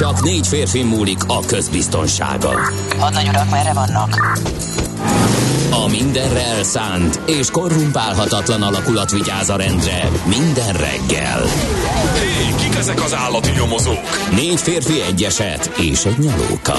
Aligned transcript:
Csak 0.00 0.22
négy 0.22 0.46
férfi 0.46 0.82
múlik 0.82 1.18
a 1.26 1.40
közbiztonsága. 1.40 2.60
Hadnagy 2.98 3.28
urak, 3.28 3.50
merre 3.50 3.72
vannak? 3.72 4.38
A 5.70 5.88
mindenre 5.90 6.42
elszánt 6.42 7.20
és 7.26 7.50
korrumpálhatatlan 7.50 8.62
alakulat 8.62 9.10
vigyáz 9.10 9.50
a 9.50 9.56
rendre 9.56 10.10
minden 10.26 10.72
reggel. 10.72 11.42
Hé, 12.14 12.54
kik 12.62 12.74
ezek 12.74 13.02
az 13.02 13.14
állati 13.14 13.50
nyomozók? 13.50 14.30
Négy 14.30 14.60
férfi 14.60 15.00
egyeset 15.00 15.70
és 15.78 16.04
egy 16.04 16.18
nyalóka. 16.18 16.78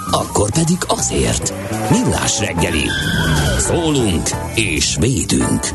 akkor 0.11 0.51
pedig 0.51 0.77
azért. 0.87 1.53
Millás 1.89 2.39
reggeli. 2.39 2.83
Szólunk 3.57 4.29
és 4.55 4.95
védünk. 4.99 5.71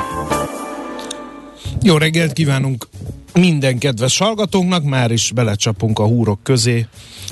Jó 1.82 1.96
reggelt 1.96 2.32
kívánunk 2.32 2.88
minden 3.34 3.78
kedves 3.78 4.18
hallgatónknak, 4.18 4.84
már 4.84 5.10
is 5.10 5.32
belecsapunk 5.34 5.98
a 5.98 6.06
húrok 6.06 6.38
közé, 6.42 6.86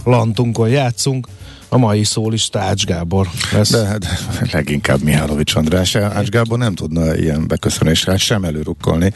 lantunkon 0.05 0.69
játszunk. 0.69 1.28
A 1.75 1.78
mai 1.78 2.05
szólista 2.05 2.58
Ács 2.61 2.84
Gábor 2.84 3.28
lesz. 3.53 3.70
De 3.70 3.84
hát 3.86 4.06
leginkább 4.53 5.03
Mihálovics 5.03 5.55
András. 5.55 5.94
Ács 5.94 6.28
Gábor 6.28 6.58
nem 6.58 6.75
tudna 6.75 7.17
ilyen 7.17 7.47
beköszönésre 7.47 8.17
sem 8.17 8.44
előrukkolni. 8.44 9.12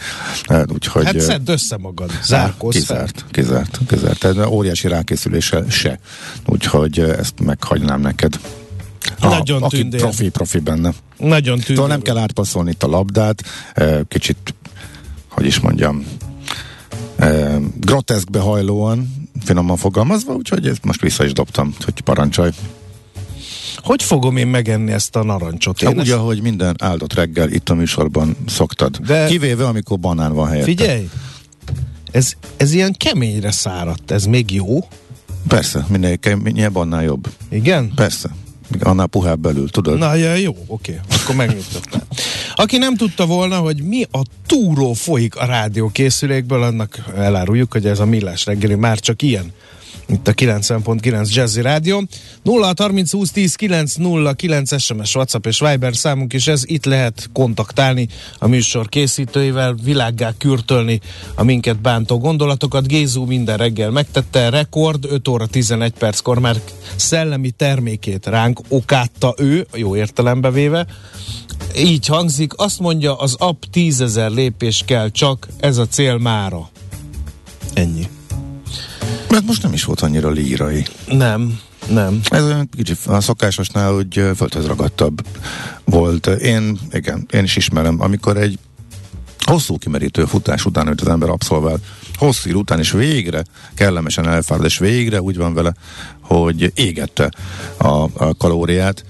Hát, 0.49 0.73
úgyhogy, 0.73 1.05
Hát 1.05 1.21
szedd 1.21 1.51
össze 1.51 1.77
magad, 1.77 2.11
zárkózz. 2.23 2.75
Kizárt, 2.77 3.25
kizárt, 3.31 3.79
kizárt. 3.89 4.19
Tehát 4.19 4.47
óriási 4.47 4.89
rákészülése 4.89 5.65
se. 5.69 5.99
Úgyhogy 6.47 6.99
ezt 6.99 7.41
meghagynám 7.41 8.01
neked. 8.01 8.41
Nagyon 9.21 9.63
aki 9.63 9.77
tündér. 9.77 10.01
profi, 10.01 10.29
profi 10.29 10.59
benne. 10.59 10.93
Nagyon. 11.17 11.61
Szóval 11.61 11.89
nem 11.89 12.03
kell 12.03 12.17
átpasszolni 12.17 12.71
itt 12.71 12.83
a 12.83 12.89
labdát, 12.89 13.43
kicsit, 14.09 14.55
hogy 15.29 15.47
is 15.47 15.61
mondjam, 15.61 16.05
eh, 17.19 17.57
groteszkbe 17.81 18.39
hajlóan, 18.39 19.29
finoman 19.45 19.77
fogalmazva, 19.77 20.35
úgyhogy 20.35 20.67
ezt 20.67 20.85
most 20.85 21.01
vissza 21.01 21.25
is 21.25 21.33
dobtam, 21.33 21.75
hogy 21.85 22.01
parancsolj. 22.01 22.51
Hogy 23.77 24.03
fogom 24.03 24.37
én 24.37 24.47
megenni 24.47 24.93
ezt 24.93 25.17
a 25.17 25.25
narancsot? 25.25 25.81
Ja, 25.81 25.89
Én 25.91 25.99
úgy, 25.99 26.09
ezt... 26.09 26.13
ahogy 26.13 26.43
minden 26.43 26.77
áldott 26.79 27.15
reggel 27.15 27.51
itt 27.51 27.69
a 27.69 27.75
műsorban 27.75 28.37
szoktad. 28.47 28.97
De... 28.97 29.27
Kivéve, 29.27 29.67
amikor 29.67 29.99
banán 29.99 30.35
van 30.35 30.49
helyette. 30.49 30.71
Figyelj! 30.71 31.09
Ez, 32.11 32.33
ez 32.57 32.73
ilyen 32.73 32.95
keményre 32.97 33.51
száradt, 33.51 34.11
ez 34.11 34.25
még 34.25 34.51
jó? 34.51 34.79
Persze, 35.49 35.87
minél 35.89 36.17
keményebb, 36.17 36.77
annál 36.77 37.03
jobb. 37.03 37.29
Igen? 37.49 37.93
Persze. 37.95 38.31
Annál 38.81 39.07
puhább 39.07 39.41
belül, 39.41 39.69
tudod? 39.71 39.99
Na, 39.99 40.15
ja, 40.15 40.35
jó, 40.35 40.57
oké, 40.67 41.01
akkor 41.21 41.35
megnyugtatnál. 41.35 42.07
Aki 42.55 42.79
nem 42.79 42.97
tudta 42.97 43.27
volna, 43.27 43.59
hogy 43.59 43.83
mi 43.83 44.03
a 44.03 44.23
túró 44.47 44.93
folyik 44.93 45.37
a 45.37 45.45
rádiókészülékből, 45.45 46.63
annak 46.63 47.05
eláruljuk, 47.17 47.73
hogy 47.73 47.87
ez 47.87 47.99
a 47.99 48.07
Millás 48.07 48.45
reggeli 48.47 48.75
már 48.75 48.99
csak 48.99 49.23
ilyen. 49.23 49.53
Itt 50.11 50.29
a 50.29 50.33
90.9 50.33 51.35
Jazzy 51.35 51.61
Rádió. 51.61 52.03
0 52.43 52.73
30 52.77 53.13
20 53.13 53.31
10 53.31 53.55
9 53.55 53.95
0 53.95 54.33
9 54.33 54.81
SMS, 54.81 55.15
WhatsApp 55.15 55.47
és 55.47 55.61
Viber 55.61 55.97
számunk 55.97 56.33
is 56.33 56.47
ez. 56.47 56.63
Itt 56.65 56.85
lehet 56.85 57.31
kontaktálni 57.33 58.09
a 58.39 58.47
műsor 58.47 58.89
készítőivel, 58.89 59.75
világgá 59.83 60.33
kürtölni 60.39 61.01
a 61.35 61.45
minket 61.45 61.81
bántó 61.81 62.19
gondolatokat. 62.19 62.87
Gézú 62.87 63.25
minden 63.25 63.57
reggel 63.57 63.91
megtette, 63.91 64.49
rekord 64.49 65.05
5 65.05 65.29
óra 65.29 65.47
11 65.47 65.93
perckor 65.93 66.39
már 66.39 66.61
szellemi 66.97 67.51
termékét 67.51 68.27
ránk 68.27 68.61
okátta 68.69 69.35
ő, 69.39 69.67
jó 69.75 69.97
értelembe 69.97 70.51
véve. 70.51 70.87
Így 71.77 72.07
hangzik, 72.07 72.53
azt 72.57 72.79
mondja, 72.79 73.17
az 73.17 73.35
app 73.39 73.63
10 73.71 74.21
lépés 74.29 74.83
kell 74.87 75.11
csak, 75.11 75.49
ez 75.61 75.77
a 75.77 75.87
cél 75.87 76.17
mára. 76.17 76.71
Ennyi. 77.75 78.09
Mert 79.31 79.47
most 79.47 79.63
nem 79.63 79.73
is 79.73 79.85
volt 79.85 80.01
annyira 80.01 80.31
lírai. 80.31 80.85
Nem, 81.07 81.61
nem. 81.89 82.21
Ez 82.31 82.45
olyan 82.45 82.69
kicsit 82.77 82.99
a 83.07 83.21
szokásosnál, 83.21 83.93
hogy 83.93 84.31
földhöz 84.37 84.67
ragadtabb 84.67 85.27
volt. 85.85 86.27
Én, 86.27 86.79
igen, 86.91 87.27
én 87.33 87.45
is 87.45 87.57
ismerem, 87.57 88.01
amikor 88.01 88.37
egy 88.37 88.59
hosszú 89.39 89.79
kimerítő 89.79 90.25
futás 90.25 90.65
után, 90.65 90.87
hogy 90.87 90.99
az 91.01 91.09
ember 91.09 91.29
abszolvál, 91.29 91.79
hosszú 92.15 92.59
után, 92.59 92.79
és 92.79 92.91
végre 92.91 93.45
kellemesen 93.75 94.29
elfárad, 94.29 94.65
és 94.65 94.79
végre 94.79 95.21
úgy 95.21 95.37
van 95.37 95.55
vele, 95.55 95.75
hogy 96.21 96.73
égette 96.75 97.31
a, 97.77 97.87
a 98.25 98.35
kalóriát. 98.39 99.05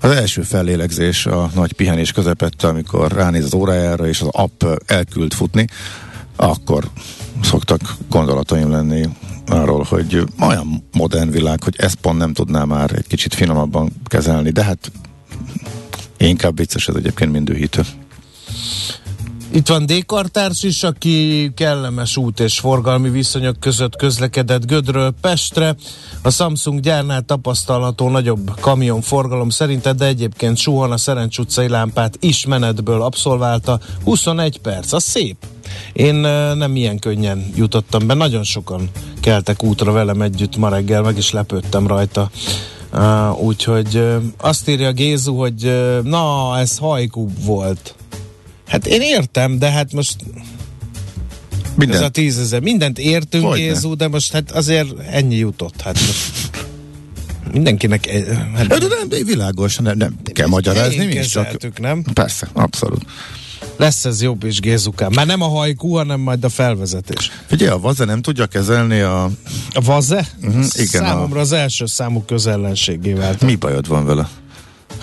Az 0.00 0.10
első 0.10 0.42
fellélegzés 0.42 1.26
a 1.26 1.50
nagy 1.54 1.72
pihenés 1.72 2.12
közepette, 2.12 2.66
amikor 2.66 3.12
ránéz 3.12 3.44
az 3.44 3.54
órájára, 3.54 4.06
és 4.06 4.20
az 4.20 4.28
app 4.30 4.64
elküld 4.86 5.32
futni, 5.32 5.66
akkor 6.36 6.90
szoktak 7.42 7.96
gondolataim 8.08 8.70
lenni 8.70 9.08
arról, 9.46 9.86
hogy 9.88 10.24
olyan 10.40 10.84
modern 10.92 11.30
világ, 11.30 11.62
hogy 11.62 11.74
ezt 11.78 11.94
pont 11.94 12.18
nem 12.18 12.32
tudná 12.32 12.64
már 12.64 12.92
egy 12.94 13.06
kicsit 13.06 13.34
finomabban 13.34 13.92
kezelni, 14.04 14.50
de 14.50 14.64
hát 14.64 14.92
inkább 16.16 16.56
vicces 16.56 16.88
ez 16.88 16.94
egyébként, 16.94 17.32
mint 17.32 17.44
dühítő. 17.44 17.82
Itt 19.54 19.68
van 19.68 19.86
Dékartárs 19.86 20.62
is, 20.62 20.82
aki 20.82 21.50
kellemes 21.54 22.16
út 22.16 22.40
és 22.40 22.58
forgalmi 22.58 23.10
viszonyok 23.10 23.60
között 23.60 23.96
közlekedett 23.96 24.66
Gödről 24.66 25.14
Pestre. 25.20 25.76
A 26.22 26.30
Samsung 26.30 26.80
gyárnál 26.80 27.22
tapasztalható 27.22 28.08
nagyobb 28.08 28.60
kamionforgalom 28.60 29.48
szerint, 29.48 29.94
de 29.94 30.06
egyébként 30.06 30.56
suhan 30.56 30.92
a 30.92 30.96
Szerencs 30.96 31.38
utcai 31.38 31.68
lámpát 31.68 32.16
is 32.20 32.46
menetből 32.46 33.02
abszolválta. 33.02 33.80
21 34.04 34.58
perc, 34.58 34.92
az 34.92 35.02
szép. 35.02 35.36
Én 35.92 36.14
nem 36.54 36.76
ilyen 36.76 36.98
könnyen 36.98 37.50
jutottam 37.54 38.06
be, 38.06 38.14
nagyon 38.14 38.42
sokan 38.42 38.90
keltek 39.20 39.62
útra 39.62 39.92
velem 39.92 40.22
együtt 40.22 40.56
ma 40.56 40.68
reggel, 40.68 41.02
meg 41.02 41.16
is 41.16 41.30
lepődtem 41.30 41.86
rajta. 41.86 42.30
Uh, 42.92 43.42
úgyhogy 43.42 43.96
uh, 43.96 44.22
azt 44.36 44.68
írja 44.68 44.92
Gézu, 44.92 45.34
hogy 45.34 45.64
uh, 45.64 46.02
na, 46.02 46.58
ez 46.58 46.78
hajkú 46.78 47.28
volt. 47.44 47.94
Hát 48.66 48.86
én 48.86 49.00
értem, 49.00 49.58
de 49.58 49.70
hát 49.70 49.92
most 49.92 50.16
Minden. 51.76 51.96
ez 51.96 52.02
a 52.02 52.08
tízezer. 52.08 52.60
Mindent 52.60 52.98
értünk, 52.98 53.44
Hogyne. 53.44 53.64
Gézu, 53.64 53.94
de 53.96 54.08
most 54.08 54.32
hát 54.32 54.50
azért 54.50 54.98
ennyi 55.10 55.36
jutott. 55.36 55.80
Hát 55.80 55.94
most 56.00 56.50
mindenkinek... 57.52 58.06
eh, 58.06 58.24
Hát, 58.56 58.66
De 58.66 58.76
nem, 58.78 59.24
világos, 59.26 59.76
nem, 59.76 59.96
nem 59.96 60.16
kell 60.32 60.46
magyarázni, 60.48 61.04
mi 61.06 61.14
is 61.14 61.26
csak... 61.28 61.78
nem? 61.78 62.02
Persze, 62.12 62.48
abszolút. 62.52 63.04
Lesz 63.76 64.04
ez 64.04 64.22
jobb 64.22 64.44
is, 64.44 64.60
Gézukám. 64.60 65.10
Már 65.14 65.26
nem 65.26 65.40
a 65.42 65.48
hajkú, 65.48 65.94
hanem 65.94 66.20
majd 66.20 66.44
a 66.44 66.48
felvezetés. 66.48 67.30
Figyelj, 67.46 67.70
a 67.70 67.78
Vaze 67.78 68.04
nem 68.04 68.22
tudja 68.22 68.46
kezelni 68.46 69.00
a... 69.00 69.24
A 69.72 69.80
vaze? 69.80 70.26
Mhm, 70.40 70.60
igen, 70.72 71.02
Számomra 71.02 71.40
az 71.40 71.52
első 71.52 71.86
számú 71.86 72.22
közellenségé 72.26 73.12
vált. 73.12 73.40
Mi 73.42 73.54
bajod 73.54 73.88
van 73.88 74.06
vele? 74.06 74.28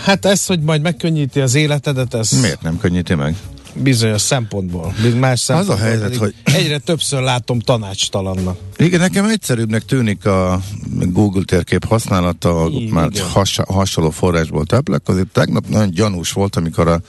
Hát 0.04 0.25
ez, 0.25 0.46
hogy 0.46 0.60
majd 0.60 0.81
megkönnyíti 0.81 1.40
az 1.40 1.56
életedet, 1.56 2.13
ez 2.13 2.31
Miért 2.42 2.62
nem 2.62 2.78
könnyíti 2.78 3.13
meg? 3.13 3.36
bizonyos 3.74 4.22
szempontból. 4.22 4.94
Más 5.19 5.40
szempontból 5.40 5.75
helyzet, 5.78 6.01
pedig 6.04 6.19
hogy- 6.19 6.36
Egyre 6.44 6.78
többször 6.78 7.22
látom 7.22 7.60
tanácstalannak. 7.60 8.57
Igen, 8.78 9.00
nekem 9.00 9.25
egyszerűbbnek 9.25 9.86
tűnik 9.86 10.25
a 10.25 10.62
Google 10.90 11.44
térkép 11.44 11.86
használata, 11.86 12.68
Igen, 12.72 12.94
már 12.94 13.10
has, 13.34 13.60
hasonló 13.68 14.10
forrásból 14.10 14.66
táplálkozik. 14.66 15.25
Tegnap 15.31 15.68
nagyon 15.68 15.90
gyanús 15.90 16.31
volt, 16.31 16.56
amikor 16.56 16.88
a 16.88 17.01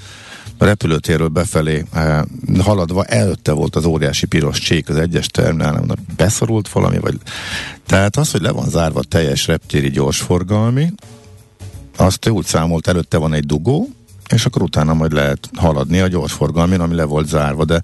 repülőtérről 0.58 1.28
befelé 1.28 1.84
eh, 1.92 2.20
haladva 2.58 3.04
előtte 3.04 3.52
volt 3.52 3.76
az 3.76 3.84
óriási 3.84 4.26
piros 4.26 4.58
csík 4.58 4.88
az 4.88 4.96
egyes 4.96 5.26
terminál, 5.26 5.72
nem 5.72 5.96
beszorult 6.16 6.68
valami, 6.68 6.98
vagy... 6.98 7.16
Tehát 7.86 8.16
az, 8.16 8.30
hogy 8.30 8.40
le 8.42 8.50
van 8.50 8.68
zárva 8.68 9.02
teljes 9.02 9.46
reptéri 9.46 9.90
gyorsforgalmi, 9.90 10.92
azt 12.00 12.26
ő 12.26 12.30
úgy 12.30 12.44
számolt, 12.44 12.86
előtte 12.86 13.18
van 13.18 13.32
egy 13.32 13.46
dugó, 13.46 13.88
és 14.32 14.46
akkor 14.46 14.62
utána 14.62 14.94
majd 14.94 15.12
lehet 15.12 15.50
haladni 15.56 16.00
a 16.00 16.06
gyorsforgalmin, 16.06 16.80
ami 16.80 16.94
le 16.94 17.04
volt 17.04 17.28
zárva, 17.28 17.64
de 17.64 17.82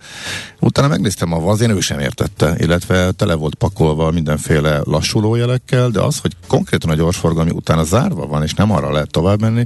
utána 0.61 0.89
megnéztem 0.89 1.33
a 1.33 1.41
vazén, 1.41 1.71
ő 1.71 1.81
sem 1.81 1.99
értette, 1.99 2.55
illetve 2.59 3.11
tele 3.11 3.35
volt 3.35 3.55
pakolva 3.55 4.11
mindenféle 4.11 4.81
lassulójelekkel, 4.85 5.89
de 5.89 6.01
az, 6.01 6.19
hogy 6.19 6.37
konkrétan 6.47 6.91
a 6.91 6.95
gyorsforgalmi 6.95 7.51
utána 7.51 7.85
zárva 7.85 8.27
van, 8.27 8.43
és 8.43 8.55
nem 8.55 8.73
arra 8.73 8.93
lehet 8.93 9.11
tovább 9.11 9.41
menni, 9.41 9.65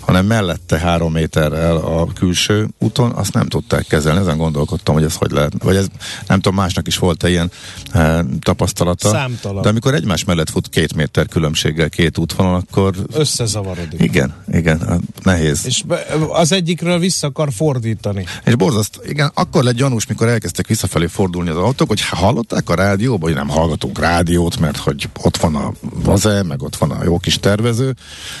hanem 0.00 0.26
mellette 0.26 0.78
három 0.78 1.12
méterrel 1.12 1.76
a 1.76 2.06
külső 2.14 2.68
úton, 2.78 3.10
azt 3.10 3.32
nem 3.32 3.46
tudták 3.46 3.86
kezelni, 3.86 4.20
ezen 4.20 4.36
gondolkodtam, 4.36 4.94
hogy 4.94 5.04
ez 5.04 5.14
hogy 5.14 5.30
lehet, 5.30 5.52
vagy 5.62 5.76
ez 5.76 5.86
nem 6.26 6.40
tudom, 6.40 6.58
másnak 6.58 6.86
is 6.86 6.98
volt-e 6.98 7.28
ilyen 7.28 7.50
e, 7.92 8.24
tapasztalata. 8.40 9.08
Számtalan. 9.08 9.62
De 9.62 9.68
amikor 9.68 9.94
egymás 9.94 10.24
mellett 10.24 10.50
fut 10.50 10.68
két 10.68 10.94
méter 10.94 11.26
különbséggel 11.26 11.88
két 11.88 12.18
útvonal, 12.18 12.54
akkor 12.54 12.94
Összezavarodik. 13.12 14.02
igen, 14.02 14.34
igen, 14.52 15.02
nehéz. 15.22 15.66
És 15.66 15.82
be- 15.82 16.06
az 16.30 16.52
egyikről 16.52 16.98
vissza 16.98 17.26
akar 17.26 17.52
fordítani. 17.52 18.24
És 18.44 18.54
borzaszt, 18.54 19.00
igen, 19.04 19.30
akkor 19.34 19.64
lett 19.64 19.74
gyanús, 19.74 20.06
mikor 20.06 20.28
elkezdtek 20.28 20.66
visszafelé 20.66 21.06
fordulni 21.06 21.50
az 21.50 21.56
autók, 21.56 21.88
hogy 21.88 22.00
hallották 22.00 22.70
a 22.70 22.74
rádióban, 22.74 23.20
hogy 23.20 23.38
nem 23.38 23.48
hallgatunk 23.48 23.98
rádiót, 23.98 24.58
mert 24.58 24.76
hogy 24.76 25.08
ott 25.22 25.36
van 25.36 25.54
a 25.54 25.72
vaze, 25.80 26.42
meg 26.42 26.62
ott 26.62 26.76
van 26.76 26.90
a 26.90 27.04
jó 27.04 27.18
kis 27.18 27.38
tervező. 27.38 27.94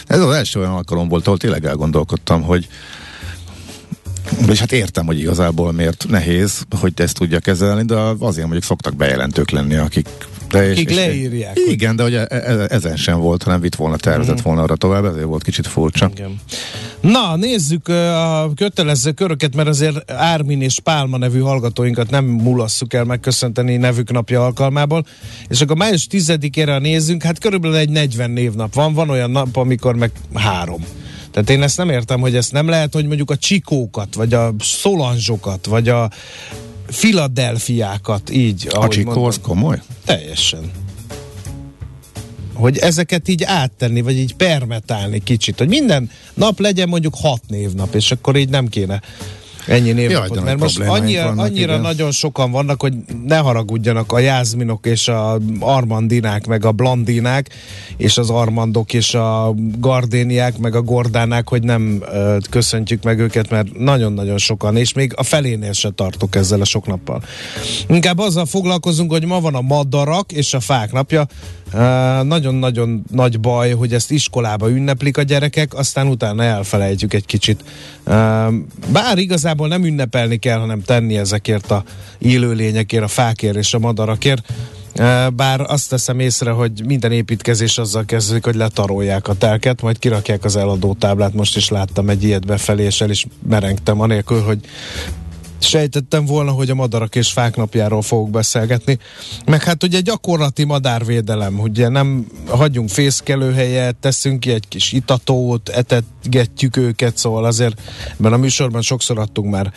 Ez 0.06 0.20
az 0.20 0.34
első 0.34 0.60
olyan 0.60 0.72
alkalom 0.72 1.08
volt, 1.08 1.26
ahol 1.26 1.38
tényleg 1.38 1.64
elgondolkodtam, 1.64 2.42
hogy 2.42 2.68
és 4.48 4.58
hát 4.58 4.72
értem, 4.72 5.06
hogy 5.06 5.18
igazából 5.18 5.72
miért 5.72 6.04
nehéz, 6.08 6.64
hogy 6.80 6.92
ezt 6.96 7.18
tudja 7.18 7.38
kezelni, 7.38 7.84
de 7.84 7.94
azért 8.18 8.46
mondjuk 8.46 8.64
szoktak 8.64 8.96
bejelentők 8.96 9.50
lenni, 9.50 9.74
akik 9.74 10.08
de 10.52 10.70
Akik 10.70 10.90
leírják, 10.94 11.58
hogy- 11.64 11.72
Igen, 11.72 11.96
de 11.96 12.02
hogy 12.02 12.14
e- 12.14 12.26
e- 12.28 12.66
ezen 12.68 12.96
sem 12.96 13.20
volt, 13.20 13.42
hanem 13.42 13.60
vitt 13.60 13.74
volna, 13.74 13.96
tervezett 13.96 14.40
volna 14.40 14.62
arra 14.62 14.76
tovább, 14.76 15.04
ezért 15.04 15.24
volt 15.24 15.42
kicsit 15.42 15.66
furcsa. 15.66 16.10
Igen. 16.14 16.40
Na, 17.00 17.36
nézzük 17.36 17.88
a 17.88 18.50
kötelező 18.56 19.12
köröket, 19.12 19.54
mert 19.56 19.68
azért 19.68 20.10
Ármin 20.10 20.62
és 20.62 20.80
Pálma 20.80 21.16
nevű 21.18 21.38
hallgatóinkat 21.40 22.10
nem 22.10 22.24
mulasszuk 22.24 22.92
el 22.92 23.04
megköszönteni 23.04 23.76
nevük 23.76 24.10
napja 24.10 24.44
alkalmából. 24.44 25.06
És 25.48 25.60
akkor 25.60 25.76
május 25.76 26.06
10-ére 26.10 26.80
nézzünk, 26.80 27.22
hát 27.22 27.38
körülbelül 27.38 27.76
egy 27.76 27.90
40 27.90 28.30
névnap 28.30 28.74
van, 28.74 28.94
van 28.94 29.10
olyan 29.10 29.30
nap, 29.30 29.56
amikor 29.56 29.94
meg 29.94 30.10
három. 30.34 30.84
Tehát 31.30 31.50
én 31.50 31.62
ezt 31.62 31.76
nem 31.76 31.88
értem, 31.90 32.20
hogy 32.20 32.36
ezt 32.36 32.52
nem 32.52 32.68
lehet, 32.68 32.92
hogy 32.92 33.06
mondjuk 33.06 33.30
a 33.30 33.36
csikókat, 33.36 34.14
vagy 34.14 34.34
a 34.34 34.54
szolanzsokat, 34.58 35.66
vagy 35.66 35.88
a 35.88 36.10
filadelfiákat 36.92 38.30
így, 38.30 38.66
A 38.70 38.76
ahogy 38.76 38.88
csikó 38.90 39.04
mondtam. 39.04 39.28
az 39.28 39.38
komoly? 39.42 39.80
Teljesen. 40.04 40.70
Hogy 42.54 42.78
ezeket 42.78 43.28
így 43.28 43.42
áttenni, 43.44 44.00
vagy 44.00 44.16
így 44.16 44.34
permetálni 44.34 45.22
kicsit, 45.22 45.58
hogy 45.58 45.68
minden 45.68 46.10
nap 46.34 46.60
legyen 46.60 46.88
mondjuk 46.88 47.14
hat 47.16 47.42
névnap, 47.48 47.94
és 47.94 48.10
akkor 48.10 48.36
így 48.36 48.48
nem 48.48 48.68
kéne 48.68 49.00
ennyi 49.66 49.92
névnapot. 49.92 50.44
Mert 50.44 50.58
most 50.58 50.80
annyira, 50.80 51.24
vannak, 51.24 51.44
annyira 51.44 51.72
igen. 51.72 51.80
nagyon 51.80 52.10
sokan 52.10 52.50
vannak, 52.50 52.80
hogy 52.80 52.94
ne 53.26 53.36
haragudjanak 53.36 54.12
a 54.12 54.18
jázminok 54.18 54.86
és 54.86 55.08
a 55.08 55.38
armandinák, 55.60 56.46
meg 56.46 56.64
a 56.64 56.72
blondinák, 56.72 57.48
és 57.96 58.18
az 58.18 58.30
armandok 58.30 58.92
és 58.92 59.14
a 59.14 59.54
gardéniák, 59.78 60.58
meg 60.58 60.74
a 60.74 60.82
gordánák, 60.82 61.48
hogy 61.48 61.62
nem 61.62 62.02
ö, 62.12 62.36
köszöntjük 62.50 63.02
meg 63.02 63.18
őket, 63.18 63.50
mert 63.50 63.78
nagyon-nagyon 63.78 64.38
sokan, 64.38 64.76
és 64.76 64.92
még 64.92 65.12
a 65.16 65.22
felénél 65.22 65.72
se 65.72 65.90
tartok 65.90 66.34
ezzel 66.34 66.60
a 66.60 66.64
sok 66.64 66.86
nappal. 66.86 67.22
Inkább 67.88 68.18
azzal 68.18 68.46
foglalkozunk, 68.46 69.10
hogy 69.10 69.24
ma 69.24 69.40
van 69.40 69.54
a 69.54 69.60
madarak 69.60 70.32
és 70.32 70.54
a 70.54 70.60
fák 70.60 70.92
napja. 70.92 71.26
Nagyon-nagyon 72.22 73.04
nagy 73.10 73.40
baj, 73.40 73.70
hogy 73.70 73.94
ezt 73.94 74.10
iskolába 74.10 74.70
ünneplik 74.70 75.16
a 75.16 75.22
gyerekek, 75.22 75.74
aztán 75.74 76.06
utána 76.06 76.42
elfelejtjük 76.42 77.14
egy 77.14 77.26
kicsit. 77.26 77.64
Ö, 78.04 78.46
Bár 78.92 79.18
igazából 79.18 79.51
nem 79.56 79.84
ünnepelni 79.84 80.36
kell, 80.36 80.58
hanem 80.58 80.82
tenni 80.82 81.16
ezekért 81.16 81.70
a 81.70 81.84
élőlényekért, 82.18 83.02
a 83.02 83.08
fákért 83.08 83.56
és 83.56 83.74
a 83.74 83.78
madarakért. 83.78 84.52
Ö, 84.94 85.26
Bár 85.36 85.60
azt 85.60 85.88
teszem 85.88 86.18
észre, 86.18 86.50
hogy 86.50 86.82
minden 86.86 87.12
építkezés 87.12 87.78
azzal 87.78 88.04
kezdődik, 88.04 88.44
hogy 88.44 88.54
letarolják 88.54 89.28
a 89.28 89.34
telket, 89.34 89.82
majd 89.82 89.98
kirakják 89.98 90.44
az 90.44 90.56
eladó 90.56 90.94
táblát. 90.98 91.34
Most 91.34 91.56
is 91.56 91.68
láttam 91.68 92.08
egy 92.08 92.24
ilyet 92.24 92.46
befelé, 92.46 92.84
és 92.84 93.00
el 93.00 93.10
is 93.10 93.26
merengtem, 93.48 94.00
anélkül, 94.00 94.42
hogy 94.42 94.58
sejtettem 95.62 96.24
volna, 96.24 96.50
hogy 96.50 96.70
a 96.70 96.74
madarak 96.74 97.14
és 97.14 97.32
fák 97.32 97.56
napjáról 97.56 98.02
fogok 98.02 98.30
beszélgetni. 98.30 98.98
Meg 99.46 99.62
hát 99.62 99.82
ugye 99.82 100.00
gyakorlati 100.00 100.64
madárvédelem, 100.64 101.60
ugye 101.60 101.88
nem 101.88 102.26
hagyjunk 102.48 102.88
fészkelőhelyet, 102.88 103.96
teszünk 103.96 104.40
ki 104.40 104.50
egy 104.50 104.68
kis 104.68 104.92
itatót, 104.92 105.68
etetgetjük 105.68 106.76
őket, 106.76 107.16
szóval 107.16 107.44
azért 107.44 107.80
ebben 108.18 108.32
a 108.32 108.36
műsorban 108.36 108.82
sokszor 108.82 109.18
adtunk 109.18 109.50
már 109.50 109.72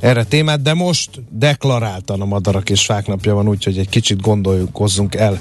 erre 0.00 0.24
témát, 0.24 0.62
de 0.62 0.74
most 0.74 1.10
deklaráltan 1.30 2.20
a 2.20 2.24
madarak 2.24 2.70
és 2.70 2.84
fák 2.84 3.06
napja 3.06 3.34
van, 3.34 3.48
úgyhogy 3.48 3.78
egy 3.78 3.88
kicsit 3.88 4.20
gondolkozzunk 4.20 5.14
el 5.14 5.38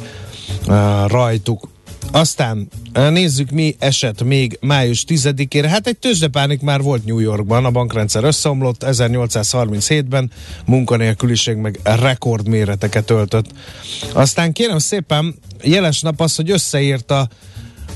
uh, 0.68 1.08
rajtuk. 1.08 1.70
Aztán 2.12 2.68
nézzük, 2.94 3.50
mi 3.50 3.76
esett 3.80 4.24
még 4.24 4.58
május 4.62 5.04
10-ére. 5.08 5.66
Hát 5.70 5.88
egy 5.88 5.98
tőzsdepánik 5.98 6.62
már 6.62 6.82
volt 6.82 7.06
New 7.06 7.20
Yorkban, 7.20 7.66
a 7.66 7.72
bankrendszer 7.72 8.24
összeomlott 8.24 8.84
1837-ben, 8.86 10.32
munkanélküliség 10.66 11.56
meg 11.56 11.80
rekordméreteket 11.84 13.10
öltött. 13.10 13.46
Aztán 14.14 14.54
kérem 14.54 14.78
szépen, 14.78 15.36
jeles 15.64 16.02
nap 16.02 16.22
az, 16.22 16.36
hogy 16.36 16.52
összeírt 16.52 17.12
a 17.12 17.30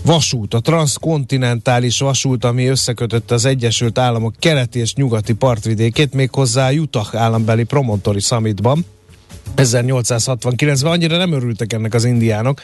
vasút, 0.06 0.54
a 0.54 0.60
transzkontinentális 0.60 2.00
vasút, 2.00 2.44
ami 2.44 2.66
összekötötte 2.66 3.34
az 3.34 3.46
Egyesült 3.46 3.98
Államok 3.98 4.36
keleti 4.40 4.80
és 4.80 4.94
nyugati 4.94 5.34
partvidékét, 5.34 6.14
méghozzá 6.14 6.70
a 6.70 6.74
Utah 6.74 7.16
állambeli 7.16 7.64
Promontory 7.64 8.20
Summitban. 8.20 8.86
1869-ben 9.56 10.92
annyira 10.92 11.18
nem 11.18 11.32
örültek 11.32 11.74
ennek 11.74 11.94
az 11.94 12.06
indiánok. 12.06 12.62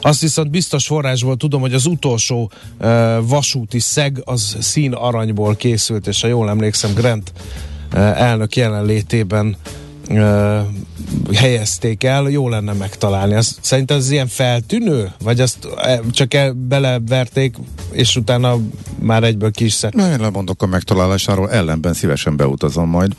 Azt 0.00 0.20
viszont 0.20 0.50
biztos 0.50 0.86
forrásból 0.86 1.36
tudom, 1.36 1.60
hogy 1.60 1.74
az 1.74 1.86
utolsó 1.86 2.50
uh, 2.80 2.88
vasúti 3.26 3.78
szeg 3.78 4.20
az 4.24 4.56
szín 4.60 4.92
aranyból 4.92 5.56
készült, 5.56 6.06
és 6.06 6.20
ha 6.20 6.26
jól 6.26 6.48
emlékszem, 6.48 6.94
Grant 6.94 7.32
uh, 7.92 8.20
elnök 8.20 8.56
jelenlétében 8.56 9.56
uh, 10.08 10.60
helyezték 11.34 12.04
el, 12.04 12.28
jó 12.28 12.48
lenne 12.48 12.72
megtalálni. 12.72 13.34
Azt, 13.34 13.58
szerintem 13.60 13.96
ez 13.96 14.10
ilyen 14.10 14.28
feltűnő? 14.28 15.12
Vagy 15.22 15.40
azt 15.40 15.68
csak 16.10 16.34
el, 16.34 16.52
beleverték, 16.52 17.56
és 17.90 18.16
utána 18.16 18.56
már 18.98 19.22
egyből 19.22 19.50
kis 19.50 19.72
szed. 19.72 19.94
Na, 19.94 20.10
én 20.10 20.20
lemondok 20.20 20.62
a 20.62 20.66
megtalálásáról, 20.66 21.50
ellenben 21.50 21.92
szívesen 21.92 22.36
beutazom 22.36 22.88
majd. 22.88 23.12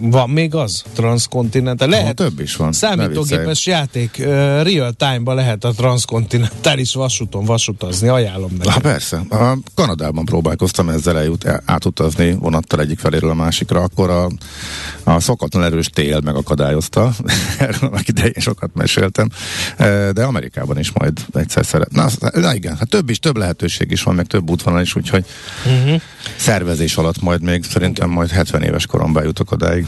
Van 0.00 0.30
még 0.30 0.54
az? 0.54 0.82
Transkontinental? 0.92 1.88
Lehet. 1.88 2.02
Lehet. 2.02 2.16
több 2.16 2.40
is 2.40 2.56
van. 2.56 2.72
Számítógépes 2.72 3.66
játék, 3.66 4.16
uh, 4.18 4.26
real 4.62 4.92
time-ba 4.92 5.34
lehet 5.34 5.64
a 5.64 5.70
transzkontinentális 5.70 6.94
vasúton 6.94 7.44
vasutazni, 7.44 8.08
ajánlom 8.08 8.50
neki. 8.58 8.68
Há, 8.68 8.78
persze. 8.78 9.22
A 9.30 9.58
Kanadában 9.74 10.24
próbálkoztam 10.24 10.88
ezzel 10.88 11.18
eljut, 11.18 11.44
el- 11.44 11.62
átutazni 11.64 12.32
vonattal 12.32 12.80
egyik 12.80 12.98
feléről 12.98 13.30
a 13.30 13.34
másikra, 13.34 13.82
akkor 13.82 14.10
a, 14.10 14.30
a 15.04 15.20
szokatlan 15.20 15.64
erős 15.64 15.86
tél 15.86 16.20
megakadályozta. 16.20 17.12
Erről 17.58 17.90
annak 17.90 18.08
idején 18.08 18.32
sokat 18.36 18.70
meséltem. 18.74 19.28
De 20.12 20.24
Amerikában 20.24 20.78
is 20.78 20.92
majd 20.92 21.18
egyszer 21.32 21.66
szeret. 21.66 21.92
Na, 21.92 22.08
na 22.32 22.54
igen, 22.54 22.76
hát 22.76 22.88
több 22.88 23.10
is, 23.10 23.18
több 23.18 23.36
lehetőség 23.36 23.90
is 23.90 24.02
van, 24.02 24.14
meg 24.14 24.26
több 24.26 24.50
útvonal 24.50 24.80
is, 24.80 24.94
úgyhogy 24.94 25.24
uh-huh. 25.66 26.00
szervezés 26.36 26.96
alatt 26.96 27.22
majd 27.22 27.42
még 27.42 27.64
szerintem 27.64 28.10
majd 28.10 28.30
70 28.30 28.62
éves 28.62 28.86
koromban 28.86 29.24
jutok 29.24 29.50
odáig. 29.50 29.86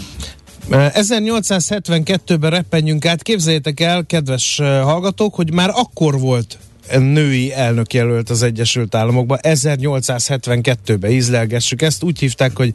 Uh, 0.69 0.87
1872-ben 0.93 2.51
reppenjünk 2.51 3.07
át. 3.07 3.23
Képzeljétek 3.23 3.81
el, 3.81 4.05
kedves 4.07 4.57
hallgatók, 4.83 5.35
hogy 5.35 5.53
már 5.53 5.71
akkor 5.75 6.21
volt 6.21 6.59
női 6.99 7.53
elnökjelölt 7.53 8.31
az 8.31 8.43
Egyesült 8.43 8.95
Államokban. 8.95 9.39
1872-ben 9.43 11.11
ízlelgessük 11.11 11.83
ezt. 11.83 12.03
Úgy 12.03 12.19
hívták, 12.19 12.57
hogy 12.57 12.75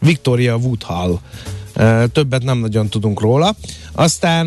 Victoria 0.00 0.56
Woodhull. 0.56 1.18
Többet 2.12 2.42
nem 2.42 2.58
nagyon 2.58 2.88
tudunk 2.88 3.20
róla. 3.20 3.54
Aztán 3.92 4.46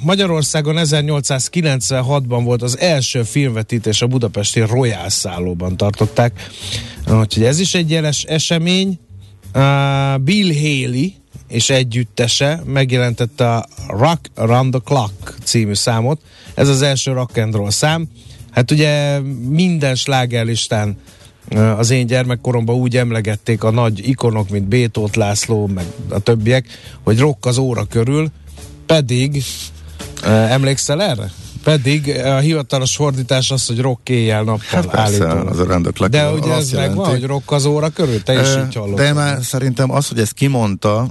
Magyarországon 0.00 0.76
1896-ban 0.78 2.40
volt 2.44 2.62
az 2.62 2.78
első 2.78 3.22
filmvetítés 3.22 4.02
a 4.02 4.06
budapesti 4.06 4.60
Royal 4.60 5.08
szállóban 5.08 5.76
tartották. 5.76 6.50
Úgyhogy 7.10 7.44
ez 7.44 7.58
is 7.58 7.74
egy 7.74 7.90
jeles 7.90 8.22
esemény. 8.22 8.98
Bill 10.22 10.54
Haley 10.54 11.08
és 11.54 11.70
együttese 11.70 12.62
megjelentette 12.66 13.54
a 13.54 13.66
Rock 13.88 14.30
Around 14.34 14.70
the 14.70 14.80
Clock 14.84 15.34
című 15.44 15.74
számot. 15.74 16.20
Ez 16.54 16.68
az 16.68 16.82
első 16.82 17.12
rock 17.12 17.36
and 17.36 17.54
roll 17.54 17.70
szám. 17.70 18.08
Hát 18.50 18.70
ugye 18.70 19.20
minden 19.48 19.94
slágerlistán 19.94 20.96
az 21.76 21.90
én 21.90 22.06
gyermekkoromban 22.06 22.76
úgy 22.76 22.96
emlegették 22.96 23.62
a 23.64 23.70
nagy 23.70 24.08
ikonok, 24.08 24.48
mint 24.48 24.64
Bétót 24.68 25.16
László, 25.16 25.66
meg 25.66 25.84
a 26.08 26.18
többiek, 26.18 26.66
hogy 27.02 27.18
rock 27.18 27.46
az 27.46 27.58
óra 27.58 27.84
körül, 27.84 28.30
pedig 28.86 29.42
emlékszel 30.48 31.02
erre? 31.02 31.30
Pedig 31.62 32.08
a 32.08 32.38
hivatalos 32.38 32.96
fordítás 32.96 33.50
az, 33.50 33.66
hogy 33.66 33.78
rock 33.80 34.08
éjjel-nappal 34.08 34.60
Hát 34.70 34.86
persze, 34.86 35.00
állítólag. 35.26 35.46
az 35.48 35.58
a 35.58 35.64
rendök 35.66 36.06
De 36.06 36.30
ugye 36.30 36.52
ez 36.52 36.70
jelenti. 36.72 36.94
megvan, 36.96 37.10
hogy 37.10 37.24
rock 37.24 37.50
az 37.52 37.64
óra 37.64 37.88
körül? 37.88 38.22
Te 38.22 38.40
is 38.40 38.48
így 38.66 38.74
hallod. 38.74 38.96
De 38.96 39.12
már 39.12 39.42
szerintem 39.44 39.90
az, 39.90 40.08
hogy 40.08 40.18
ezt 40.18 40.32
kimondta, 40.32 41.08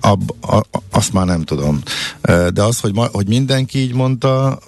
ab, 0.00 0.30
a, 0.40 0.62
azt 0.90 1.12
már 1.12 1.26
nem 1.26 1.42
tudom. 1.42 1.80
De 2.22 2.62
az, 2.62 2.80
hogy, 2.80 2.94
ma, 2.94 3.08
hogy 3.12 3.28
mindenki 3.28 3.78
így 3.78 3.94
mondta, 3.94 4.58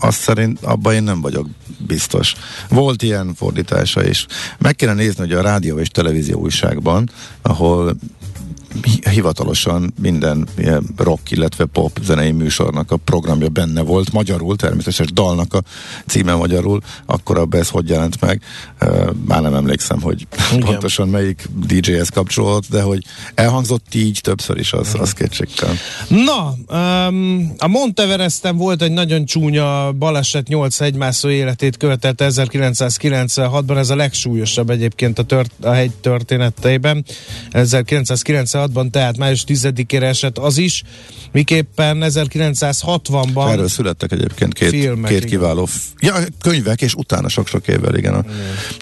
azt 0.00 0.20
szerint 0.20 0.62
abban 0.62 0.94
én 0.94 1.02
nem 1.02 1.20
vagyok 1.20 1.46
biztos. 1.86 2.34
Volt 2.68 3.02
ilyen 3.02 3.34
fordítása 3.34 4.04
is. 4.04 4.26
Meg 4.58 4.76
kéne 4.76 4.92
nézni, 4.92 5.20
hogy 5.20 5.32
a 5.32 5.42
rádió 5.42 5.78
és 5.78 5.88
televízió 5.88 6.40
újságban, 6.40 7.10
ahol 7.42 7.96
hivatalosan 9.10 9.92
minden 10.00 10.48
rock, 10.96 11.30
illetve 11.30 11.64
pop 11.64 11.98
zenei 12.02 12.32
műsornak 12.32 12.90
a 12.90 12.96
programja 12.96 13.48
benne 13.48 13.82
volt, 13.82 14.12
magyarul, 14.12 14.56
természetesen 14.56 15.08
dalnak 15.12 15.54
a 15.54 15.62
címe 16.06 16.34
magyarul, 16.34 16.80
akkor 17.06 17.38
abban 17.38 17.60
ez 17.60 17.68
hogy 17.68 17.88
jelent 17.88 18.20
meg. 18.20 18.42
Már 19.26 19.42
nem 19.42 19.54
emlékszem, 19.54 20.00
hogy 20.00 20.26
Igen. 20.52 20.64
pontosan 20.64 21.08
melyik 21.08 21.48
DJ-hez 21.66 22.08
kapcsolódott, 22.08 22.68
de 22.70 22.82
hogy 22.82 23.04
elhangzott 23.34 23.94
így 23.94 24.20
többször 24.22 24.58
is, 24.58 24.72
az, 24.72 24.94
az 24.98 25.12
kétségtelen. 25.12 25.76
Na, 26.08 26.54
um, 27.08 27.52
a 27.58 27.66
Monteveresten 27.66 28.56
volt 28.56 28.82
egy 28.82 28.92
nagyon 28.92 29.24
csúnya 29.24 29.92
baleset, 29.92 30.48
8 30.48 30.78
hegymászó 30.78 31.28
életét 31.28 31.76
követelte 31.76 32.26
1996-ban, 32.30 33.76
ez 33.76 33.90
a 33.90 33.96
legsúlyosabb 33.96 34.70
egyébként 34.70 35.18
a, 35.18 35.22
tört, 35.22 35.52
a 35.60 35.70
hegy 35.70 35.90
történeteiben. 35.90 37.04
1996-ban, 38.74 38.90
tehát 38.90 39.16
május 39.16 39.44
10-ére 39.46 40.02
esett 40.02 40.38
az 40.38 40.58
is, 40.58 40.82
miképpen 41.32 42.02
1960-ban 42.04 43.50
Erről 43.50 43.68
születtek 43.68 44.12
egyébként 44.12 44.52
két, 44.52 44.68
Filmek, 44.68 45.10
két 45.10 45.18
igen. 45.18 45.30
kiváló 45.30 45.64
f- 45.64 45.92
ja, 45.98 46.14
könyvek, 46.40 46.82
és 46.82 46.94
utána 46.94 47.28
sok-sok 47.28 47.68
évvel, 47.68 47.96
igen, 47.96 48.14
a 48.14 48.24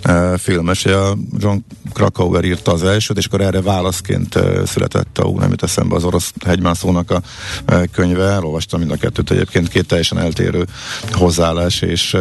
uh, 0.08 0.38
filmes. 0.38 0.84
A 0.84 1.16
John 1.38 1.58
Krakauer 1.92 2.44
írta 2.44 2.72
az 2.72 2.82
elsőt, 2.82 3.16
és 3.16 3.26
akkor 3.26 3.40
erre 3.40 3.62
válaszként 3.62 4.34
uh, 4.34 4.64
született 4.64 5.18
a, 5.18 5.24
ú, 5.24 5.38
nem 5.38 5.50
jut 5.50 5.62
eszembe 5.62 5.94
az 5.94 6.04
orosz 6.04 6.32
hegymászónak 6.46 7.10
a 7.10 7.22
uh, 7.68 7.84
könyve. 7.92 8.24
Elolvastam 8.24 8.80
mind 8.80 8.90
a 8.90 8.96
kettőt 8.96 9.30
egyébként, 9.30 9.68
két 9.68 9.86
teljesen 9.86 10.18
eltérő 10.18 10.66
hozzáállás, 11.12 11.80
és 11.80 12.16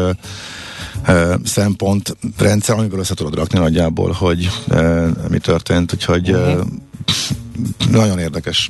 uh, 1.07 1.33
szempontrendszer, 1.43 2.77
amiből 2.77 2.99
össze 2.99 3.13
tudod 3.13 3.35
rakni 3.35 3.59
nagyjából, 3.59 4.11
hogy 4.11 4.49
uh, 4.67 5.07
mi 5.29 5.37
történt, 5.37 5.93
úgyhogy 5.93 6.31
uh, 6.31 6.59
nagyon 7.89 8.19
érdekes, 8.19 8.69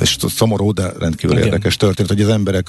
és 0.00 0.16
szomorú, 0.28 0.72
de 0.72 0.92
rendkívül 0.98 1.36
Igen. 1.36 1.48
érdekes 1.48 1.76
történet, 1.76 2.10
hogy 2.10 2.20
az 2.20 2.28
emberek 2.28 2.66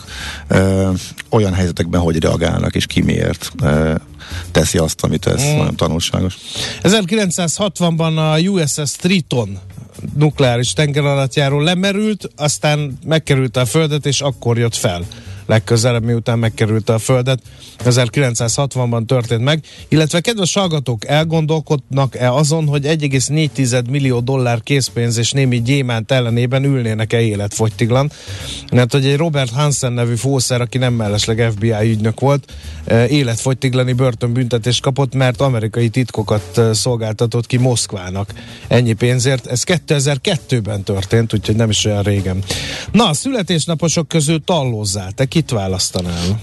olyan 1.29 1.53
helyzetekben 1.53 2.01
hogy 2.01 2.19
reagálnak, 2.19 2.75
és 2.75 2.85
ki 2.85 3.01
miért 3.01 3.51
teszi 4.51 4.77
azt, 4.77 5.03
amit 5.03 5.21
tesz. 5.21 5.43
Mm. 5.43 5.57
Nagyon 5.57 5.75
tanulságos. 5.75 6.37
1960-ban 6.83 8.17
a 8.17 8.39
USS 8.39 8.91
Triton 8.91 9.59
nukleáris 10.15 10.73
tengeralattjáró 10.73 11.59
lemerült, 11.59 12.29
aztán 12.35 12.97
megkerülte 13.05 13.59
a 13.59 13.65
Földet, 13.65 14.05
és 14.05 14.21
akkor 14.21 14.57
jött 14.57 14.75
fel 14.75 15.05
legközelebb, 15.49 16.03
miután 16.03 16.39
megkerülte 16.39 16.93
a 16.93 16.97
Földet. 16.97 17.39
1960-ban 17.83 19.05
történt 19.05 19.43
meg, 19.43 19.63
illetve 19.87 20.19
kedves 20.19 20.53
hallgatók, 20.53 21.05
elgondolkodnak-e 21.05 22.33
azon, 22.33 22.67
hogy 22.67 22.85
1,4 22.85 23.89
millió 23.89 24.19
dollár 24.19 24.61
készpénz 24.63 25.17
és 25.17 25.31
némi 25.31 25.61
gyémánt 25.61 26.11
ellenében 26.11 26.63
ülnének-e 26.63 27.21
életfogytiglan? 27.21 28.11
Mert 28.71 28.91
hogy 28.91 29.05
egy 29.05 29.17
Robert 29.17 29.51
Hansen 29.51 29.93
nevű 29.93 30.15
fószer, 30.15 30.61
aki 30.61 30.77
nem 30.77 30.93
mellesleg 30.93 31.51
FBI 31.51 31.91
ügynök 31.91 32.19
volt, 32.19 32.53
eh, 32.85 33.11
életfogytiglani 33.11 33.93
börtönbüntetést 33.93 34.81
kapott, 34.81 35.15
mert 35.15 35.41
amerikai 35.41 35.89
titkokat 35.89 36.57
eh, 36.57 36.73
szolgáltatott 36.73 37.45
ki 37.45 37.57
Moszkvának 37.57 38.33
ennyi 38.67 38.93
pénzért. 38.93 39.47
Ez 39.47 39.63
2002-ben 39.65 40.83
történt, 40.83 41.33
úgyhogy 41.33 41.55
nem 41.55 41.69
is 41.69 41.85
olyan 41.85 42.03
régen. 42.03 42.43
Na, 42.91 43.09
a 43.09 43.13
születésnaposok 43.13 44.07
közül 44.07 44.43
tallózzál. 44.43 45.11
Te 45.11 45.25
kit 45.39 45.49
választanál? 45.49 46.39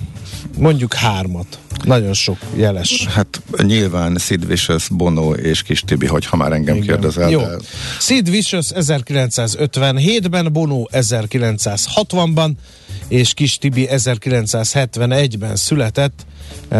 Mondjuk 0.58 0.94
hármat. 0.94 1.58
Nagyon 1.84 2.12
sok 2.12 2.38
jeles. 2.54 3.06
Hát 3.06 3.42
nyilván 3.62 4.16
Sid 4.18 4.46
Vicious, 4.46 4.88
Bono 4.88 5.32
és 5.32 5.62
Kis 5.62 5.80
Tibi, 5.80 6.06
hogy 6.06 6.26
ha 6.26 6.36
már 6.36 6.52
engem 6.52 6.74
Igen. 6.74 6.86
kérdezel. 6.86 7.30
Jó. 7.30 7.40
De 7.40 7.56
Sid 8.00 8.30
Vicious 8.30 8.66
1957-ben, 8.74 10.52
Bono 10.52 10.84
1960-ban, 10.92 12.50
és 13.08 13.34
Kis 13.34 13.58
Tibi 13.58 13.88
1971-ben 13.90 15.56
született, 15.56 16.26
e, 16.68 16.76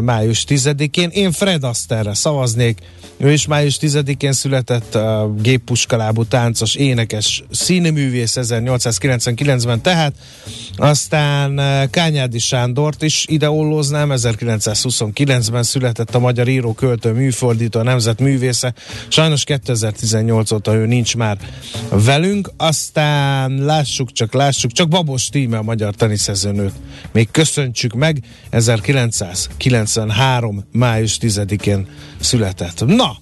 május 0.00 0.44
10-én. 0.48 1.08
Én 1.12 1.32
Fred 1.32 1.64
Astairere 1.64 2.14
szavaznék, 2.14 2.82
ő 3.20 3.32
is 3.32 3.46
május 3.46 3.78
10-én 3.80 4.32
született, 4.32 4.94
a 4.94 5.34
géppuskalábú 5.42 6.24
táncos, 6.24 6.74
énekes, 6.74 7.44
színművész 7.50 8.36
1899-ben, 8.40 9.80
tehát 9.80 10.14
aztán 10.76 11.58
eh, 11.58 11.86
Kányádi 11.90 12.38
Sándort 12.38 13.02
is 13.02 13.24
ide 13.28 13.50
ollóznám, 13.50 14.10
1929-ben 14.12 15.62
született 15.62 16.14
a 16.14 16.18
magyar 16.18 16.48
író, 16.48 16.72
költő, 16.72 17.12
műfordító, 17.12 17.82
nemzet 17.82 18.20
művésze. 18.20 18.74
Sajnos 19.08 19.44
2018 19.44 20.50
óta 20.50 20.74
ő 20.74 20.86
nincs 20.86 21.16
már 21.16 21.38
velünk, 21.90 22.50
aztán 22.56 23.64
lássuk 23.64 24.12
csak, 24.12 24.34
lássuk 24.34 24.72
csak, 24.72 24.88
Babos 24.88 25.28
Tíme 25.48 25.60
a 25.60 25.64
magyar 25.64 25.94
teniszezőnőt. 25.94 26.72
Még 27.12 27.30
köszöntsük 27.30 27.94
meg, 27.94 28.22
1993. 28.50 30.64
május 30.72 31.18
10-én 31.20 31.86
született. 32.20 32.86
Na, 32.86 33.16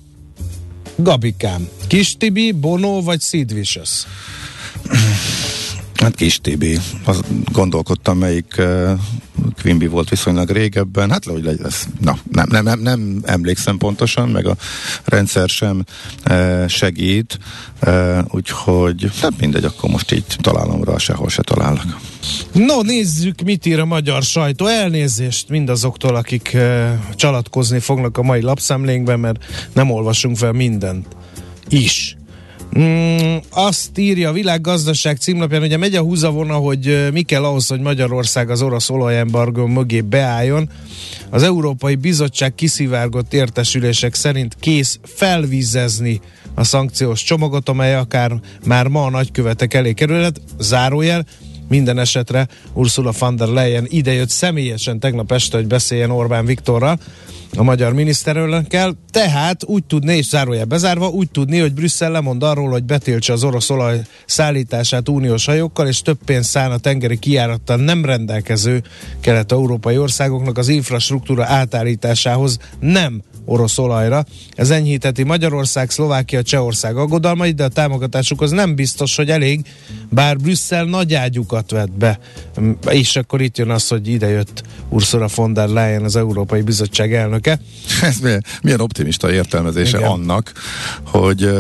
Gabikám, 0.97 1.69
Kis 1.87 2.17
Tibi, 2.17 2.53
Bono 2.53 3.03
vagy 3.03 3.21
Sid 3.21 3.55
Vicious? 3.55 4.07
Hát 5.97 6.15
Kis 6.15 6.41
Tibi. 6.41 6.79
Az, 7.05 7.21
gondolkodtam, 7.53 8.19
melyik 8.19 8.55
uh, 8.59 8.91
Quimby 9.63 9.87
volt 9.87 10.09
viszonylag 10.09 10.51
régebben. 10.51 11.11
Hát 11.11 11.25
hogy 11.25 11.59
lesz. 11.63 11.89
Na, 12.01 12.19
nem, 12.31 12.47
nem, 12.51 12.65
nem, 12.65 12.81
nem 12.81 13.23
emlékszem 13.25 13.79
pontosan, 13.79 14.29
meg 14.29 14.47
a 14.47 14.57
rendszer 15.05 15.49
sem 15.49 15.85
uh, 16.31 16.69
segít. 16.69 17.39
Uh, 17.87 18.19
úgyhogy 18.31 19.11
hát 19.21 19.41
mindegy, 19.41 19.65
akkor 19.65 19.91
most 19.91 20.13
így 20.13 20.25
találom 20.41 20.85
rá, 20.85 20.97
sehol 20.97 21.29
se 21.29 21.43
találok. 21.43 21.99
No, 22.53 22.83
nézzük, 22.83 23.43
mit 23.43 23.67
ír 23.67 23.81
a 23.81 23.85
magyar 23.85 24.23
sajtó. 24.23 24.67
Elnézést 24.67 25.49
mindazoktól, 25.49 26.17
akik 26.17 26.51
uh, 26.55 26.89
csalatkozni 27.15 27.79
fognak 27.79 28.19
a 28.19 28.23
mai 28.23 28.41
lapszemlénkben, 28.41 29.21
mert 29.21 29.45
nem 29.73 29.91
olvasunk 29.91 30.37
fel 30.37 30.53
mindent 30.53 31.07
is. 31.69 32.16
Mm, 32.79 33.37
azt 33.51 33.99
írja 33.99 34.29
a 34.29 34.33
világgazdaság 34.33 35.17
címlapján, 35.17 35.63
ugye 35.63 35.77
megy 35.77 35.95
a 35.95 36.01
húzavona, 36.01 36.55
hogy 36.55 37.09
mi 37.13 37.23
kell 37.23 37.45
ahhoz, 37.45 37.67
hogy 37.67 37.81
Magyarország 37.81 38.51
az 38.51 38.63
orosz 38.63 38.91
olajembargó 38.91 39.67
mögé 39.67 40.01
beálljon. 40.01 40.69
Az 41.31 41.43
Európai 41.43 41.95
Bizottság 41.95 42.55
kiszivárgott 42.55 43.35
értesülések 43.35 44.15
szerint 44.15 44.57
kész 44.61 44.99
felvízezni 45.03 46.21
a 46.55 46.65
szankciós 46.65 47.23
csomagot, 47.23 47.69
amely 47.69 47.95
akár 47.95 48.33
már 48.67 48.87
ma 48.87 49.05
a 49.05 49.11
nagykövetek 49.11 49.75
elé 49.75 49.93
kerülhet. 49.93 50.41
Zárójel, 50.59 51.27
minden 51.69 51.99
esetre 51.99 52.49
Ursula 52.73 53.13
von 53.19 53.37
der 53.37 53.49
Leyen 53.49 53.87
idejött 53.89 54.29
személyesen 54.29 55.01
tegnap 55.01 55.33
este, 55.33 55.57
hogy 55.57 55.67
beszéljen 55.67 56.11
Orbán 56.11 56.47
Viktorral, 56.47 56.99
a 57.57 57.63
magyar 57.63 57.93
miniszterelnökkel, 57.93 58.95
tehát 59.11 59.65
úgy 59.65 59.85
tudni, 59.85 60.17
és 60.17 60.27
zárójel 60.27 60.65
bezárva, 60.65 61.09
úgy 61.09 61.31
tudni, 61.31 61.59
hogy 61.59 61.75
Brüsszel 61.75 62.11
lemond 62.11 62.43
arról, 62.43 62.71
hogy 62.71 62.85
betiltsa 62.85 63.33
az 63.33 63.45
orosz 63.45 63.71
olaj 63.71 64.01
szállítását 64.27 65.09
uniós 65.09 65.45
hajókkal, 65.45 65.87
és 65.87 66.03
több 66.03 66.19
pénzt 66.25 66.51
szán 66.51 66.71
a 66.71 66.79
tengeri 66.79 67.19
kijárattal 67.19 67.77
nem 67.77 68.05
rendelkező 68.05 68.83
kelet-európai 69.21 69.99
országoknak. 69.99 70.59
Az 70.59 70.69
infrastruktúra 70.69 71.45
átállításához 71.45 72.59
nem 72.81 73.23
orosz 73.47 73.79
olajra. 73.79 74.25
Ez 74.55 74.71
enyhíteti 74.71 75.23
Magyarország, 75.23 75.91
Szlovákia, 75.91 76.43
Csehország 76.43 76.97
aggodalmait, 76.97 77.55
de 77.55 77.65
a 77.65 77.69
támogatásukhoz 77.69 78.51
nem 78.51 78.75
biztos, 78.75 79.17
hogy 79.17 79.31
elég, 79.31 79.61
bár 80.11 80.37
Brüsszel 80.37 80.85
nagy 80.85 81.15
ágyukat 81.15 81.71
vett 81.71 81.93
be. 81.93 82.19
És 82.91 83.17
akkor 83.17 83.41
itt 83.41 83.59
jön 83.59 83.71
az, 83.71 83.89
hogy 83.89 84.09
idejött 84.09 84.63
Ursula 84.89 85.29
von 85.35 85.53
der 85.53 85.69
Leyen, 85.69 86.05
az 86.05 86.17
Európai 86.17 86.61
Bizottság 86.61 87.15
elnöke. 87.15 87.61
Ez 88.03 88.19
milyen, 88.19 88.45
milyen 88.63 88.81
optimista 88.81 89.33
értelmezése 89.33 89.99
Igen. 89.99 90.11
annak, 90.11 90.53
hogy 91.05 91.51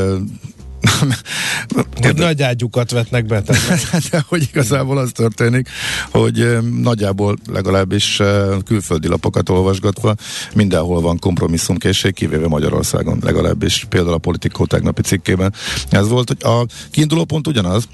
Hogy 2.03 2.15
nagy 2.15 2.43
ágyukat 2.43 2.91
vetnek 2.91 3.27
be. 3.27 3.43
tehát- 3.43 4.09
De 4.11 4.25
hogy 4.29 4.43
igazából 4.43 4.99
az 4.99 5.11
történik, 5.15 5.69
hogy 6.11 6.59
nagyjából 6.81 7.37
legalábbis 7.53 8.21
külföldi 8.65 9.09
lapokat 9.09 9.49
olvasgatva 9.49 10.15
mindenhol 10.55 11.01
van 11.01 11.19
kompromisszumkészség, 11.19 12.15
kivéve 12.15 12.49
Magyarországon 12.49 13.19
legalábbis. 13.23 13.87
Például 13.89 14.15
a 14.15 14.19
politikó 14.19 14.65
tegnapi 14.67 15.03
cikkében 15.03 15.55
ez 15.91 16.09
volt, 16.09 16.29
hogy 16.29 16.51
a 16.53 16.67
kiinduló 16.91 17.25
pont 17.25 17.47
ugyanaz, 17.47 17.89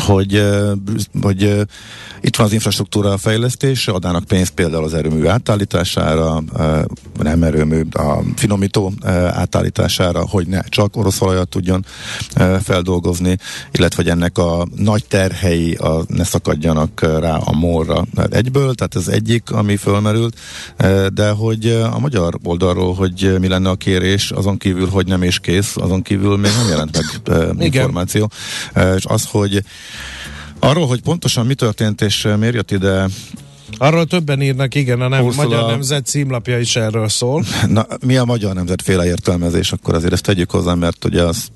hogy, 0.00 0.42
hogy 1.22 1.66
itt 2.20 2.36
van 2.36 2.46
az 2.46 2.52
infrastruktúra 2.52 3.18
fejlesztés, 3.18 3.88
adnának 3.88 4.24
pénzt 4.24 4.50
például 4.50 4.84
az 4.84 4.94
erőmű 4.94 5.26
átállítására, 5.26 6.42
nem 7.22 7.42
erőmű, 7.42 7.82
a 7.92 8.22
finomító 8.36 8.92
átállítására, 9.30 10.26
hogy 10.28 10.46
ne 10.46 10.60
csak 10.62 10.96
orosz 10.96 11.20
olajat 11.20 11.48
tudjon 11.48 11.84
feldolgozni, 12.62 13.36
illetve 13.72 14.02
hogy 14.02 14.12
ennek 14.12 14.38
a 14.38 14.66
nagy 14.76 15.04
terhei 15.04 15.74
a, 15.74 16.04
ne 16.06 16.24
szakadjanak 16.24 17.00
rá 17.00 17.36
a 17.36 17.52
morra 17.52 18.04
egyből, 18.30 18.74
tehát 18.74 18.96
ez 18.96 19.08
egyik, 19.08 19.50
ami 19.50 19.76
fölmerült, 19.76 20.38
de 21.14 21.30
hogy 21.30 21.66
a 21.92 21.98
magyar 21.98 22.38
oldalról, 22.42 22.94
hogy 22.94 23.36
mi 23.40 23.48
lenne 23.48 23.68
a 23.68 23.74
kérés, 23.74 24.30
azon 24.30 24.58
kívül, 24.58 24.88
hogy 24.88 25.06
nem 25.06 25.22
is 25.22 25.38
kész, 25.38 25.76
azon 25.76 26.02
kívül 26.02 26.36
még 26.36 26.50
nem 26.56 26.68
jelent 26.68 26.98
meg 27.56 27.74
információ. 27.74 28.30
És 28.96 29.04
az, 29.04 29.24
hogy 29.30 29.62
Arról, 30.58 30.86
hogy 30.86 31.00
pontosan 31.00 31.46
mi 31.46 31.54
történt 31.54 32.00
és 32.00 32.24
eh, 32.24 32.36
miért 32.36 32.54
jött 32.54 32.70
ide, 32.70 33.08
Arról 33.78 34.06
többen 34.06 34.42
írnak, 34.42 34.74
igen, 34.74 35.00
a 35.00 35.08
nem, 35.08 35.24
Ursula- 35.24 35.48
Magyar 35.48 35.70
Nemzet 35.70 36.06
címlapja 36.06 36.58
is 36.58 36.76
erről 36.76 37.08
szól. 37.08 37.44
na, 37.68 37.86
mi 38.06 38.16
a 38.16 38.24
magyar 38.24 38.54
nemzetféle 38.54 39.04
értelmezés, 39.04 39.72
akkor 39.72 39.94
azért 39.94 40.12
ezt 40.12 40.22
tegyük 40.22 40.50
hozzá, 40.50 40.74
mert 40.74 41.04
ugye 41.04 41.22
az, 41.22 41.46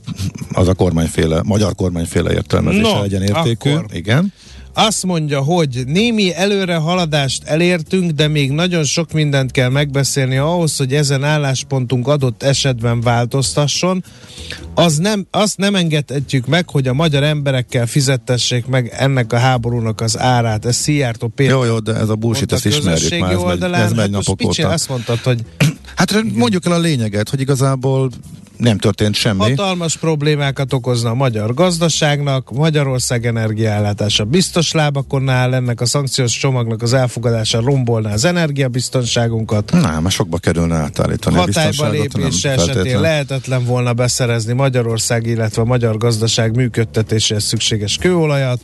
az 0.52 0.68
a 0.68 0.74
kormányféle, 0.74 1.40
magyar 1.44 1.74
kormányféle 1.74 2.32
értelmezése 2.32 2.92
No, 2.94 3.00
legyen 3.00 3.22
értékű. 3.22 3.70
akkor. 3.70 3.86
Igen. 3.92 4.32
Azt 4.78 5.04
mondja, 5.04 5.40
hogy 5.40 5.82
némi 5.86 6.34
előre 6.34 6.74
haladást 6.74 7.44
elértünk, 7.44 8.10
de 8.10 8.28
még 8.28 8.50
nagyon 8.50 8.84
sok 8.84 9.12
mindent 9.12 9.50
kell 9.50 9.68
megbeszélni 9.68 10.36
ahhoz, 10.36 10.76
hogy 10.76 10.94
ezen 10.94 11.24
álláspontunk 11.24 12.08
adott 12.08 12.42
esetben 12.42 13.00
változtasson. 13.00 14.04
Az 14.74 14.96
nem, 14.96 15.26
azt 15.30 15.58
nem 15.58 15.74
engedhetjük 15.74 16.46
meg, 16.46 16.70
hogy 16.70 16.88
a 16.88 16.92
magyar 16.92 17.22
emberekkel 17.22 17.86
fizettessék 17.86 18.66
meg 18.66 18.92
ennek 18.96 19.32
a 19.32 19.38
háborúnak 19.38 20.00
az 20.00 20.18
árát. 20.18 20.64
Ez 20.64 20.76
Szijjártó 20.76 21.28
Péter. 21.28 21.54
Jó, 21.54 21.64
jó, 21.64 21.78
de 21.78 21.94
ez 21.94 22.08
a 22.08 22.14
bullshit, 22.14 22.52
ezt 22.52 22.66
ismerjük 22.66 23.20
már, 23.20 23.32
ez 23.32 23.42
megy, 23.42 23.72
ez 23.72 23.92
megy 23.92 23.98
hát 23.98 24.10
napok 24.10 24.44
óta. 24.44 24.68
Azt 24.68 24.88
mondtad, 24.88 25.18
hogy 25.18 25.44
Hát 25.96 26.22
mondjuk 26.34 26.66
el 26.66 26.72
a 26.72 26.78
lényeget, 26.78 27.28
hogy 27.28 27.40
igazából 27.40 28.10
nem 28.56 28.78
történt 28.78 29.14
semmi. 29.14 29.38
hatalmas 29.38 29.96
problémákat 29.96 30.72
okozna 30.72 31.10
a 31.10 31.14
magyar 31.14 31.54
gazdaságnak, 31.54 32.50
Magyarország 32.52 33.26
energiaellátása 33.26 34.24
biztos 34.24 34.72
lábakon 34.72 35.28
áll, 35.28 35.54
ennek 35.54 35.80
a 35.80 35.86
szankciós 35.86 36.38
csomagnak 36.38 36.82
az 36.82 36.92
elfogadása 36.92 37.60
rombolná 37.60 38.12
az 38.12 38.24
energiabiztonságunkat. 38.24 39.72
Nem, 39.72 40.02
mert 40.02 40.14
sokba 40.14 40.38
kerülne 40.38 40.74
átállítani 40.74 41.36
Hatályba 41.36 41.88
lépése 41.88 42.50
esetén 42.50 43.00
lehetetlen 43.00 43.64
volna 43.64 43.92
beszerezni 43.92 44.52
Magyarország, 44.52 45.26
illetve 45.26 45.62
a 45.62 45.64
magyar 45.64 45.96
gazdaság 45.96 46.56
működtetéséhez 46.56 47.44
szükséges 47.44 47.96
kőolajat. 47.96 48.60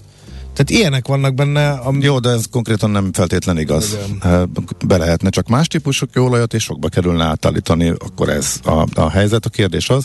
Tehát 0.53 0.71
ilyenek 0.71 1.07
vannak 1.07 1.35
benne. 1.35 1.71
A... 1.71 1.93
Jó, 2.01 2.19
de 2.19 2.29
ez 2.29 2.45
konkrétan 2.51 2.91
nem 2.91 3.13
feltétlen 3.13 3.59
igaz. 3.59 3.97
Igen. 4.07 4.51
Be 4.87 4.97
lehetne 4.97 5.31
csak 5.31 5.49
más 5.49 5.67
típusú 5.67 6.07
kőolajat, 6.13 6.55
és 6.55 6.63
sokba 6.63 6.89
kerülne 6.89 7.25
átállítani, 7.25 7.89
akkor 7.89 8.29
ez 8.29 8.61
a, 8.65 8.87
a 8.95 9.11
helyzet. 9.11 9.47
A 9.47 9.49
kérdés 9.49 9.89
az, 9.89 10.05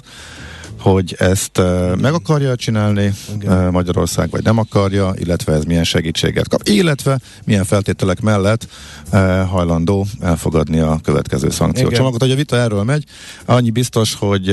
hogy 0.80 1.16
ezt 1.20 1.58
uh, 1.58 1.96
meg 1.96 2.14
akarja 2.14 2.56
csinálni 2.56 3.14
uh, 3.44 3.70
Magyarország, 3.72 4.30
vagy 4.30 4.44
nem 4.44 4.58
akarja, 4.58 5.14
illetve 5.16 5.54
ez 5.54 5.64
milyen 5.64 5.84
segítséget 5.84 6.48
kap, 6.48 6.62
illetve 6.64 7.20
milyen 7.46 7.64
feltételek 7.64 8.22
mellett 8.22 8.68
uh, 9.14 9.20
hajlandó 9.42 10.06
elfogadni 10.22 10.80
a 10.80 11.00
következő 11.04 11.50
szankciócsomagot. 11.50 12.22
Hogy 12.22 12.32
a 12.32 12.36
vita 12.36 12.56
erről 12.56 12.84
megy, 12.84 13.04
annyi 13.46 13.70
biztos, 13.70 14.16
hogy 14.16 14.50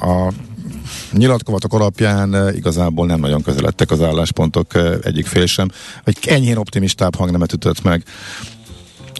a 0.00 0.32
nyilatkozatok 1.12 1.72
alapján 1.72 2.34
uh, 2.34 2.56
igazából 2.56 3.06
nem 3.06 3.20
nagyon 3.20 3.42
közeledtek 3.42 3.90
az 3.90 4.02
álláspontok 4.02 4.74
uh, 4.74 4.94
egyik 5.02 5.26
fél 5.26 5.46
sem, 5.46 5.68
vagy 6.04 6.16
enyhén 6.26 6.56
optimistább 6.56 7.14
hangnemet 7.14 7.52
ütött 7.52 7.82
meg. 7.82 8.04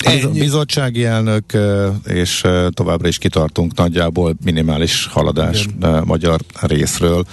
A 0.04 0.28
bizottsági 0.32 1.04
elnök, 1.04 1.44
uh, 1.54 1.86
és 2.04 2.44
továbbra 2.70 3.08
is 3.08 3.18
kitartunk 3.18 3.74
nagyjából 3.74 4.34
minimális 4.44 5.06
haladás 5.06 5.66
uh, 5.80 6.04
magyar 6.04 6.40
részről. 6.60 7.24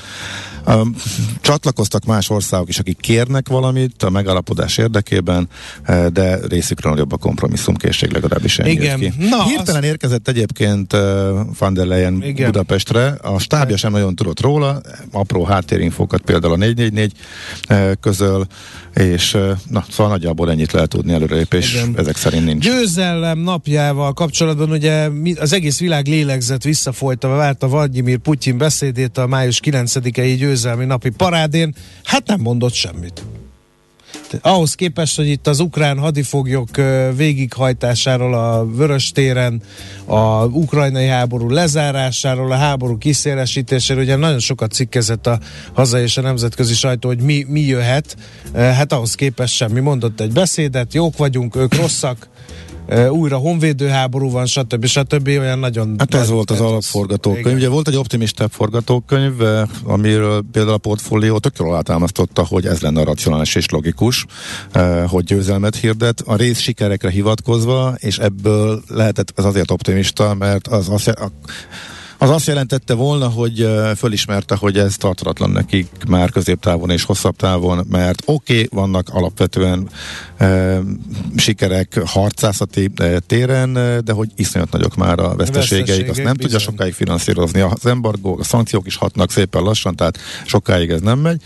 Um, 0.67 0.95
csatlakoztak 1.41 2.05
más 2.05 2.29
országok 2.29 2.69
is, 2.69 2.79
akik 2.79 2.97
kérnek 2.97 3.47
valamit 3.47 4.03
a 4.03 4.09
megállapodás 4.09 4.77
érdekében, 4.77 5.49
uh, 5.87 6.05
de 6.05 6.39
részükről 6.47 6.91
nagyobb 6.91 7.11
a 7.11 7.17
kompromisszumkészség, 7.17 8.11
legalábbis 8.11 8.59
ennyi 8.59 8.71
Igen. 8.71 8.99
ki. 8.99 9.13
Na, 9.29 9.43
Hirtelen 9.43 9.83
érkezett 9.83 10.27
egyébként 10.27 10.93
uh, 10.93 10.99
Van 11.59 11.73
der 11.73 11.85
Leyen 11.85 12.23
Igen. 12.23 12.51
Budapestre, 12.51 13.07
a 13.07 13.39
stábja 13.39 13.77
sem 13.77 13.91
nagyon 13.91 14.15
tudott 14.15 14.39
róla, 14.39 14.81
apró 15.11 15.43
háttérinfókat 15.43 16.21
például 16.21 16.53
a 16.53 16.57
444 16.57 17.11
uh, 17.69 17.91
közöl, 17.99 18.47
és 18.93 19.33
uh, 19.33 19.51
na, 19.69 19.85
szóval 19.89 20.11
nagyjából 20.11 20.51
ennyit 20.51 20.71
lehet 20.71 20.89
tudni 20.89 21.13
előrelépés, 21.13 21.73
Igen. 21.73 21.93
ezek 21.97 22.15
szerint 22.15 22.45
nincs. 22.45 22.65
Győzelem 22.65 23.39
napjával 23.39 24.13
kapcsolatban 24.13 24.71
ugye 24.71 25.09
az 25.39 25.53
egész 25.53 25.79
világ 25.79 26.07
lélegzett 26.07 26.63
visszafolytva, 26.63 27.35
várta 27.35 27.67
Vladimir 27.67 28.17
Putyin 28.17 28.57
beszédét 28.57 29.17
a 29.17 29.27
május 29.27 29.59
9-i 29.63 30.35
győzelmi 30.57 30.85
napi 30.85 31.09
parádén, 31.09 31.75
hát 32.03 32.27
nem 32.27 32.39
mondott 32.39 32.73
semmit. 32.73 33.23
Ahhoz 34.41 34.75
képest, 34.75 35.15
hogy 35.15 35.27
itt 35.27 35.47
az 35.47 35.59
ukrán 35.59 35.97
hadifoglyok 35.97 36.69
végighajtásáról 37.15 38.33
a 38.33 38.65
Vörös 38.65 39.11
téren, 39.11 39.61
a 40.05 40.45
ukrajnai 40.45 41.07
háború 41.07 41.49
lezárásáról, 41.49 42.51
a 42.51 42.55
háború 42.55 42.97
kiszélesítéséről, 42.97 44.03
ugye 44.03 44.15
nagyon 44.15 44.39
sokat 44.39 44.71
cikkezett 44.71 45.27
a 45.27 45.39
hazai 45.73 46.01
és 46.01 46.17
a 46.17 46.21
nemzetközi 46.21 46.73
sajtó, 46.73 47.07
hogy 47.07 47.21
mi, 47.21 47.45
mi 47.47 47.59
jöhet. 47.59 48.17
Hát 48.53 48.93
ahhoz 48.93 49.15
képest 49.15 49.55
semmi. 49.55 49.79
Mondott 49.79 50.19
egy 50.19 50.31
beszédet, 50.31 50.93
jók 50.93 51.17
vagyunk, 51.17 51.55
ők 51.55 51.75
rosszak, 51.75 52.29
újra 53.09 53.37
honvédőháború 53.37 54.29
van, 54.31 54.45
stb. 54.45 54.85
stb. 54.85 55.27
Olyan 55.27 55.59
nagyon... 55.59 55.95
Hát 55.97 56.13
ez 56.13 56.29
volt 56.29 56.51
az 56.51 56.57
ez- 56.57 56.63
alapforgatókönyv. 56.63 57.45
igen. 57.45 57.57
Ugye 57.57 57.69
volt 57.69 57.87
egy 57.87 57.95
optimistább 57.95 58.51
forgatókönyv, 58.51 59.33
amiről 59.83 60.43
például 60.51 60.73
a 60.73 60.77
portfólió 60.77 61.37
tök 61.37 61.57
jól 61.59 61.75
átámasztotta, 61.75 62.45
hogy 62.45 62.65
ez 62.65 62.79
lenne 62.79 63.01
a 63.01 63.03
racionális 63.03 63.55
és 63.55 63.69
logikus, 63.69 64.25
hogy 65.07 65.23
győzelmet 65.23 65.75
hirdet, 65.75 66.23
a 66.25 66.35
rész 66.35 66.59
sikerekre 66.59 67.09
hivatkozva, 67.09 67.95
és 67.97 68.17
ebből 68.17 68.81
lehetett 68.87 69.33
ez 69.35 69.45
azért 69.45 69.71
optimista, 69.71 70.33
mert 70.33 70.67
az 70.67 70.89
azt, 70.89 71.07
a, 71.07 71.31
az 72.17 72.29
azt 72.29 72.47
jelentette 72.47 72.93
volna, 72.93 73.27
hogy 73.27 73.69
fölismerte, 73.95 74.55
hogy 74.55 74.77
ez 74.77 74.95
tartalatlan 74.97 75.49
nekik 75.49 75.87
már 76.07 76.29
középtávon 76.29 76.89
és 76.89 77.03
hosszabb 77.03 77.35
távon, 77.35 77.85
mert 77.89 78.21
oké, 78.25 78.53
okay, 78.53 78.67
vannak 78.71 79.09
alapvetően 79.09 79.89
e, 80.37 80.79
sikerek 81.35 81.99
harcászati 82.05 82.91
e, 82.95 83.19
téren, 83.19 83.73
de 84.03 84.11
hogy 84.11 84.29
iszonyat 84.35 84.71
nagyok 84.71 84.95
már 84.95 85.19
a 85.19 85.35
veszteségeik, 85.35 86.09
azt 86.09 86.23
nem 86.23 86.33
tudja 86.33 86.57
bizony. 86.57 86.59
sokáig 86.59 86.93
finanszírozni. 86.93 87.59
Az 87.59 87.85
embargó, 87.85 88.37
a 88.39 88.43
szankciók 88.43 88.87
is 88.87 88.95
hatnak 88.95 89.31
szépen 89.31 89.61
lassan, 89.61 89.95
tehát 89.95 90.17
sokáig 90.45 90.89
ez 90.89 91.01
nem 91.01 91.19
megy. 91.19 91.41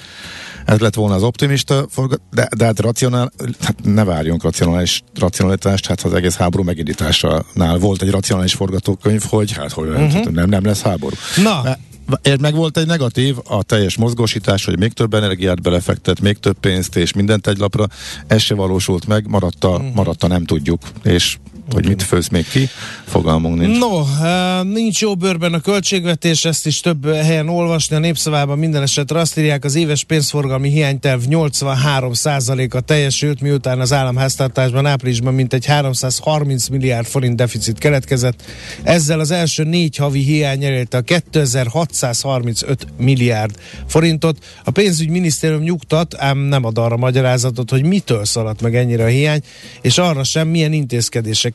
Ez 0.71 0.79
lett 0.79 0.95
volna 0.95 1.15
az 1.15 1.23
optimista, 1.23 1.85
forgat- 1.89 2.21
de, 2.31 2.47
de 2.57 2.65
hát 2.65 2.79
racionál, 2.79 3.31
hát 3.61 3.75
ne 3.83 4.03
várjunk 4.03 4.43
racionális 4.43 5.03
racionalitást, 5.19 5.85
hát 5.85 6.01
az 6.01 6.13
egész 6.13 6.35
háború 6.35 6.63
megindításánál 6.63 7.77
volt 7.77 8.01
egy 8.01 8.09
racionális 8.09 8.53
forgatókönyv, 8.53 9.23
hogy 9.29 9.51
hát 9.51 9.71
hogy 9.71 9.89
uh-huh. 9.89 10.25
nem, 10.25 10.49
nem 10.49 10.65
lesz 10.65 10.81
háború. 10.81 11.15
Na. 11.43 11.61
E- 11.65 11.79
és 12.21 12.35
meg 12.39 12.55
volt 12.55 12.77
egy 12.77 12.85
negatív, 12.85 13.35
a 13.43 13.63
teljes 13.63 13.97
mozgósítás, 13.97 14.65
hogy 14.65 14.79
még 14.79 14.93
több 14.93 15.13
energiát 15.13 15.61
belefektet, 15.61 16.19
még 16.19 16.37
több 16.37 16.59
pénzt, 16.59 16.95
és 16.95 17.13
mindent 17.13 17.47
egy 17.47 17.57
lapra, 17.57 17.87
ez 18.27 18.41
se 18.41 18.55
valósult 18.55 19.07
meg, 19.07 19.27
maradt 19.27 19.63
a, 19.63 19.81
maradt 19.93 20.23
a 20.23 20.27
nem 20.27 20.45
tudjuk, 20.45 20.81
és 21.03 21.37
hogy 21.73 21.87
mit 21.87 22.03
főz 22.03 22.27
még 22.27 22.47
ki, 22.47 22.69
fogalmunk 23.05 23.57
nincs. 23.59 23.79
No, 23.79 24.03
eh, 24.23 24.63
nincs 24.63 25.01
jó 25.01 25.15
bőrben 25.15 25.53
a 25.53 25.59
költségvetés, 25.59 26.45
ezt 26.45 26.65
is 26.65 26.79
több 26.79 27.13
helyen 27.13 27.49
olvasni. 27.49 27.95
A 27.95 27.99
népszavában 27.99 28.57
minden 28.57 28.81
esetre 28.81 29.19
azt 29.19 29.37
írják, 29.37 29.63
az 29.63 29.75
éves 29.75 30.03
pénzforgalmi 30.03 30.69
hiányterv 30.69 31.21
83%-a 31.29 32.79
teljesült, 32.79 33.41
miután 33.41 33.79
az 33.79 33.93
államháztartásban 33.93 34.85
áprilisban 34.85 35.33
mintegy 35.33 35.65
330 35.65 36.67
milliárd 36.67 37.05
forint 37.05 37.35
deficit 37.35 37.77
keletkezett. 37.77 38.43
Ezzel 38.83 39.19
az 39.19 39.31
első 39.31 39.63
négy 39.63 39.95
havi 39.95 40.19
hiány 40.19 40.63
elérte 40.63 40.97
a 40.97 41.01
2635 41.01 42.87
milliárd 42.97 43.55
forintot. 43.87 44.37
A 44.63 44.71
pénzügyminisztérium 44.71 45.61
nyugtat, 45.61 46.15
ám 46.17 46.37
nem 46.37 46.65
ad 46.65 46.77
arra 46.77 46.97
magyarázatot, 46.97 47.69
hogy 47.69 47.83
mitől 47.83 48.25
szaladt 48.25 48.61
meg 48.61 48.75
ennyire 48.75 49.03
a 49.03 49.07
hiány, 49.07 49.41
és 49.81 49.97
arra 49.97 50.23
sem 50.23 50.47
milyen 50.47 50.73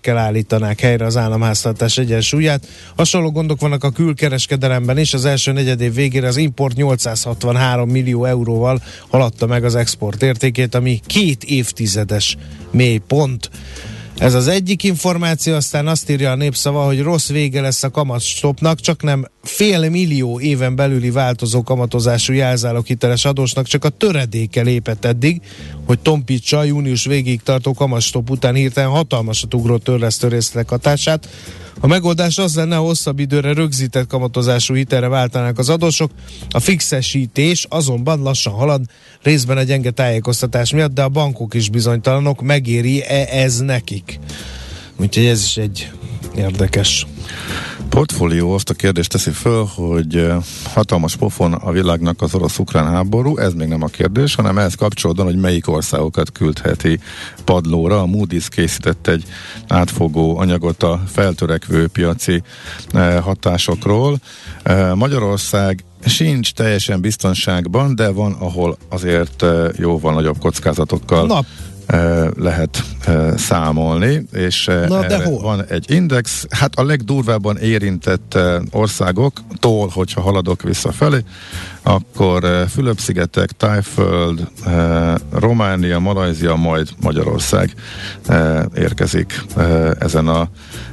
intézkedésekkel 0.07 0.19
állítanák 0.19 0.81
helyre 0.81 1.05
az 1.05 1.17
államháztartás 1.17 1.99
egyensúlyát. 1.99 2.67
Hasonló 2.97 3.31
gondok 3.31 3.61
vannak 3.61 3.85
a 3.85 3.91
külkereskedelemben 3.91 4.99
is. 4.99 5.15
Az 5.15 5.25
első 5.25 5.53
negyedév 5.53 5.95
végére 5.95 6.27
az 6.27 6.37
import 6.37 6.77
863 6.77 7.89
millió 7.89 8.25
euróval 8.25 8.83
haladta 9.09 9.47
meg 9.47 9.65
az 9.65 9.75
export 9.75 10.23
értékét, 10.23 10.75
ami 10.75 11.01
két 11.07 11.45
évtizedes 11.45 12.37
mély 12.71 13.01
pont. 13.07 13.51
Ez 14.19 14.35
az 14.35 14.49
egyik 14.49 14.83
információ, 14.83 15.55
aztán 15.55 15.87
azt 15.87 16.11
írja 16.11 16.31
a 16.31 16.35
népszava, 16.35 16.85
hogy 16.85 17.03
rossz 17.03 17.29
vége 17.29 17.61
lesz 17.61 17.83
a 17.83 17.91
kamatstopnak, 17.91 18.81
csak 18.81 19.03
nem 19.03 19.27
fél 19.43 19.91
millió 19.91 20.41
éven 20.41 20.77
belüli 20.77 21.11
változó 21.11 21.63
kamatozású 21.63 22.33
jelzálog 22.33 22.87
hiteles 22.87 23.25
adósnak 23.25 23.67
csak 23.67 23.85
a 23.85 23.89
töredéke 23.89 24.63
lépett 24.63 25.05
eddig, 25.05 25.41
hogy 25.87 25.99
tompítsa 25.99 26.59
a 26.59 26.65
június 26.65 27.05
végig 27.05 27.43
tartó 27.43 27.73
kamatstop 27.73 28.31
után 28.31 28.55
hirtelen 28.55 28.91
hatalmasat 28.91 29.55
ugró 29.55 29.77
törlesztő 29.77 30.29
részletek 30.29 30.69
hatását. 30.69 31.29
A 31.81 31.87
megoldás 31.87 32.39
az 32.39 32.55
lenne, 32.55 32.77
ha 32.77 32.83
hosszabb 32.83 33.19
időre 33.19 33.53
rögzített 33.53 34.07
kamatozású 34.07 34.75
hitelre 34.75 35.09
váltanák 35.09 35.59
az 35.59 35.69
adósok. 35.69 36.11
A 36.51 36.61
fixesítés 36.61 37.67
azonban 37.69 38.23
lassan 38.23 38.53
halad, 38.53 38.83
részben 39.23 39.57
a 39.57 39.63
gyenge 39.63 39.91
tájékoztatás 39.91 40.73
miatt, 40.73 40.95
de 40.95 41.03
a 41.03 41.09
bankok 41.09 41.55
is 41.55 41.71
bizonytalanok, 41.71 42.43
megéri-e 42.43 43.27
ez 43.31 43.61
nekik? 43.61 44.19
Úgyhogy 44.97 45.25
ez 45.25 45.43
is 45.43 45.57
egy 45.57 45.91
érdekes 46.37 47.07
portfólió 47.89 48.53
azt 48.53 48.71
a 48.71 48.75
kérdést 48.75 49.11
teszi 49.11 49.31
föl, 49.31 49.65
hogy 49.75 50.33
hatalmas 50.65 51.17
pofon 51.17 51.53
a 51.53 51.71
világnak 51.71 52.23
az 52.23 52.35
orosz-ukrán 52.35 52.91
háború, 52.91 53.37
ez 53.37 53.53
még 53.53 53.69
nem 53.69 53.83
a 53.83 53.87
kérdés, 53.87 54.35
hanem 54.35 54.59
ehhez 54.59 54.75
kapcsolódóan, 54.75 55.27
hogy 55.29 55.41
melyik 55.41 55.69
országokat 55.69 56.33
küldheti 56.33 57.01
padlóra. 57.45 58.01
A 58.01 58.07
Moody's 58.07 58.47
készített 58.49 59.07
egy 59.07 59.25
átfogó 59.69 60.39
anyagot 60.39 60.83
a 60.83 61.03
feltörekvő 61.07 61.87
piaci 61.87 62.43
hatásokról. 63.23 64.19
Magyarország 64.95 65.85
sincs 66.05 66.53
teljesen 66.53 67.01
biztonságban, 67.01 67.95
de 67.95 68.11
van, 68.11 68.33
ahol 68.33 68.77
azért 68.89 69.45
jóval 69.77 70.15
nagyobb 70.15 70.39
kockázatokkal 70.39 71.27
Nap 71.27 71.47
lehet 72.37 72.85
számolni, 73.37 74.27
és 74.33 74.71
Na, 74.89 75.07
de 75.07 75.25
hol? 75.25 75.41
van 75.41 75.65
egy 75.65 75.91
index, 75.91 76.47
hát 76.51 76.75
a 76.75 76.85
legdurvábban 76.85 77.57
érintett 77.57 78.39
országoktól, 78.71 79.89
hogyha 79.93 80.21
haladok 80.21 80.63
visszafelé, 80.63 81.19
akkor 81.83 82.67
Fülöp-szigetek, 82.69 83.51
Tájföld, 83.51 84.49
Románia, 85.33 85.99
Malajzia, 85.99 86.55
majd 86.55 86.89
Magyarország 87.01 87.75
érkezik 88.75 89.45
ezen 89.99 90.29
a 90.29 90.49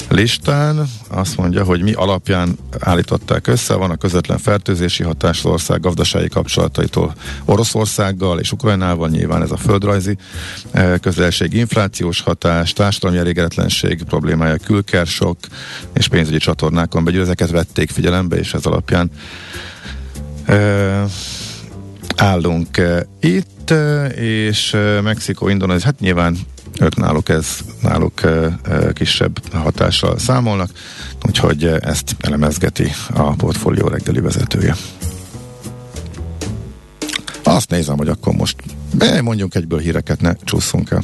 listán. 0.09 0.87
Azt 1.09 1.37
mondja, 1.37 1.63
hogy 1.63 1.81
mi 1.81 1.93
alapján 1.93 2.57
állították 2.79 3.47
össze, 3.47 3.75
van 3.75 3.89
a 3.89 3.95
közvetlen 3.95 4.37
fertőzési 4.37 5.03
hatás 5.03 5.37
az 5.39 5.45
ország 5.45 5.79
gazdasági 5.79 6.27
kapcsolataitól 6.27 7.13
Oroszországgal 7.45 8.39
és 8.39 8.51
Ukrajnával, 8.51 9.09
nyilván 9.09 9.41
ez 9.41 9.51
a 9.51 9.57
földrajzi 9.57 10.17
közelség, 11.01 11.53
inflációs 12.03 12.21
hatás, 12.21 12.73
társadalmi 12.73 13.17
elégedetlenség 13.17 14.03
problémája, 14.03 14.57
külkersok 14.57 15.37
és 15.93 16.07
pénzügyi 16.07 16.37
csatornákon 16.37 17.03
belül 17.03 17.21
ezeket 17.21 17.49
vették 17.49 17.89
figyelembe, 17.89 18.35
és 18.35 18.53
ez 18.53 18.65
alapján 18.65 19.11
állunk 22.15 22.81
itt, 23.19 23.73
és 24.15 24.77
Mexikó, 25.03 25.47
Indonézia, 25.47 25.85
hát 25.85 25.99
nyilván 25.99 26.37
ők 26.79 26.95
náluk 26.95 27.29
ez, 27.29 27.57
náluk 27.81 28.21
kisebb 28.93 29.53
hatással 29.53 30.19
számolnak, 30.19 30.69
úgyhogy 31.27 31.65
ezt 31.65 32.15
elemezgeti 32.19 32.91
a 33.13 33.35
portfólió 33.35 33.87
reggeli 33.87 34.19
vezetője. 34.19 34.75
Azt 37.43 37.69
nézem, 37.69 37.97
hogy 37.97 38.07
akkor 38.07 38.33
most 38.33 38.55
mondjunk 39.21 39.55
egyből 39.55 39.79
híreket, 39.79 40.21
ne 40.21 40.33
csúszunk 40.43 40.91
el. 40.91 41.03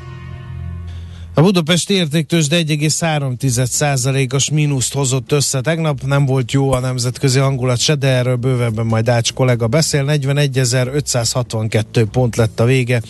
A 1.41 1.43
Budapesti 1.43 1.93
értéktős 1.93 2.45
1,3%-os 2.49 4.49
mínuszt 4.49 4.93
hozott 4.93 5.31
össze 5.31 5.61
tegnap, 5.61 6.01
nem 6.01 6.25
volt 6.25 6.51
jó 6.51 6.71
a 6.71 6.79
nemzetközi 6.79 7.39
hangulat 7.39 7.79
se, 7.79 7.95
de 7.95 8.07
erről 8.07 8.35
bővebben 8.35 8.85
majd 8.85 9.09
Ács 9.09 9.33
kollega 9.33 9.67
beszél. 9.67 10.05
41.562 10.07 12.05
pont 12.11 12.35
lett 12.35 12.59
a 12.59 12.65
vége. 12.65 13.01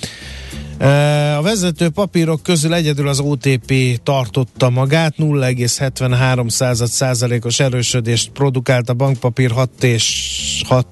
A 1.37 1.41
vezető 1.41 1.89
papírok 1.89 2.43
közül 2.43 2.73
egyedül 2.73 3.07
az 3.07 3.19
OTP 3.19 3.73
tartotta 4.03 4.69
magát, 4.69 5.13
0,73%-os 5.17 7.59
erősödést 7.59 8.29
produkált 8.29 8.89
a 8.89 8.93
bankpapír 8.93 9.51
6 9.51 9.83
és 9.83 10.63
6 10.67 10.85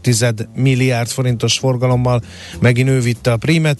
milliárd 0.56 1.10
forintos 1.10 1.58
forgalommal, 1.58 2.22
megint 2.60 2.90
ő 2.90 3.00
vitte 3.00 3.32
a 3.32 3.38
prímet. 3.38 3.78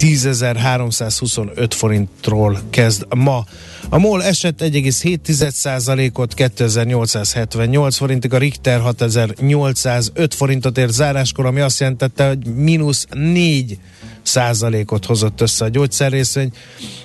10.325 0.00 1.66
forintról 1.70 2.60
kezd 2.70 3.06
ma. 3.14 3.44
A 3.92 3.98
MOL 3.98 4.24
esett 4.24 4.60
1,7%-ot 4.62 6.34
2878 6.34 7.96
forintig, 7.96 8.32
a 8.32 8.38
Richter 8.38 8.80
6805 8.80 10.34
forintot 10.34 10.78
ért 10.78 10.92
záráskor, 10.92 11.46
ami 11.46 11.60
azt 11.60 11.80
jelentette, 11.80 12.28
hogy 12.28 12.54
mínusz 12.54 13.06
4 13.10 13.78
százalékot 14.22 15.04
hozott 15.04 15.40
össze 15.40 15.64
a 15.64 15.68
gyógyszerrészvény. 15.68 16.52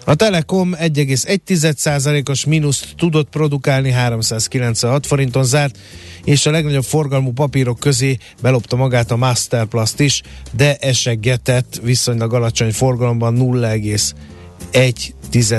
A 0.05 0.15
Telekom 0.15 0.75
1,1% 0.79 2.29
os 2.29 2.45
mínuszt 2.45 2.87
tudott 2.97 3.29
produkálni, 3.29 3.91
396 3.91 5.05
forinton 5.05 5.43
zárt, 5.43 5.77
és 6.23 6.45
a 6.45 6.51
legnagyobb 6.51 6.83
forgalmú 6.83 7.31
papírok 7.31 7.79
közé 7.79 8.17
belopta 8.41 8.75
magát 8.75 9.11
a 9.11 9.15
Masterplast 9.15 9.99
is, 9.99 10.21
de 10.51 10.75
esegetett 10.75 11.79
viszonylag 11.83 12.33
alacsony 12.33 12.71
forgalomban 12.71 13.35
0,1 13.37 14.11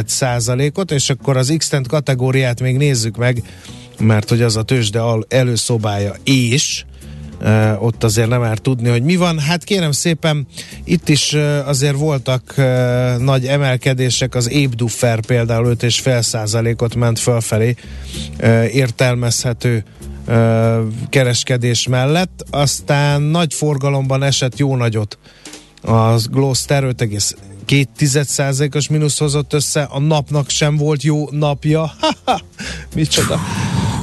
százalékot, 0.07 0.91
és 0.91 1.11
akkor 1.11 1.37
az 1.37 1.55
x 1.59 1.71
kategóriát 1.89 2.61
még 2.61 2.77
nézzük 2.77 3.17
meg, 3.17 3.43
mert 3.99 4.29
hogy 4.29 4.43
az 4.43 4.57
a 4.57 4.63
tőzsde 4.63 5.01
előszobája 5.29 6.15
és 6.25 6.85
Uh, 7.41 7.85
ott 7.85 8.05
azért 8.05 8.29
nem 8.29 8.41
már 8.41 8.59
tudni, 8.59 8.89
hogy 8.89 9.03
mi 9.03 9.17
van. 9.17 9.39
Hát 9.39 9.65
kérem 9.65 9.93
szépen, 9.93 10.47
itt 10.85 11.09
is 11.09 11.33
azért 11.65 11.97
voltak 11.97 12.55
nagy 13.19 13.47
emelkedések, 13.47 14.35
az 14.35 14.51
Ébduffer 14.51 15.21
például 15.21 15.77
5,5 15.79 16.23
százalékot 16.23 16.95
ment 16.95 17.19
fölfelé 17.19 17.75
értelmezhető 18.73 19.85
kereskedés 21.09 21.87
mellett, 21.89 22.45
aztán 22.51 23.23
nagy 23.23 23.55
forgalomban 23.55 24.23
esett 24.23 24.59
jó 24.59 24.77
nagyot 24.77 25.19
az 25.83 26.27
Gloster 26.27 26.85
5,2 27.69 28.77
os 28.77 28.89
mínusz 28.89 29.19
hozott 29.19 29.53
össze, 29.53 29.83
a 29.83 29.99
napnak 29.99 30.51
sem 30.51 30.77
volt 30.77 31.03
jó 31.03 31.29
napja. 31.31 31.93
Micsoda 32.95 33.41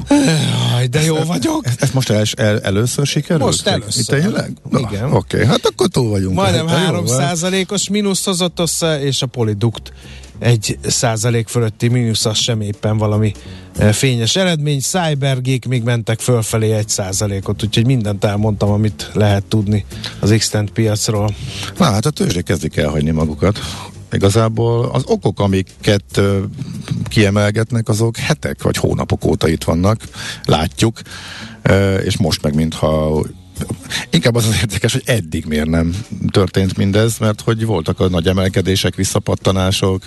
Jaj, 0.09 0.87
de 0.87 1.03
jó 1.03 1.15
vagyok. 1.15 1.65
Ezt, 1.65 1.81
ezt 1.81 1.93
most 1.93 2.09
el, 2.09 2.23
el, 2.35 2.61
először 2.61 3.05
sikerült? 3.05 3.45
Most 3.45 3.67
először. 3.67 4.19
Tényleg? 4.19 4.51
Igen. 4.71 5.03
Oké, 5.03 5.15
okay, 5.15 5.45
hát 5.45 5.65
akkor 5.65 5.87
túl 5.87 6.09
vagyunk. 6.09 6.35
Majdnem 6.35 6.67
3 6.67 7.05
százalékos 7.05 7.89
mínusz 7.89 8.25
hozott 8.25 8.59
össze, 8.59 9.01
és 9.01 9.21
a 9.21 9.25
polidukt 9.25 9.93
egy 10.43 10.77
százalék 10.81 11.47
fölötti 11.47 11.87
mínusz 11.87 12.25
az 12.25 12.37
sem 12.37 12.61
éppen 12.61 12.97
valami 12.97 13.31
e, 13.77 13.91
fényes 13.91 14.35
eredmény. 14.35 14.79
Cybergeek 14.79 15.67
még 15.67 15.83
mentek 15.83 16.19
fölfelé 16.19 16.71
egy 16.71 16.89
százalékot, 16.89 17.63
úgyhogy 17.63 17.85
mindent 17.85 18.23
elmondtam, 18.23 18.69
amit 18.69 19.09
lehet 19.13 19.43
tudni 19.43 19.85
az 20.19 20.33
x 20.37 20.51
piacról. 20.73 21.35
Na 21.77 21.85
hát 21.85 22.05
a 22.05 22.09
tőzsdék 22.09 22.43
kezdik 22.43 22.77
elhagyni 22.77 23.11
magukat. 23.11 23.59
Igazából 24.11 24.85
az 24.85 25.03
okok, 25.05 25.39
amiket 25.39 26.21
kiemelgetnek, 27.07 27.89
azok 27.89 28.17
hetek 28.17 28.63
vagy 28.63 28.77
hónapok 28.77 29.25
óta 29.25 29.47
itt 29.47 29.63
vannak, 29.63 30.01
látjuk, 30.45 30.99
és 32.03 32.17
most 32.17 32.41
meg 32.41 32.55
mintha 32.55 33.23
inkább 34.09 34.35
az 34.35 34.47
az 34.47 34.57
érdekes, 34.61 34.93
hogy 34.93 35.03
eddig 35.05 35.45
miért 35.45 35.69
nem 35.69 35.95
történt 36.31 36.77
mindez, 36.77 37.17
mert 37.17 37.41
hogy 37.41 37.65
voltak 37.65 37.99
a 37.99 38.09
nagy 38.09 38.27
emelkedések, 38.27 38.95
visszapattanások, 38.95 40.03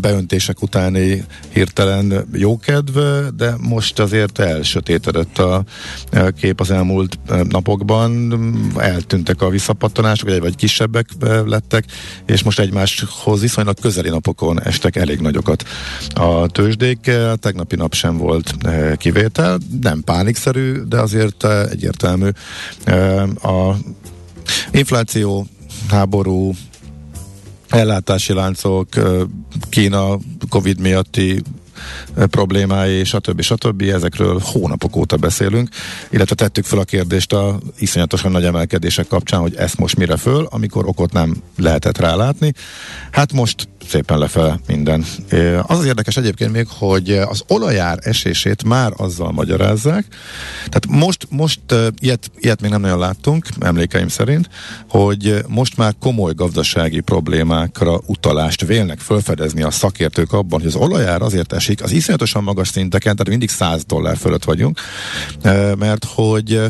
beöntések 0.00 0.62
utáni 0.62 1.24
hirtelen 1.52 2.26
jókedv, 2.32 2.98
de 3.36 3.54
most 3.60 3.98
azért 3.98 4.38
elsötétedett 4.38 5.38
a 5.38 5.64
kép 6.40 6.60
az 6.60 6.70
elmúlt 6.70 7.18
napokban, 7.48 8.42
eltűntek 8.76 9.42
a 9.42 9.48
visszapattanások, 9.48 10.38
vagy 10.38 10.56
kisebbek 10.56 11.08
lettek, 11.46 11.84
és 12.26 12.42
most 12.42 12.60
egymáshoz 12.60 13.40
viszonylag 13.40 13.80
közeli 13.80 14.08
napokon 14.08 14.62
estek 14.62 14.96
elég 14.96 15.20
nagyokat 15.20 15.64
a 16.14 16.46
tőzsdék. 16.46 17.10
Tegnapi 17.34 17.76
nap 17.76 17.94
sem 17.94 18.16
volt 18.16 18.54
kivétel, 18.96 19.58
nem 19.82 20.02
pánikszerű, 20.04 20.72
de 20.72 21.00
azért 21.00 21.44
egyértelmű 21.70 22.28
a 23.42 23.74
infláció, 24.70 25.46
háború, 25.88 26.52
ellátási 27.68 28.32
láncok, 28.32 28.88
Kína 29.70 30.18
Covid 30.48 30.80
miatti 30.80 31.42
problémái, 32.14 33.04
stb. 33.04 33.40
stb. 33.40 33.82
Ezekről 33.82 34.40
hónapok 34.42 34.96
óta 34.96 35.16
beszélünk, 35.16 35.68
illetve 36.10 36.34
tettük 36.34 36.64
fel 36.64 36.78
a 36.78 36.84
kérdést 36.84 37.32
a 37.32 37.58
iszonyatosan 37.78 38.30
nagy 38.30 38.44
emelkedések 38.44 39.06
kapcsán, 39.06 39.40
hogy 39.40 39.54
ezt 39.54 39.78
most 39.78 39.96
mire 39.96 40.16
föl, 40.16 40.46
amikor 40.50 40.86
okot 40.86 41.12
nem 41.12 41.36
lehetett 41.56 41.98
rálátni. 41.98 42.52
Hát 43.10 43.32
most 43.32 43.68
szépen 43.88 44.18
lefele 44.18 44.60
minden. 44.66 45.04
Az 45.62 45.78
az 45.78 45.84
érdekes 45.84 46.16
egyébként 46.16 46.52
még, 46.52 46.66
hogy 46.68 47.10
az 47.10 47.42
olajár 47.48 47.98
esését 48.02 48.64
már 48.64 48.92
azzal 48.96 49.32
magyarázzák. 49.32 50.06
Tehát 50.68 50.86
most, 51.00 51.26
most 51.30 51.60
ilyet, 51.98 52.30
ilyet 52.38 52.60
még 52.60 52.70
nem 52.70 52.80
nagyon 52.80 52.98
láttunk, 52.98 53.46
emlékeim 53.60 54.08
szerint, 54.08 54.48
hogy 54.88 55.44
most 55.48 55.76
már 55.76 55.94
komoly 56.00 56.32
gazdasági 56.34 57.00
problémákra 57.00 58.00
utalást 58.06 58.66
vélnek 58.66 58.98
felfedezni 58.98 59.62
a 59.62 59.70
szakértők 59.70 60.32
abban, 60.32 60.58
hogy 60.58 60.68
az 60.68 60.74
olajár 60.74 61.22
azért 61.22 61.52
esik, 61.52 61.82
az 61.82 61.92
iszonyatosan 61.92 62.42
magas 62.42 62.68
szinteken, 62.68 63.12
tehát 63.16 63.28
mindig 63.28 63.50
100 63.50 63.84
dollár 63.84 64.16
fölött 64.16 64.44
vagyunk, 64.44 64.80
mert 65.78 66.04
hogy 66.14 66.60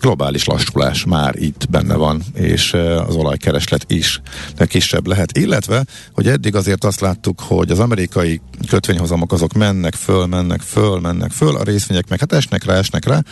globális 0.00 0.44
lassulás 0.44 1.04
már 1.04 1.36
itt 1.36 1.70
benne 1.70 1.94
van, 1.94 2.22
és 2.34 2.72
az 3.06 3.14
olajkereslet 3.14 3.84
is 3.92 4.20
kisebb 4.66 5.06
lehet. 5.06 5.38
Illetve, 5.38 5.84
hogy 6.12 6.28
eddig 6.28 6.54
azért 6.54 6.84
azt 6.84 7.00
láttuk, 7.00 7.40
hogy 7.40 7.70
az 7.70 7.78
amerikai 7.78 8.40
kötvényhozamok 8.68 9.32
azok 9.32 9.52
mennek 9.52 9.94
föl, 9.94 10.26
mennek 10.26 10.60
föl, 10.60 11.00
mennek 11.00 11.30
föl, 11.30 11.56
a 11.56 11.62
részvények 11.62 12.08
meg 12.08 12.18
hát 12.18 12.32
esnek 12.32 12.64
rá, 12.64 12.74
esnek 12.74 13.04
rá, 13.04 13.22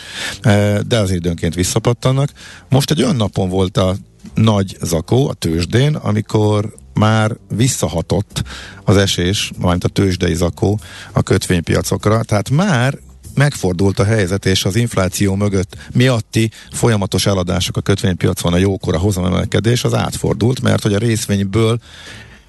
de 0.83 0.99
az 0.99 1.11
időnként 1.11 1.55
visszapattannak. 1.55 2.29
Most 2.69 2.91
egy 2.91 3.03
olyan 3.03 3.17
napon 3.17 3.49
volt 3.49 3.77
a 3.77 3.97
nagy 4.35 4.77
zakó 4.81 5.29
a 5.29 5.35
tőzsdén, 5.35 5.95
amikor 5.95 6.75
már 6.95 7.37
visszahatott 7.49 8.43
az 8.85 8.97
esés, 8.97 9.51
majd 9.59 9.85
a 9.85 9.89
tőzsdei 9.89 10.35
zakó 10.35 10.81
a 11.13 11.23
kötvénypiacokra, 11.23 12.23
tehát 12.23 12.51
már 12.51 12.99
megfordult 13.37 13.99
a 13.99 14.05
helyzet, 14.05 14.47
és 14.47 14.65
az 14.65 14.77
infláció 14.77 15.35
mögött. 15.35 15.77
Miatti 15.93 16.51
folyamatos 16.73 17.27
eladások 17.27 17.77
a 17.77 17.81
kötvénypiacon 17.81 18.53
a 18.53 18.57
jókora 18.57 18.99
hozamemelkedés 18.99 19.85
az 19.85 19.95
átfordult, 19.95 20.63
mert 20.63 20.83
hogy 20.83 20.95
a 20.95 20.99
részvényből 20.99 21.79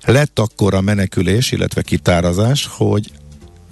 lett 0.05 0.39
akkor 0.39 0.73
a 0.73 0.81
menekülés, 0.81 1.51
illetve 1.51 1.81
kitárazás, 1.81 2.69
hogy 2.77 3.11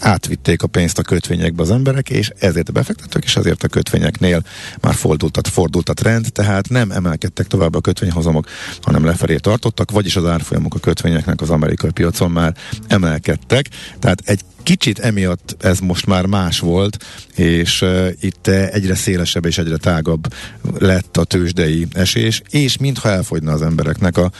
átvitték 0.04 0.64
a 0.64 0.68
pénzt 0.68 1.00
a 1.00 1.02
kötvényekbe 1.02 1.62
az 1.62 1.72
emberek, 1.72 2.10
és 2.10 2.32
ezért 2.40 2.70
a 2.70 2.72
befektetők, 2.72 3.24
és 3.24 3.36
ezért 3.36 3.64
a 3.64 3.68
kötvényeknél 3.68 4.44
már 4.82 4.94
fordult, 4.94 5.38
a, 5.38 5.42
fordult 5.50 5.90
a 5.90 5.94
trend, 5.94 6.32
tehát 6.32 6.70
nem 6.70 6.92
emelkedtek 6.92 7.48
tovább 7.48 7.76
a 7.76 7.82
kötvényhozamok, 7.82 8.48
hanem 8.82 9.06
lefelé 9.06 9.36
tartottak, 9.36 9.92
vagyis 9.92 10.16
az 10.16 10.26
árfolyamok 10.26 10.76
a 10.76 10.80
kötvényeknek 10.80 11.42
az 11.42 11.50
amerikai 11.50 11.92
piacon 11.92 12.32
már 12.32 12.56
emelkedtek, 12.88 13.70
tehát 14.00 14.22
egy 14.26 14.40
Kicsit 14.64 15.00
emiatt 15.00 15.56
ez 15.60 15.80
most 15.80 16.06
már 16.06 16.26
más 16.26 16.60
volt, 16.60 17.06
és 17.36 17.82
uh, 17.82 18.08
itt 18.20 18.48
egyre 18.48 18.96
szélesebb 18.96 19.46
és 19.46 19.58
egyre 19.58 19.78
tágabb 19.78 20.34
lett 20.78 21.18
a 21.18 21.24
tőzsdei 21.24 21.88
esés, 21.92 22.42
és 22.50 22.78
mintha 22.78 23.10
elfogyna 23.10 23.52
az 23.52 23.62
embereknek 23.62 24.18
a 24.18 24.32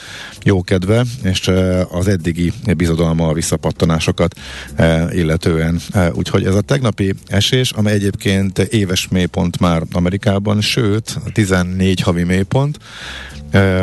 jókedve, 0.44 1.04
és 1.24 1.48
uh, 1.48 1.82
az 1.90 2.08
eddigi 2.08 2.54
bizodalma 2.78 3.28
a 3.28 3.34
visszapattanásokat 3.34 4.36
uh, 4.78 5.16
illetően. 5.16 5.80
Uh, 5.94 6.08
úgyhogy 6.14 6.46
ez 6.46 6.56
a 6.56 6.62
tegnapi 6.62 7.14
esés, 7.28 7.72
amely 7.72 7.94
egyébként 7.94 8.60
éves 8.60 9.08
mélypont 9.08 9.60
már 9.60 9.84
Amerikában, 9.92 10.62
sőt, 10.62 11.18
14 11.34 12.02
havi 12.02 12.24
mélypont, 12.24 12.80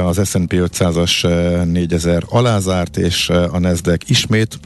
az 0.05 0.29
S&P 0.29 0.53
500-as 0.53 1.23
4000 1.73 2.23
alázárt, 2.29 2.97
és 2.97 3.29
a 3.29 3.59
Nasdaq 3.59 4.05
ismét 4.07 4.59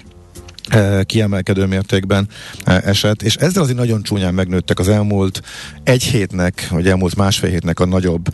kiemelkedő 1.02 1.66
mértékben 1.66 2.28
esett, 2.64 3.22
és 3.22 3.36
ezzel 3.36 3.62
azért 3.62 3.78
nagyon 3.78 4.02
csúnyán 4.02 4.34
megnőttek 4.34 4.78
az 4.78 4.88
elmúlt 4.88 5.40
egy 5.82 6.02
hétnek, 6.02 6.66
vagy 6.70 6.88
elmúlt 6.88 7.16
másfél 7.16 7.50
hétnek 7.50 7.80
a 7.80 7.86
nagyobb 7.86 8.28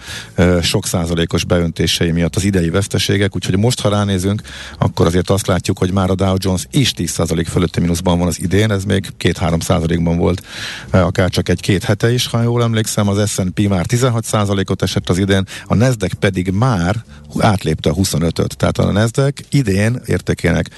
sok 0.62 0.86
százalékos 0.86 1.44
beöntései 1.44 2.10
miatt 2.10 2.36
az 2.36 2.44
idei 2.44 2.70
veszteségek, 2.70 3.34
úgyhogy 3.34 3.58
most, 3.58 3.80
ha 3.80 3.88
ránézünk, 3.88 4.42
akkor 4.78 5.06
azért 5.06 5.30
azt 5.30 5.46
látjuk, 5.46 5.78
hogy 5.78 5.92
már 5.92 6.10
a 6.10 6.14
Dow 6.14 6.34
Jones 6.38 6.66
is 6.70 6.92
10 6.92 7.10
százalék 7.10 7.46
fölötti 7.46 7.80
mínuszban 7.80 8.18
van 8.18 8.28
az 8.28 8.40
idén, 8.40 8.70
ez 8.70 8.84
még 8.84 9.06
2-3 9.18 9.62
százalékban 9.62 10.16
volt 10.16 10.42
akár 10.90 11.30
csak 11.30 11.48
egy-két 11.48 11.84
hete 11.84 12.12
is, 12.12 12.26
ha 12.26 12.42
jól 12.42 12.62
emlékszem, 12.62 13.08
az 13.08 13.30
S&P 13.30 13.68
már 13.68 13.86
16 13.86 14.24
százalékot 14.24 14.82
esett 14.82 15.08
az 15.08 15.18
idén, 15.18 15.46
a 15.64 15.74
Nasdaq 15.74 16.14
pedig 16.18 16.50
már 16.50 17.04
átlépte 17.38 17.90
a 17.90 17.94
25-öt, 17.94 18.56
tehát 18.56 18.78
a 18.78 18.92
Nasdaq 18.92 19.42
idén 19.50 20.00
értékének 20.06 20.70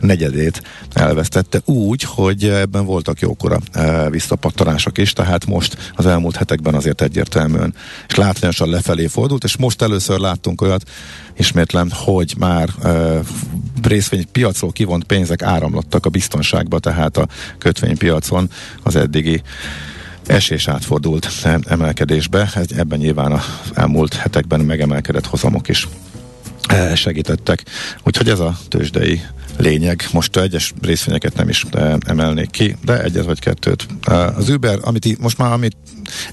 negyedét 0.00 0.62
elvesztette 0.98 1.60
úgy, 1.64 2.02
hogy 2.02 2.44
ebben 2.44 2.84
voltak 2.84 3.20
jókora 3.20 3.58
e, 3.72 4.10
visszapattanások 4.10 4.98
is, 4.98 5.12
tehát 5.12 5.46
most 5.46 5.92
az 5.94 6.06
elmúlt 6.06 6.36
hetekben 6.36 6.74
azért 6.74 7.02
egyértelműen 7.02 7.74
és 8.08 8.14
látványosan 8.14 8.68
lefelé 8.68 9.06
fordult, 9.06 9.44
és 9.44 9.56
most 9.56 9.82
először 9.82 10.18
láttunk 10.18 10.60
olyat, 10.60 10.90
ismétlem, 11.36 11.88
hogy 11.92 12.34
már 12.38 12.68
e, 12.82 13.20
részvénypiacról 13.82 14.72
kivont 14.72 15.04
pénzek 15.04 15.42
áramlottak 15.42 16.06
a 16.06 16.10
biztonságba, 16.10 16.78
tehát 16.78 17.16
a 17.16 17.28
kötvénypiacon 17.58 18.50
az 18.82 18.96
eddigi 18.96 19.42
esés 20.26 20.68
átfordult 20.68 21.28
emelkedésbe, 21.68 22.50
ebben 22.76 22.98
nyilván 22.98 23.32
az 23.32 23.42
elmúlt 23.74 24.14
hetekben 24.14 24.60
megemelkedett 24.60 25.26
hozamok 25.26 25.68
is 25.68 25.88
segítettek. 26.94 27.64
Úgyhogy 28.04 28.28
ez 28.28 28.38
a 28.40 28.58
tőzsdei 28.68 29.22
lényeg. 29.56 30.04
Most 30.12 30.36
egyes 30.36 30.72
részvényeket 30.82 31.36
nem 31.36 31.48
is 31.48 31.64
emelnék 32.06 32.50
ki, 32.50 32.76
de 32.84 33.02
egyet 33.02 33.24
vagy 33.24 33.38
kettőt. 33.38 33.86
Az 34.36 34.48
Uber, 34.48 34.78
amit 34.82 35.18
most 35.18 35.38
már 35.38 35.52
amit 35.52 35.76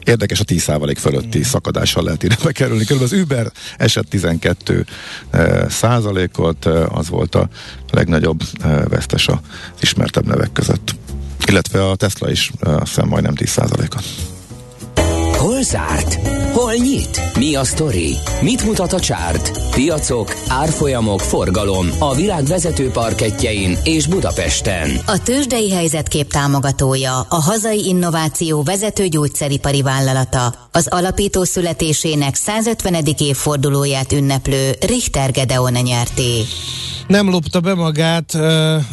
érdekes, 0.04 0.40
a 0.40 0.44
10% 0.44 0.96
fölötti 0.98 1.44
szakadással 1.44 2.04
lehet 2.04 2.24
ide 2.24 2.36
bekerülni. 2.44 2.86
Körülbelül 2.86 3.16
az 3.16 3.24
Uber 3.24 3.52
esett 3.78 4.10
12 4.10 4.86
százalékot, 5.70 6.66
az 6.66 7.10
volt 7.10 7.36
a 7.36 7.50
legnagyobb 7.92 8.42
vesztes 8.90 9.28
az 9.28 9.38
ismertebb 9.80 10.26
nevek 10.26 10.52
között. 10.52 10.96
Illetve 11.46 11.90
a 11.90 11.96
Tesla 11.96 12.32
is 12.32 12.52
azt 12.64 12.88
hiszem 12.88 13.08
majdnem 13.08 13.36
10 13.36 13.50
százalékot. 13.50 14.04
Hol 15.38 15.62
zárt? 15.62 16.28
Hol 16.54 16.74
nyit? 16.74 17.22
Mi 17.38 17.56
a 17.56 17.64
sztori? 17.64 18.16
Mit 18.42 18.66
mutat 18.66 18.94
a 18.94 19.00
csárt? 19.00 19.52
Piacok, 19.76 20.36
árfolyamok, 20.48 21.20
forgalom 21.20 21.88
a 22.00 22.16
világ 22.16 22.44
vezető 22.44 22.90
parketjein 22.90 23.78
és 23.84 24.08
Budapesten. 24.08 24.90
A 25.06 25.24
tőzsdei 25.24 25.72
helyzetkép 25.72 26.32
támogatója, 26.32 27.20
a 27.30 27.42
hazai 27.42 27.86
innováció 27.88 28.64
vezető 28.64 29.08
gyógyszeripari 29.08 29.82
vállalata, 29.82 30.54
az 30.72 30.88
alapító 30.88 31.44
születésének 31.44 32.36
150. 32.36 32.96
évfordulóját 33.18 34.12
ünneplő 34.12 34.72
Richter 34.88 35.32
Gedeon 35.32 35.74
nyerté. 35.74 36.42
Nem 37.08 37.30
lopta 37.30 37.60
be 37.60 37.74
magát 37.74 38.34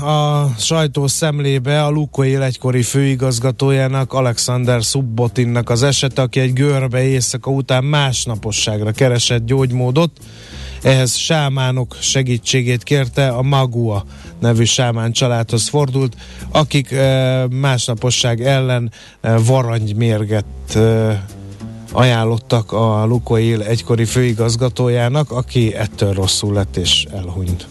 a 0.00 0.48
sajtó 0.58 1.06
szemlébe 1.06 1.84
a 1.84 1.90
Lukoil 1.90 2.42
egykori 2.42 2.82
főigazgatójának, 2.82 4.12
Alexander 4.12 4.82
Subbotinnak 4.82 5.70
az 5.70 5.82
esete, 5.82 6.22
aki 6.32 6.40
egy 6.40 6.52
görbe 6.52 7.02
éjszaka 7.02 7.50
után 7.50 7.84
másnaposságra 7.84 8.90
keresett 8.92 9.46
gyógymódot. 9.46 10.10
Ehhez 10.82 11.16
sámánok 11.16 11.96
segítségét 12.00 12.82
kérte, 12.82 13.28
a 13.28 13.42
Magua 13.42 14.04
nevű 14.40 14.64
sámán 14.64 15.12
családhoz 15.12 15.68
fordult, 15.68 16.16
akik 16.50 16.94
másnaposság 17.50 18.40
ellen 18.40 18.92
varanygymérget 19.20 20.78
ajánlottak 21.92 22.72
a 22.72 23.04
Lukoil 23.06 23.62
egykori 23.62 24.04
főigazgatójának, 24.04 25.30
aki 25.30 25.74
ettől 25.74 26.12
rosszul 26.12 26.52
lett 26.52 26.76
és 26.76 27.06
elhunyt. 27.10 27.66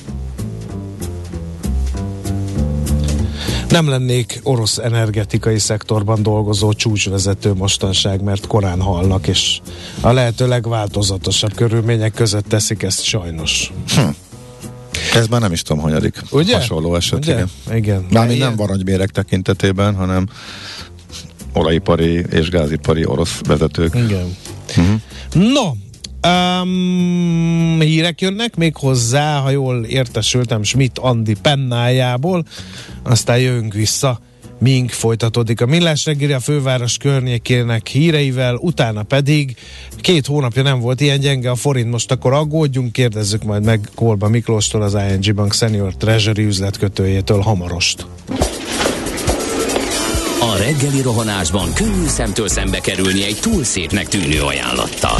Nem 3.72 3.90
lennék 3.90 4.40
orosz 4.44 4.78
energetikai 4.78 5.60
szektorban 5.60 6.24
dolgozó 6.24 6.74
csúcsvezető 6.74 7.54
mostanság, 7.54 8.22
mert 8.22 8.48
korán 8.48 8.82
halnak, 8.82 9.28
és 9.28 9.60
a 10.02 10.12
lehető 10.12 10.48
legváltozatosabb 10.48 11.54
körülmények 11.54 12.14
között 12.14 12.46
teszik 12.48 12.84
ezt 12.84 13.04
sajnos. 13.04 13.72
Hm. 13.96 14.02
Ez 15.16 15.28
már 15.28 15.42
nem 15.42 15.52
is 15.52 15.62
tudom, 15.62 15.82
hanyadik 15.82 16.22
Ugye? 16.32 16.56
hasonló 16.56 16.96
eset. 16.96 17.18
Ugye? 17.18 17.34
Igen. 17.34 17.50
Igen. 17.74 18.06
Mármint 18.10 18.40
nem 18.40 18.56
varanybérek 18.56 19.10
tekintetében, 19.10 19.96
hanem 19.96 20.28
olajipari 21.54 22.26
és 22.32 22.50
gázipari 22.50 23.06
orosz 23.06 23.40
vezetők. 23.48 23.96
Igen. 23.96 24.36
Mhm. 24.76 24.94
No, 25.34 25.72
um, 26.28 27.80
hírek 27.80 28.22
jönnek 28.22 28.56
még 28.56 28.76
hozzá, 28.76 29.40
ha 29.40 29.50
jól 29.50 29.84
értesültem, 29.84 30.64
Schmidt 30.64 30.98
Andi 30.98 31.36
pennájából, 31.42 32.46
aztán 33.04 33.40
jövünk 33.40 33.74
vissza. 33.74 34.20
Mink 34.60 34.90
folytatódik 34.90 35.62
a 35.62 35.66
millás 35.66 36.06
reggeli 36.06 36.34
a 36.34 36.40
főváros 36.40 36.98
környékének 36.98 37.88
híreivel, 37.88 38.56
utána 38.56 39.04
pedig 39.04 39.56
két 40.02 40.26
hónapja 40.26 40.62
nem 40.62 40.80
volt 40.80 41.02
ilyen 41.02 41.20
gyenge 41.20 41.50
a 41.50 41.56
forint, 41.56 41.92
most 41.92 42.12
akkor 42.12 42.34
aggódjunk, 42.34 42.92
kérdezzük 42.92 43.44
majd 43.44 43.64
meg 43.64 43.90
Kolba 43.96 44.28
Miklóstól, 44.28 44.82
az 44.82 44.94
ING 44.94 45.36
Bank 45.36 45.54
Senior 45.54 45.96
Treasury 45.96 46.44
üzletkötőjétől 46.44 47.40
hamarost. 47.40 48.06
A 50.40 50.58
reggeli 50.58 51.02
rohanásban 51.02 51.74
könnyű 51.74 52.08
szemtől 52.08 52.48
szembe 52.48 52.80
kerülni 52.80 53.24
egy 53.24 53.38
túl 53.42 53.64
szépnek 53.64 54.08
tűnő 54.08 54.42
ajánlattal. 54.42 55.20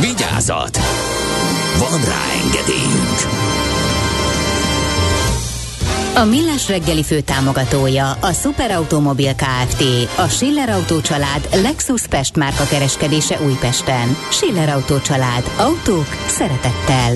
Vigyázat! 0.00 0.78
Van 1.78 2.00
rá 2.04 2.22
engedélyünk! 2.44 3.18
A 6.14 6.24
Millás 6.24 6.68
reggeli 6.68 7.02
fő 7.02 7.20
támogatója 7.20 8.10
a 8.10 8.32
Superautomobil 8.32 9.34
KFT, 9.34 9.82
a 10.16 10.28
Schiller 10.28 10.68
Autó 10.68 11.00
család 11.00 11.48
Lexus 11.52 12.06
Pest 12.06 12.36
márka 12.36 12.64
kereskedése 12.64 13.40
Újpesten. 13.40 14.16
Schiller 14.30 14.68
Autó 14.68 15.00
család. 15.00 15.50
Autók 15.56 16.06
szeretettel. 16.26 17.14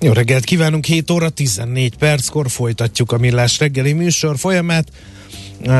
Jó 0.00 0.12
reggelt 0.12 0.44
kívánunk, 0.44 0.84
7 0.84 1.10
óra 1.10 1.28
14 1.28 1.96
perckor 1.96 2.50
folytatjuk 2.50 3.12
a 3.12 3.18
Millás 3.18 3.58
reggeli 3.58 3.92
műsor 3.92 4.38
folyamát. 4.38 4.88
Uh, 5.60 5.72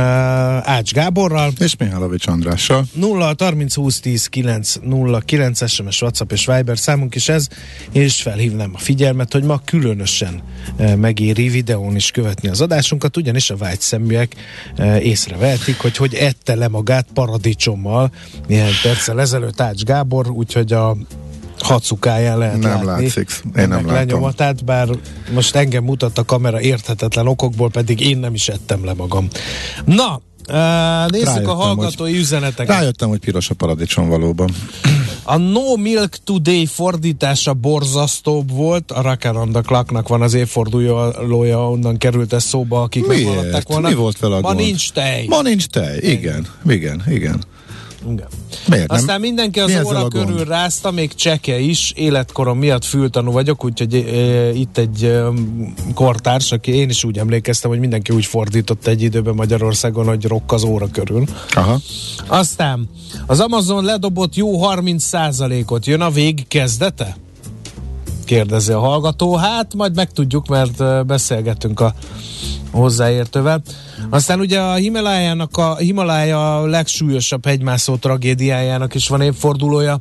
Ács 0.69 0.93
Gáborral 0.93 1.53
És 1.59 1.77
Mihálovics 1.77 2.27
Andrással. 2.27 2.85
0 2.93 3.35
30 3.39 3.75
20 3.75 4.01
10 4.01 4.27
9 4.27 4.75
0 4.83 5.21
9 5.21 5.71
SMS, 5.71 6.03
WhatsApp 6.03 6.33
és 6.33 6.47
Viber 6.47 6.79
számunk 6.79 7.15
is 7.15 7.29
ez, 7.29 7.49
és 7.93 8.23
felhívnám 8.23 8.71
a 8.75 8.79
figyelmet, 8.79 9.33
hogy 9.33 9.43
ma 9.43 9.61
különösen 9.65 10.43
uh, 10.79 10.95
megéri 10.95 11.49
videón 11.49 11.97
is 11.97 12.11
követni 12.11 12.49
az 12.49 12.61
adásunkat, 12.61 13.17
ugyanis 13.17 13.51
a 13.51 13.57
vágyszeműek 13.57 14.35
uh, 14.79 15.05
észrevehetik, 15.05 15.81
hogy 15.81 15.97
hogy 15.97 16.15
ette 16.15 16.55
le 16.55 16.69
magát 16.69 17.07
paradicsommal 17.15 18.11
néhány 18.47 18.73
perccel 18.83 19.21
ezelőtt 19.21 19.61
Ács 19.61 19.83
Gábor, 19.83 20.31
úgyhogy 20.31 20.73
a 20.73 20.97
hacukáján 21.67 22.39
lehet 22.39 22.59
Nem 22.59 22.85
látni. 22.85 23.03
látszik. 23.03 23.31
Én 23.45 23.69
nem 23.69 23.71
látom. 23.71 23.93
lenyomatát, 23.93 24.65
bár 24.65 24.89
most 25.35 25.57
engem 25.57 25.85
mutat 25.85 26.19
a 26.19 26.25
kamera 26.25 26.61
érthetetlen 26.61 27.27
okokból, 27.27 27.71
pedig 27.71 28.01
én 28.01 28.19
nem 28.19 28.35
is 28.35 28.49
ettem 28.49 28.85
le 28.85 28.95
magam. 28.95 29.29
Na, 29.85 30.21
uh, 30.49 31.11
nézzük 31.11 31.27
Rájöttem, 31.27 31.51
a 31.51 31.55
hallgatói 31.55 32.19
üzeneteket. 32.19 32.77
Rájöttem, 32.77 33.09
hogy 33.09 33.19
piros 33.19 33.51
a 33.51 33.55
paradicsom 33.55 34.09
valóban. 34.09 34.51
A 35.23 35.37
No 35.37 35.77
Milk 35.77 36.17
Today 36.25 36.67
fordítása 36.67 37.55
borzasztóbb 37.55 38.51
volt. 38.51 38.93
A 38.93 39.01
Rakananda 39.03 39.61
Clarknak 39.61 40.09
van 40.09 40.23
az 40.23 40.35
évfordulója, 40.35 41.71
onnan 41.71 41.99
került 41.99 42.33
ez 42.33 42.45
szóba, 42.45 42.83
akik 42.83 43.07
Miért? 43.07 43.69
volna. 43.69 43.89
Mi 43.89 43.95
volt 43.95 44.19
vele 44.19 44.37
a 44.37 44.41
Ma 44.41 44.49
gond? 44.49 44.61
nincs 44.61 44.91
tej. 44.93 45.27
Ma 45.29 45.43
nincs 45.43 45.67
tej. 45.67 45.99
Igen, 46.03 46.47
igen, 46.69 47.03
igen. 47.09 47.43
Igen. 48.03 48.27
Miért 48.69 48.89
nem? 48.89 48.97
Aztán 48.97 49.21
mindenki 49.21 49.61
az 49.61 49.73
Mi 49.73 49.83
óra 49.83 50.09
körül 50.09 50.45
rázta, 50.45 50.91
még 50.91 51.15
cseke 51.15 51.59
is, 51.59 51.93
életkorom 51.97 52.59
miatt 52.59 52.85
fültanú 52.85 53.33
vagyok, 53.33 53.65
úgyhogy 53.65 53.95
e, 53.95 54.51
itt 54.53 54.79
egy 54.79 55.05
e, 55.05 55.25
kortárs, 55.95 56.53
aki 56.53 56.75
én 56.75 56.89
is 56.89 57.05
úgy 57.05 57.19
emlékeztem, 57.19 57.71
hogy 57.71 57.79
mindenki 57.79 58.13
úgy 58.13 58.25
fordított 58.25 58.87
egy 58.87 59.03
időben 59.03 59.35
Magyarországon, 59.35 60.07
hogy 60.07 60.25
rokk 60.25 60.53
az 60.53 60.65
óra 60.65 60.89
körül. 60.93 61.25
Aha. 61.55 61.79
Aztán 62.27 62.89
az 63.27 63.41
Amazon 63.41 63.85
ledobott 63.85 64.35
jó 64.35 64.61
30%-ot. 64.63 65.87
Jön 65.87 66.01
a 66.01 66.11
vég 66.11 66.49
kezdete? 66.49 67.17
Kérdezi 68.25 68.73
a 68.73 68.79
hallgató. 68.79 69.35
Hát 69.35 69.75
majd 69.75 69.95
megtudjuk, 69.95 70.47
mert 70.47 71.07
beszélgetünk 71.07 71.81
a 71.81 71.95
hozzáértővel. 72.77 73.63
Aztán 74.11 74.41
ugye 74.41 74.61
a 74.61 74.75
Himalájának 74.75 75.57
a 75.57 75.77
Himalája 75.77 76.61
a 76.61 76.67
legsúlyosabb 76.67 77.47
hegymászó 77.47 77.97
tragédiájának 77.97 78.95
is 78.95 79.09
van 79.09 79.21
évfordulója. 79.21 80.01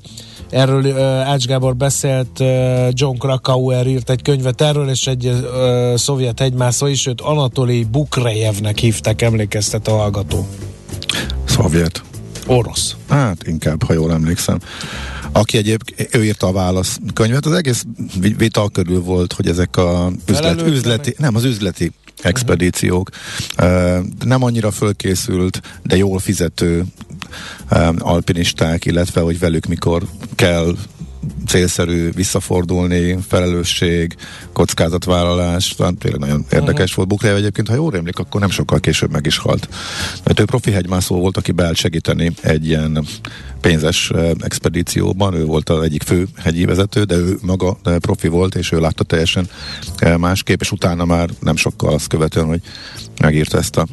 Erről 0.50 0.84
uh, 0.84 1.30
Ács 1.30 1.46
Gábor 1.46 1.76
beszélt, 1.76 2.40
uh, 2.40 2.88
John 2.92 3.18
Krakauer 3.18 3.88
írt 3.88 4.10
egy 4.10 4.22
könyvet 4.22 4.62
erről, 4.62 4.90
és 4.90 5.08
egy 5.08 5.26
uh, 5.26 5.96
szovjet 5.96 6.40
hegymászó 6.40 6.88
is, 6.88 7.06
őt 7.06 7.22
Anatoli 7.22 7.84
Bukrejevnek 7.84 8.78
hívták, 8.78 9.22
emlékeztet 9.22 9.88
a 9.88 9.92
hallgató. 9.92 10.48
Szovjet. 11.46 12.02
Orosz. 12.48 12.96
Hát 13.10 13.48
inkább, 13.48 13.84
ha 13.84 13.94
jól 13.94 14.12
emlékszem. 14.12 14.60
Aki 15.32 15.58
egyébként, 15.58 16.16
ő 16.16 16.24
írta 16.24 16.48
a 16.48 16.52
válasz 16.52 17.00
könyvet, 17.14 17.46
az 17.46 17.54
egész 17.54 17.84
vi- 18.20 18.38
vita 18.38 18.70
körül 18.70 19.02
volt, 19.02 19.34
hogy 19.34 19.48
ezek 19.48 19.78
a 19.78 20.12
üzlet, 20.28 20.62
üzleti, 20.62 21.16
nem, 21.18 21.36
az 21.36 21.44
üzleti 21.44 21.92
expedíciók. 22.26 23.10
Nem 24.26 24.44
annyira 24.44 24.72
fölkészült, 24.72 25.62
de 25.84 25.96
jól 25.98 26.20
fizető 26.20 26.84
alpinisták, 27.98 28.86
illetve 28.86 29.22
hogy 29.22 29.40
velük 29.40 29.66
mikor 29.66 30.04
kell 30.36 30.76
célszerű 31.48 32.12
visszafordulni, 32.12 33.18
felelősség, 33.28 34.16
kockázatvállalás, 34.54 35.74
talán 35.78 35.98
tényleg 35.98 36.20
nagyon 36.20 36.46
érdekes 36.52 36.94
volt. 36.94 37.08
Bukrejev 37.08 37.38
egyébként, 37.38 37.68
ha 37.68 37.76
jól 37.76 37.92
rémlik, 37.92 38.20
akkor 38.20 38.42
nem 38.42 38.50
sokkal 38.50 38.80
később 38.80 39.12
meg 39.12 39.26
is 39.26 39.38
halt. 39.38 39.70
Mert 40.24 40.40
ő 40.40 40.46
profi 40.46 40.72
hegymászó 40.72 41.20
volt, 41.20 41.38
aki 41.38 41.52
beállt 41.52 41.76
segíteni 41.76 42.32
egy 42.42 42.68
ilyen 42.68 43.06
pénzes 43.62 44.12
expedícióban, 44.40 45.34
ő 45.34 45.46
volt 45.46 45.70
az 45.70 45.84
egyik 45.84 46.04
fő 46.04 46.28
hegyi 46.36 46.66
vezető, 46.66 47.04
de 47.04 47.16
ő 47.16 47.38
maga 47.42 47.78
profi 48.00 48.28
volt, 48.28 48.56
és 48.56 48.72
ő 48.72 48.80
látta 48.80 49.04
teljesen 49.04 49.48
másképp, 50.18 50.62
és 50.62 50.72
utána 50.72 51.06
már 51.06 51.30
nem 51.40 51.56
sokkal 51.56 51.94
azt 51.94 52.08
követően, 52.08 52.46
hogy 52.46 52.62
megírta 53.22 53.58
ezt 53.58 53.78
a 53.78 53.88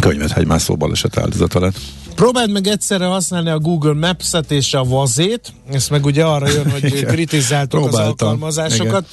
könyvet 0.00 0.30
hegymászó 0.30 0.76
baleset 0.76 1.18
áldozata 1.18 1.60
lett. 1.60 1.80
Próbáld 2.14 2.50
meg 2.50 2.66
egyszerre 2.66 3.04
használni 3.04 3.50
a 3.50 3.58
Google 3.58 3.94
Maps-et 3.94 4.50
és 4.50 4.74
a 4.74 4.84
vazét, 4.84 5.52
ezt 5.70 5.90
meg 5.90 6.04
ugye 6.04 6.24
arra 6.24 6.48
jön, 6.48 6.70
hogy 6.70 6.84
Igen. 6.84 7.04
kritizáltuk 7.12 7.80
az 7.80 7.86
Próbáltam. 7.86 8.28
alkalmazásokat. 8.28 9.06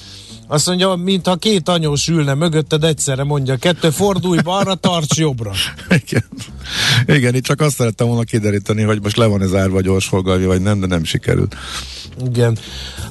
Azt 0.48 0.68
mondja, 0.68 0.96
mintha 0.96 1.36
két 1.36 1.70
anyós 1.70 2.08
ülne 2.08 2.34
mögötted, 2.34 2.84
egyszerre 2.84 3.24
mondja, 3.24 3.56
kettő 3.56 3.90
fordulj 3.90 4.40
balra, 4.44 4.76
tarts 4.76 5.18
jobbra. 5.18 5.52
Igen. 6.08 6.24
Igen, 7.06 7.36
itt 7.36 7.44
csak 7.44 7.62
azt 7.62 7.76
szerettem 7.76 8.08
volna 8.08 8.24
kideríteni, 8.24 8.82
hogy 8.82 9.02
most 9.02 9.18
le 9.18 9.26
van 9.26 9.42
ez 9.42 9.54
árva 9.54 9.82
gyorsfogalmi, 9.82 10.46
vagy 10.46 10.62
nem, 10.62 10.80
de 10.80 10.88
nem 10.88 11.04
sikerült. 11.04 11.56
Igen. 12.26 12.58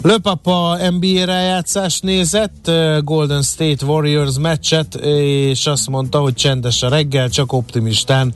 Löpapa 0.02 0.76
NBA 0.90 1.24
rájátszást 1.24 2.02
nézett, 2.02 2.68
eh, 2.68 2.98
Golden 3.02 3.42
State 3.42 3.86
Warriors 3.86 4.38
meccset, 4.40 4.94
és 4.94 5.66
azt 5.66 5.88
mondta, 5.88 6.18
hogy 6.20 6.34
csendes 6.34 6.82
a 6.82 6.88
reggel, 6.88 7.28
csak 7.28 7.52
optimistán. 7.52 8.34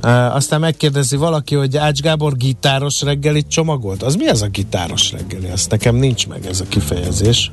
Eh, 0.00 0.34
Aztán 0.34 0.60
megkérdezi 0.60 1.16
valaki, 1.16 1.54
hogy 1.54 1.76
Ács 1.76 2.00
Gábor 2.00 2.36
gitáros 2.36 3.02
reggelit 3.02 3.48
csomagolt. 3.48 4.02
Az 4.02 4.14
mi 4.14 4.28
ez 4.28 4.42
a 4.42 4.48
gitáros 4.48 5.12
reggeli? 5.12 5.48
Azt 5.48 5.70
nekem 5.70 5.96
nincs 5.96 6.26
meg 6.26 6.46
ez 6.46 6.60
a 6.60 6.64
kifejezés. 6.68 7.50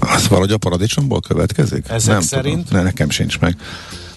Az 0.00 0.28
valahogy 0.28 0.52
a 0.52 0.58
paradicsomból 0.58 1.20
következik? 1.20 1.88
Ezek 1.88 2.12
nem 2.12 2.20
szerint? 2.20 2.64
Tudom. 2.64 2.78
Ne, 2.78 2.82
nekem 2.82 3.10
sincs 3.10 3.38
meg. 3.38 3.56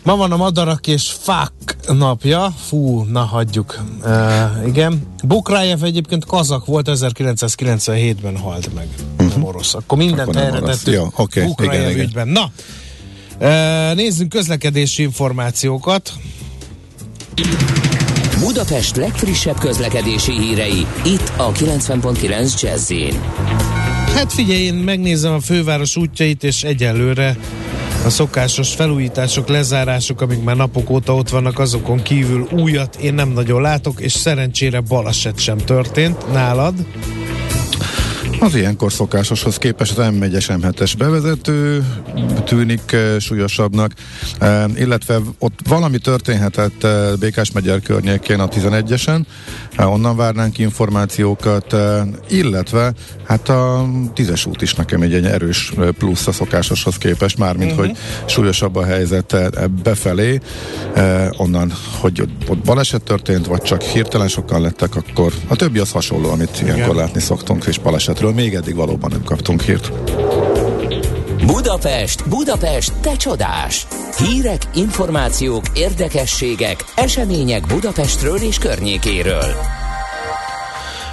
Ma 0.04 0.16
van 0.16 0.32
a 0.32 0.38
madarak 0.38 0.88
és 0.88 1.16
fák 1.20 1.52
napja. 1.88 2.54
Fú, 2.68 3.04
na 3.04 3.22
hagyjuk. 3.22 3.82
Uh, 4.04 4.68
igen. 4.68 5.08
Bukrájev 5.24 5.84
egyébként 5.84 6.26
kazak 6.26 6.66
volt, 6.66 6.90
1997-ben 6.92 8.38
halt 8.38 8.74
meg. 8.74 8.88
Uh-huh. 9.18 9.30
Nem 9.30 9.44
orosz. 9.44 9.74
Akkor 9.74 9.98
mindent 9.98 10.36
Akkor 10.36 10.60
orosz. 10.62 10.78
tettük 10.78 10.94
Jó, 10.94 11.08
oké, 11.16 11.44
Bukrájev 11.44 11.82
igen, 11.82 11.92
igen. 11.92 12.06
ügyben. 12.06 12.28
Na, 12.28 12.52
E, 13.42 13.94
nézzünk 13.94 14.30
közlekedési 14.30 15.02
információkat. 15.02 16.14
Budapest 18.40 18.96
legfrissebb 18.96 19.60
közlekedési 19.60 20.32
hírei, 20.32 20.86
itt 21.06 21.32
a 21.38 21.52
90.9 21.52 22.62
jazz 22.62 22.92
Hát 24.16 24.34
figyelj, 24.34 24.62
én 24.62 24.74
megnézem 24.74 25.34
a 25.34 25.40
főváros 25.40 25.96
útjait, 25.96 26.44
és 26.44 26.64
egyelőre 26.64 27.38
a 28.06 28.10
szokásos 28.10 28.74
felújítások, 28.74 29.48
lezárások, 29.48 30.22
amik 30.22 30.44
már 30.44 30.56
napok 30.56 30.90
óta 30.90 31.16
ott 31.16 31.30
vannak, 31.30 31.60
azokon 31.60 32.02
kívül 32.02 32.48
újat 32.52 32.96
én 32.96 33.14
nem 33.14 33.30
nagyon 33.30 33.62
látok, 33.62 34.00
és 34.00 34.12
szerencsére 34.12 34.80
baleset 34.80 35.40
sem 35.40 35.58
történt 35.58 36.32
nálad. 36.32 36.74
Az 38.42 38.56
ilyenkor 38.56 38.92
szokásoshoz 38.92 39.58
képest 39.58 39.98
az 39.98 40.06
M1-es 40.12 40.60
M7-es 40.62 40.94
bevezető 40.98 41.86
tűnik 42.46 42.82
uh, 42.94 43.18
súlyosabbnak, 43.20 43.92
uh, 44.42 44.64
illetve 44.76 45.20
ott 45.40 45.60
valami 45.68 45.98
történhetett 45.98 46.84
uh, 46.84 47.18
Békás 47.20 47.52
megyer 47.52 47.82
környékén 47.82 48.40
a 48.40 48.48
11-esen, 48.48 49.22
uh, 49.78 49.94
onnan 49.94 50.16
várnánk 50.16 50.58
információkat, 50.58 51.76
illetve 52.30 52.94
hát 53.28 53.50
a 53.50 53.86
10-es 54.16 54.48
út 54.48 54.62
is 54.62 54.74
nekem 54.74 55.02
egy, 55.02 55.14
egy 55.14 55.26
erős 55.26 55.74
plusz 55.98 56.28
a 56.28 56.32
szokásoshoz 56.32 56.98
képest, 56.98 57.38
mármint 57.38 57.72
uh-huh. 57.72 57.86
hogy 57.86 57.98
súlyosabb 58.26 58.76
a 58.76 58.84
helyzet 58.84 59.36
befelé, 59.84 60.40
uh, 60.96 61.28
onnan, 61.38 61.74
hogy 62.00 62.22
ott 62.48 62.58
baleset 62.58 63.04
történt, 63.04 63.46
vagy 63.46 63.62
csak 63.62 63.82
hirtelen 63.82 64.28
sokan 64.28 64.62
lettek, 64.62 64.96
akkor 64.96 65.34
a 65.48 65.56
többi 65.56 65.80
az 65.80 65.92
hasonló, 65.92 66.30
amit 66.30 66.62
ilyenkor 66.62 66.94
Igen. 66.94 66.96
látni 66.96 67.20
szoktunk, 67.20 67.66
és 67.66 67.78
balesetről 67.78 68.30
amiről 68.32 68.52
még 68.52 68.54
eddig 68.54 68.76
valóban 68.76 69.12
nem 69.12 69.24
kaptunk 69.24 69.62
hírt. 69.62 69.92
Budapest, 71.46 72.30
Budapest, 72.30 72.94
te 73.02 73.16
csodás! 73.16 73.88
Hírek, 74.18 74.62
információk, 74.74 75.64
érdekességek, 75.74 76.86
események 76.96 77.68
Budapestről 77.68 78.38
és 78.38 78.58
környékéről. 78.58 79.81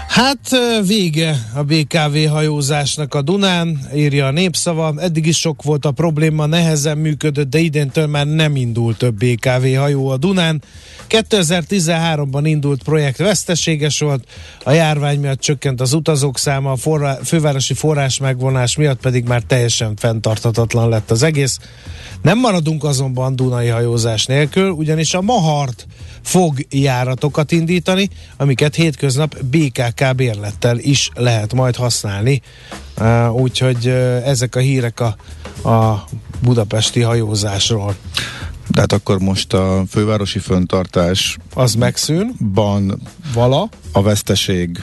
Hát 0.09 0.57
vége 0.87 1.51
a 1.55 1.63
BKV 1.63 2.29
hajózásnak 2.29 3.15
a 3.15 3.23
Dunán, 3.23 3.89
írja 3.95 4.27
a 4.27 4.31
népszava. 4.31 4.95
Eddig 4.99 5.27
is 5.27 5.39
sok 5.39 5.63
volt 5.63 5.85
a 5.85 5.91
probléma, 5.91 6.47
nehezen 6.47 6.99
működött, 6.99 7.51
de 7.51 7.59
idéntől 7.59 8.07
már 8.07 8.27
nem 8.27 8.57
indult 8.57 8.99
több 8.99 9.25
BKV 9.25 9.77
hajó 9.77 10.09
a 10.09 10.17
Dunán. 10.17 10.63
2013-ban 11.09 12.41
indult 12.43 12.83
projekt 12.83 13.19
veszteséges 13.19 13.99
volt, 13.99 14.25
a 14.65 14.71
járvány 14.71 15.21
miatt 15.21 15.41
csökkent 15.41 15.81
az 15.81 15.93
utazók 15.93 16.39
száma, 16.39 16.73
a 16.73 16.77
forrá, 16.77 17.19
fővárosi 17.25 17.75
forrás 17.75 18.19
megvonás 18.19 18.77
miatt 18.77 19.01
pedig 19.01 19.25
már 19.25 19.43
teljesen 19.43 19.97
fenntarthatatlan 19.97 20.89
lett 20.89 21.11
az 21.11 21.23
egész. 21.23 21.59
Nem 22.23 22.39
maradunk 22.39 22.85
azonban 22.85 23.37
Dunai 23.37 23.69
hajózás 23.69 24.27
nélkül, 24.27 24.71
ugyanis 24.71 25.15
a 25.15 25.21
Mahart 25.21 25.87
fog 26.23 26.67
járatokat 26.71 27.53
indítani, 27.53 28.09
amiket 28.37 28.75
hétköznap 28.75 29.43
BKK 29.43 29.98
bérlettel 30.17 30.79
is 30.79 31.11
lehet 31.15 31.55
majd 31.55 31.77
használni. 31.77 32.43
Úgyhogy 33.33 33.87
ezek 34.25 34.57
a 34.57 34.61
hírek 34.61 35.01
a, 35.01 35.17
a 35.69 36.05
budapesti 36.41 37.01
hajózásról. 37.01 37.95
Tehát 38.71 38.93
akkor 38.93 39.19
most 39.19 39.53
a 39.53 39.83
fővárosi 39.89 40.39
föntartás 40.39 41.37
az 41.55 41.75
megszűn. 41.75 42.35
Ban 42.55 43.01
vala. 43.35 43.69
A 43.93 44.03
veszteség 44.03 44.81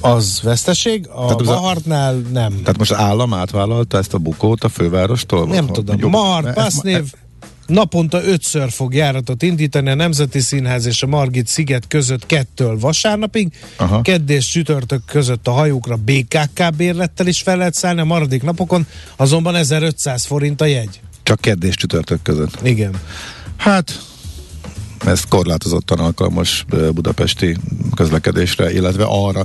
az 0.00 0.40
veszteség, 0.42 1.08
a 1.08 1.24
tehát 1.24 1.42
Mahartnál 1.42 2.14
nem. 2.14 2.50
Tehát 2.50 2.78
most 2.78 2.92
állam 2.92 3.34
átvállalta 3.34 3.98
ezt 3.98 4.14
a 4.14 4.18
bukót 4.18 4.64
a 4.64 4.68
fővárostól? 4.68 5.46
Nem 5.46 5.66
tudom. 5.66 6.10
Mahart, 6.10 6.54
Passznév, 6.54 7.12
naponta 7.70 8.24
ötször 8.24 8.70
fog 8.70 8.94
járatot 8.94 9.42
indítani 9.42 9.90
a 9.90 9.94
Nemzeti 9.94 10.40
Színház 10.40 10.86
és 10.86 11.02
a 11.02 11.06
Margit 11.06 11.46
sziget 11.46 11.86
között 11.88 12.26
kettől 12.26 12.78
vasárnapig. 12.78 13.52
Aha. 13.76 14.02
Kedd 14.02 14.30
és 14.30 14.46
csütörtök 14.46 15.02
között 15.06 15.46
a 15.46 15.50
hajókra 15.50 15.96
BKK 15.96 16.74
bérlettel 16.76 17.26
is 17.26 17.40
fel 17.40 17.56
lehet 17.56 17.74
szállni, 17.74 18.00
a 18.00 18.04
maradék 18.04 18.42
napokon 18.42 18.86
azonban 19.16 19.54
1500 19.54 20.24
forint 20.24 20.60
a 20.60 20.64
jegy. 20.64 21.00
Csak 21.22 21.40
kedd 21.40 21.64
és 21.64 21.74
csütörtök 21.74 22.22
között. 22.22 22.58
Igen. 22.62 23.00
Hát 23.56 24.09
ez 25.06 25.22
korlátozottan 25.28 25.98
alkalmas 25.98 26.64
budapesti 26.94 27.56
közlekedésre, 27.94 28.72
illetve 28.72 29.04
arra, 29.06 29.42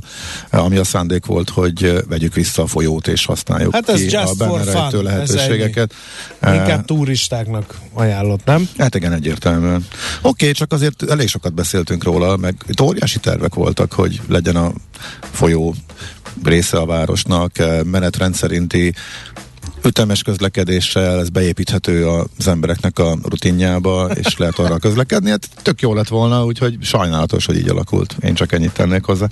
ami 0.50 0.78
a 0.78 0.84
szándék 0.84 1.26
volt, 1.26 1.50
hogy 1.50 2.04
vegyük 2.08 2.34
vissza 2.34 2.62
a 2.62 2.68
folyót 2.68 3.08
és 3.08 3.26
használjuk 3.26 3.74
hát 3.74 3.90
ez 3.90 4.06
ki 4.06 4.16
a 4.16 4.34
benne 4.38 4.64
rejtő 4.64 5.02
lehetőségeket. 5.02 5.94
Inkább 6.42 6.86
turistáknak 6.86 7.80
ajánlott, 7.94 8.46
nem? 8.46 8.70
Hát 8.78 8.96
igen, 8.96 9.14
egyértelműen. 9.14 9.76
Oké, 9.76 9.88
okay, 10.22 10.52
csak 10.52 10.74
azért 10.74 11.10
elég 11.10 11.28
sokat 11.28 11.54
beszéltünk 11.54 12.04
róla, 12.04 12.38
meg 12.38 12.56
itt 12.68 12.82
óriási 12.82 13.20
tervek 13.20 13.54
voltak, 13.54 13.94
hogy 13.94 14.22
legyen 14.28 14.56
a 14.56 14.72
folyó 15.20 15.76
része 16.44 16.78
a 16.78 16.86
városnak, 16.86 17.52
menetrend 17.84 18.36
szerinti 18.36 18.94
ütemes 19.86 20.22
közlekedéssel, 20.22 21.20
ez 21.20 21.30
beépíthető 21.30 22.08
az 22.08 22.48
embereknek 22.48 23.00
a 23.00 23.18
rutinjába, 23.24 24.10
és 24.14 24.38
lehet 24.38 24.60
arra 24.60 24.78
közlekedni. 24.78 25.30
Hát 25.30 25.50
tök 25.62 25.82
jó 25.82 25.94
lett 25.94 26.08
volna, 26.08 26.46
úgyhogy 26.46 26.78
sajnálatos, 26.82 27.46
hogy 27.46 27.58
így 27.58 27.70
alakult. 27.70 28.16
Én 28.22 28.34
csak 28.34 28.52
ennyit 28.52 28.74
tennék 28.74 29.04
hozzá. 29.04 29.28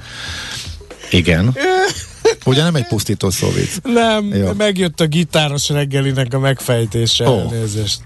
Igen. 1.11 1.55
Ugye 2.45 2.63
nem 2.63 2.75
egy 2.75 2.87
pusztító 2.87 3.29
szó 3.29 3.49
vicc. 3.49 3.69
Nem, 3.83 4.33
jó. 4.35 4.51
megjött 4.57 4.99
a 4.99 5.05
gitáros 5.05 5.69
reggelinek 5.69 6.33
a 6.33 6.39
megfejtése. 6.39 7.29
Oh. 7.29 7.53
Elnézést. 7.53 8.01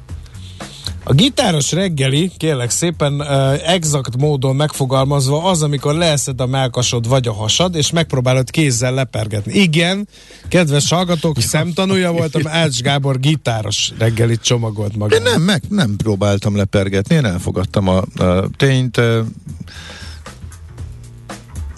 A 1.10 1.14
gitáros 1.14 1.72
reggeli, 1.72 2.32
kérlek 2.38 2.70
szépen, 2.70 3.14
uh, 3.14 3.70
exakt 3.70 4.18
módon 4.18 4.56
megfogalmazva 4.56 5.44
az, 5.44 5.62
amikor 5.62 5.94
leeszed 5.94 6.42
a 6.42 6.46
melkasod 6.46 7.08
vagy 7.08 7.28
a 7.28 7.34
hasad, 7.34 7.76
és 7.76 7.92
megpróbálod 7.92 8.50
kézzel 8.50 8.94
lepergetni. 8.94 9.54
Igen, 9.54 10.08
kedves 10.48 10.90
hallgatók, 10.90 11.40
szemtanúja 11.40 12.12
voltam, 12.12 12.42
Ács 12.64 12.82
Gábor 12.82 13.20
gitáros 13.20 13.92
reggelit 13.98 14.42
csomagolt 14.42 14.96
maga. 14.96 15.16
Én 15.16 15.22
nem, 15.22 15.42
meg 15.42 15.62
nem 15.70 15.96
próbáltam 15.96 16.56
lepergetni, 16.56 17.16
én 17.16 17.26
elfogadtam 17.26 17.88
a, 17.88 17.98
a 18.24 18.50
tényt, 18.58 19.02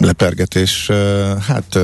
lepergetés, 0.00 0.90
hát 1.46 1.78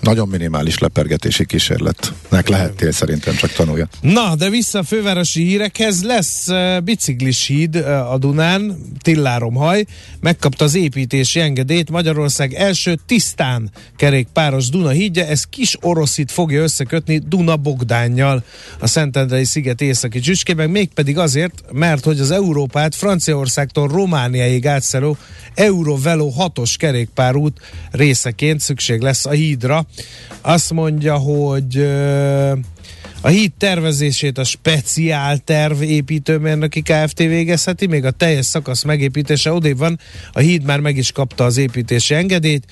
nagyon 0.00 0.28
minimális 0.28 0.78
lepergetési 0.78 1.46
kísérletnek 1.46 2.48
lehettél 2.48 2.92
szerintem, 2.92 3.34
csak 3.34 3.52
tanulja. 3.52 3.88
Na, 4.00 4.34
de 4.34 4.50
vissza 4.50 4.78
a 4.78 4.82
fővárosi 4.82 5.42
hírekhez, 5.42 6.02
lesz 6.02 6.46
biciklis 6.84 7.46
híd 7.46 7.76
a 8.10 8.18
Dunán, 8.18 8.76
Tilláromhaj, 9.02 9.84
megkapta 10.20 10.64
az 10.64 10.74
építési 10.74 11.40
engedélyt 11.40 11.90
Magyarország 11.90 12.54
első 12.54 12.98
tisztán 13.06 13.70
kerékpáros 13.96 14.68
Duna 14.68 14.88
hídja, 14.88 15.24
ez 15.24 15.44
kis 15.44 15.76
oroszit 15.80 16.32
fogja 16.32 16.62
összekötni 16.62 17.18
Duna 17.18 17.56
Bogdánnyal 17.56 18.44
a 18.78 18.86
Szentendrei 18.86 19.44
sziget 19.44 19.80
északi 19.80 20.20
csücskében, 20.20 20.70
mégpedig 20.70 21.18
azért, 21.18 21.62
mert 21.72 22.04
hogy 22.04 22.20
az 22.20 22.30
Európát 22.30 22.94
Franciaországtól 22.94 23.88
Romániáig 23.88 24.66
átszálló 24.66 25.16
Eurovelo 25.54 26.32
6-os 26.38 26.74
kerékpárút 26.78 27.57
részeként 27.90 28.60
szükség 28.60 29.00
lesz 29.00 29.26
a 29.26 29.30
hídra. 29.30 29.86
Azt 30.40 30.72
mondja, 30.72 31.16
hogy 31.16 31.76
a 33.20 33.28
híd 33.28 33.52
tervezését 33.58 34.38
a 34.38 34.44
speciál 34.44 35.38
terv 35.38 35.82
építőmérnöki 35.82 36.82
Kft. 36.82 37.18
végezheti, 37.18 37.86
még 37.86 38.04
a 38.04 38.10
teljes 38.10 38.46
szakasz 38.46 38.82
megépítése 38.82 39.52
odébb 39.52 39.78
van, 39.78 39.98
a 40.32 40.38
híd 40.38 40.62
már 40.62 40.80
meg 40.80 40.96
is 40.96 41.12
kapta 41.12 41.44
az 41.44 41.56
építési 41.56 42.14
engedélyt, 42.14 42.64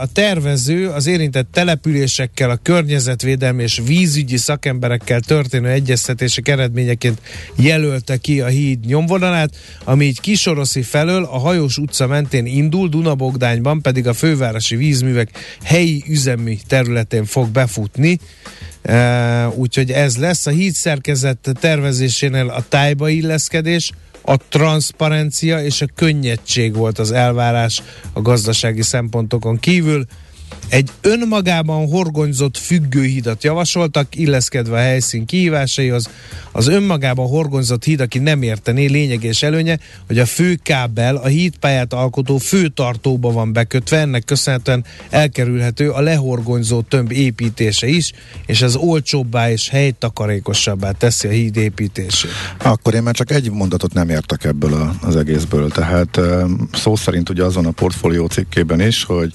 a 0.00 0.06
tervező 0.12 0.88
az 0.88 1.06
érintett 1.06 1.48
településekkel, 1.52 2.50
a 2.50 2.58
környezetvédelmi 2.62 3.62
és 3.62 3.80
vízügyi 3.86 4.36
szakemberekkel 4.36 5.20
történő 5.20 5.68
egyeztetések 5.68 6.48
eredményeként 6.48 7.20
jelölte 7.56 8.16
ki 8.16 8.40
a 8.40 8.46
híd 8.46 8.86
nyomvonalát, 8.86 9.56
ami 9.84 10.04
így 10.04 10.20
Kisoroszi 10.20 10.82
felől 10.82 11.24
a 11.24 11.38
Hajós 11.38 11.78
utca 11.78 12.06
mentén 12.06 12.46
indul, 12.46 12.88
Dunabogdányban 12.88 13.82
pedig 13.82 14.06
a 14.06 14.12
fővárosi 14.12 14.76
vízművek 14.76 15.30
helyi 15.62 16.04
üzemi 16.08 16.58
területén 16.66 17.24
fog 17.24 17.48
befutni. 17.48 18.18
Uh, 18.88 19.58
úgyhogy 19.58 19.90
ez 19.90 20.16
lesz 20.16 20.46
a 20.46 20.50
híd 20.50 20.72
szerkezet 20.72 21.52
tervezésénél 21.60 22.48
a 22.48 22.64
tájba 22.68 23.08
illeszkedés, 23.08 23.92
a 24.26 24.36
transzparencia 24.48 25.62
és 25.62 25.82
a 25.82 25.86
könnyedség 25.94 26.74
volt 26.74 26.98
az 26.98 27.10
elvárás 27.12 27.82
a 28.12 28.20
gazdasági 28.20 28.82
szempontokon 28.82 29.58
kívül. 29.58 30.04
Egy 30.68 30.90
önmagában 31.00 31.86
horgonyzott 31.88 32.56
függőhidat 32.56 33.44
javasoltak, 33.44 34.16
illeszkedve 34.16 34.76
a 34.76 34.80
helyszín 34.80 35.26
kihívásaihoz. 35.26 36.10
Az 36.52 36.66
önmagában 36.68 37.26
horgonyzott 37.26 37.84
híd, 37.84 38.00
aki 38.00 38.18
nem 38.18 38.42
értené, 38.42 38.86
lényeges 38.86 39.42
előnye, 39.42 39.78
hogy 40.06 40.18
a 40.18 40.26
fő 40.26 40.58
kábel 40.62 41.16
a 41.16 41.26
hídpályát 41.26 41.92
alkotó 41.92 42.38
főtartóba 42.38 43.32
van 43.32 43.52
bekötve, 43.52 43.98
ennek 43.98 44.24
köszönhetően 44.24 44.84
elkerülhető 45.10 45.90
a 45.90 46.00
lehorgonyzó 46.00 46.80
tömb 46.80 47.12
építése 47.12 47.86
is, 47.86 48.12
és 48.46 48.62
ez 48.62 48.76
olcsóbbá 48.76 49.50
és 49.50 49.68
helytakarékosabbá 49.68 50.90
teszi 50.90 51.28
a 51.28 51.30
híd 51.30 51.56
építését. 51.56 52.30
Akkor 52.62 52.94
én 52.94 53.02
már 53.02 53.14
csak 53.14 53.30
egy 53.30 53.50
mondatot 53.50 53.92
nem 53.92 54.08
értek 54.08 54.44
ebből 54.44 54.96
az 55.00 55.16
egészből. 55.16 55.70
Tehát 55.70 56.20
szó 56.72 56.96
szerint 56.96 57.28
ugye 57.28 57.44
azon 57.44 57.66
a 57.66 57.70
portfólió 57.70 58.26
cikkében 58.26 58.80
is, 58.80 59.04
hogy 59.04 59.32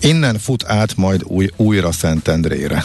innen 0.00 0.38
fut 0.38 0.64
át 0.66 0.96
majd 0.96 1.22
új, 1.24 1.48
újra 1.56 1.92
Szentendrére. 1.92 2.84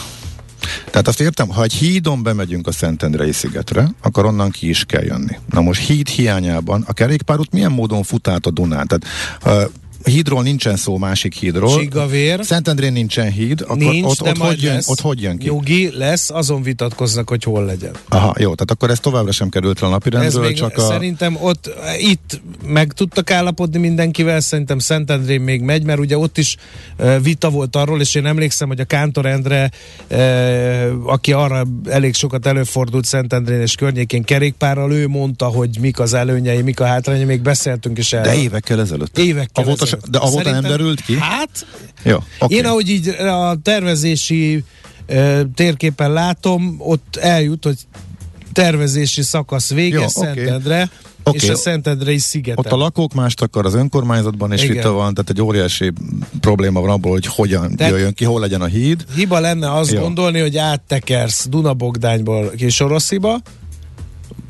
Tehát 0.90 1.08
azt 1.08 1.20
értem, 1.20 1.48
ha 1.48 1.62
egy 1.62 1.72
hídon 1.72 2.22
bemegyünk 2.22 2.66
a 2.66 2.72
Szentendrei 2.72 3.32
szigetre, 3.32 3.90
akkor 4.02 4.24
onnan 4.24 4.50
ki 4.50 4.68
is 4.68 4.84
kell 4.84 5.04
jönni. 5.04 5.36
Na 5.50 5.60
most 5.60 5.86
híd 5.86 6.08
hiányában 6.08 6.84
a 6.86 6.92
kerékpárút 6.92 7.52
milyen 7.52 7.72
módon 7.72 8.02
fut 8.02 8.28
át 8.28 8.46
a 8.46 8.50
Dunán? 8.50 8.86
Tehát 8.86 9.72
hídról 10.04 10.42
nincsen 10.42 10.76
szó 10.76 10.98
másik 10.98 11.34
hídról. 11.34 11.78
Csigavér. 11.78 12.44
Szentendrén 12.44 12.92
nincsen 12.92 13.30
híd, 13.30 13.60
akkor 13.60 13.76
Nincs, 13.76 14.04
ott, 14.04 14.22
ott, 14.22 14.36
hogy 14.36 14.62
jön, 14.62 14.74
lesz. 14.74 14.88
ott 14.88 15.00
hogy 15.00 15.22
jön 15.22 15.38
ki? 15.38 15.46
Nyugi 15.46 15.90
lesz, 15.96 16.30
azon 16.30 16.62
vitatkoznak, 16.62 17.28
hogy 17.28 17.42
hol 17.42 17.64
legyen. 17.64 17.92
Aha, 18.08 18.34
jó, 18.38 18.54
tehát 18.54 18.70
akkor 18.70 18.90
ez 18.90 19.00
továbbra 19.00 19.32
sem 19.32 19.48
került 19.48 19.80
le 19.80 19.86
a 19.86 19.90
napirendről, 19.90 20.52
csak 20.52 20.76
a... 20.76 20.80
szerintem 20.80 21.36
ott, 21.40 21.70
itt 21.98 22.40
meg 22.66 22.92
tudtak 22.92 23.30
állapodni 23.30 23.78
mindenkivel, 23.78 24.40
szerintem 24.40 24.78
Szentendrén 24.78 25.40
még 25.40 25.60
megy, 25.60 25.84
mert 25.84 25.98
ugye 25.98 26.18
ott 26.18 26.38
is 26.38 26.56
vita 27.22 27.50
volt 27.50 27.76
arról, 27.76 28.00
és 28.00 28.14
én 28.14 28.26
emlékszem, 28.26 28.68
hogy 28.68 28.80
a 28.80 28.84
Kántor 28.84 29.26
Endre, 29.26 29.70
aki 31.04 31.32
arra 31.32 31.66
elég 31.88 32.14
sokat 32.14 32.46
előfordult 32.46 33.04
Szentendrén 33.04 33.60
és 33.60 33.74
környékén 33.74 34.22
kerékpárral, 34.22 34.92
ő 34.92 35.08
mondta, 35.08 35.46
hogy 35.46 35.78
mik 35.80 36.00
az 36.00 36.14
előnyei, 36.14 36.62
mik 36.62 36.80
a 36.80 36.84
hátrányai, 36.84 37.24
még 37.24 37.40
beszéltünk 37.40 37.98
is 37.98 38.12
erről. 38.12 38.32
De 38.32 38.38
évekkel 38.38 38.80
ezelőtt. 38.80 39.18
Évekkel 39.18 39.64
Avóta, 39.64 39.86
ezelőtt. 39.92 40.10
de 40.10 40.18
avóta 40.18 40.50
nem 40.50 40.62
derült 40.62 41.00
ki? 41.00 41.16
Hát, 41.18 41.66
Jó, 42.02 42.16
oké. 42.38 42.54
én 42.54 42.64
ahogy 42.66 42.88
így 42.88 43.08
a 43.08 43.56
tervezési 43.62 44.64
ö, 45.06 45.40
térképen 45.54 46.12
látom, 46.12 46.74
ott 46.78 47.16
eljut, 47.16 47.64
hogy 47.64 47.76
tervezési 48.52 49.22
szakasz 49.22 49.70
vége 49.70 50.00
Jó. 50.00 50.08
Szentendre, 50.08 50.90
Oké. 51.24 51.36
és 51.36 51.48
a 51.48 51.56
Szentendrei 51.56 52.18
szigeten. 52.18 52.64
Ott 52.64 52.72
a 52.72 52.76
lakók 52.76 53.14
mást 53.14 53.42
akar, 53.42 53.66
az 53.66 53.74
önkormányzatban 53.74 54.52
Igen. 54.52 54.66
vita 54.68 54.92
van, 54.92 55.14
tehát 55.14 55.30
egy 55.30 55.42
óriási 55.42 55.92
probléma 56.40 56.80
van 56.80 56.90
abból, 56.90 57.10
hogy 57.10 57.26
hogyan 57.26 57.72
De- 57.76 57.88
jöjjön 57.88 58.14
ki, 58.14 58.24
hol 58.24 58.40
legyen 58.40 58.60
a 58.60 58.66
híd. 58.66 59.04
Hiba 59.14 59.38
lenne 59.40 59.72
azt 59.72 59.92
Jó. 59.92 60.00
gondolni, 60.00 60.40
hogy 60.40 60.56
áttekersz 60.56 61.46
Dunabogdányból 61.48 62.50
Kisorosziba, 62.56 63.40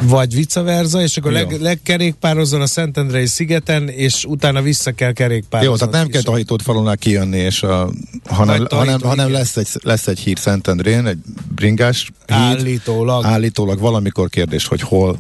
vagy 0.02 0.34
vice 0.34 0.60
versa, 0.62 1.02
és 1.02 1.16
akkor 1.16 1.32
leg, 1.32 1.60
legkerékpározol 1.60 2.62
a 2.62 2.66
Szentendrei 2.66 3.26
szigeten, 3.26 3.88
és 3.88 4.24
utána 4.24 4.62
vissza 4.62 4.92
kell 4.92 5.12
kerékpározni. 5.12 5.72
Jó, 5.72 5.78
tehát 5.78 5.94
nem 5.94 6.08
kell 6.08 6.22
Tahitót 6.22 6.62
falunál 6.62 6.96
kijönni, 6.96 7.38
és 7.38 7.62
a, 7.62 7.90
hanem, 8.28 8.58
Vagy 8.58 8.66
Tahitó, 8.66 8.76
hanem, 8.76 9.00
hanem 9.00 9.32
lesz, 9.32 9.56
egy, 9.56 9.68
lesz 9.82 10.06
egy 10.06 10.18
híd 10.18 10.38
Szentendrén, 10.38 11.06
egy 11.06 11.18
bringás 11.54 12.10
híd. 12.26 12.36
Állítólag. 12.36 13.24
Állítólag 13.24 13.78
valamikor 13.78 14.28
kérdés, 14.28 14.66
hogy 14.66 14.80
hol. 14.80 15.18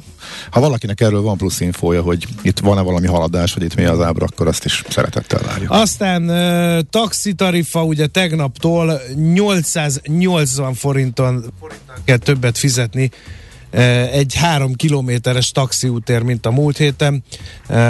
Ha 0.50 0.60
valakinek 0.60 1.00
erről 1.00 1.20
van 1.20 1.36
plusz 1.36 1.60
infója, 1.60 2.02
hogy 2.02 2.26
itt 2.42 2.58
van-e 2.58 2.80
valami 2.80 3.06
haladás, 3.06 3.52
hogy 3.54 3.62
itt 3.62 3.74
mi 3.74 3.84
az 3.84 4.00
ábra, 4.00 4.26
akkor 4.30 4.46
azt 4.46 4.64
is 4.64 4.82
szeretettel 4.88 5.40
várjuk. 5.46 5.70
Aztán 5.70 6.30
uh, 6.30 6.78
taxitarifa 6.90 7.84
ugye 7.84 8.06
tegnaptól 8.06 9.00
880 9.14 10.74
forinton, 10.74 11.44
forinton 11.58 11.94
kell 12.04 12.16
többet 12.16 12.58
fizetni 12.58 13.10
egy 14.12 14.34
három 14.34 14.74
kilométeres 14.74 15.50
taxiútér, 15.50 16.22
mint 16.22 16.46
a 16.46 16.50
múlt 16.50 16.76
héten. 16.76 17.22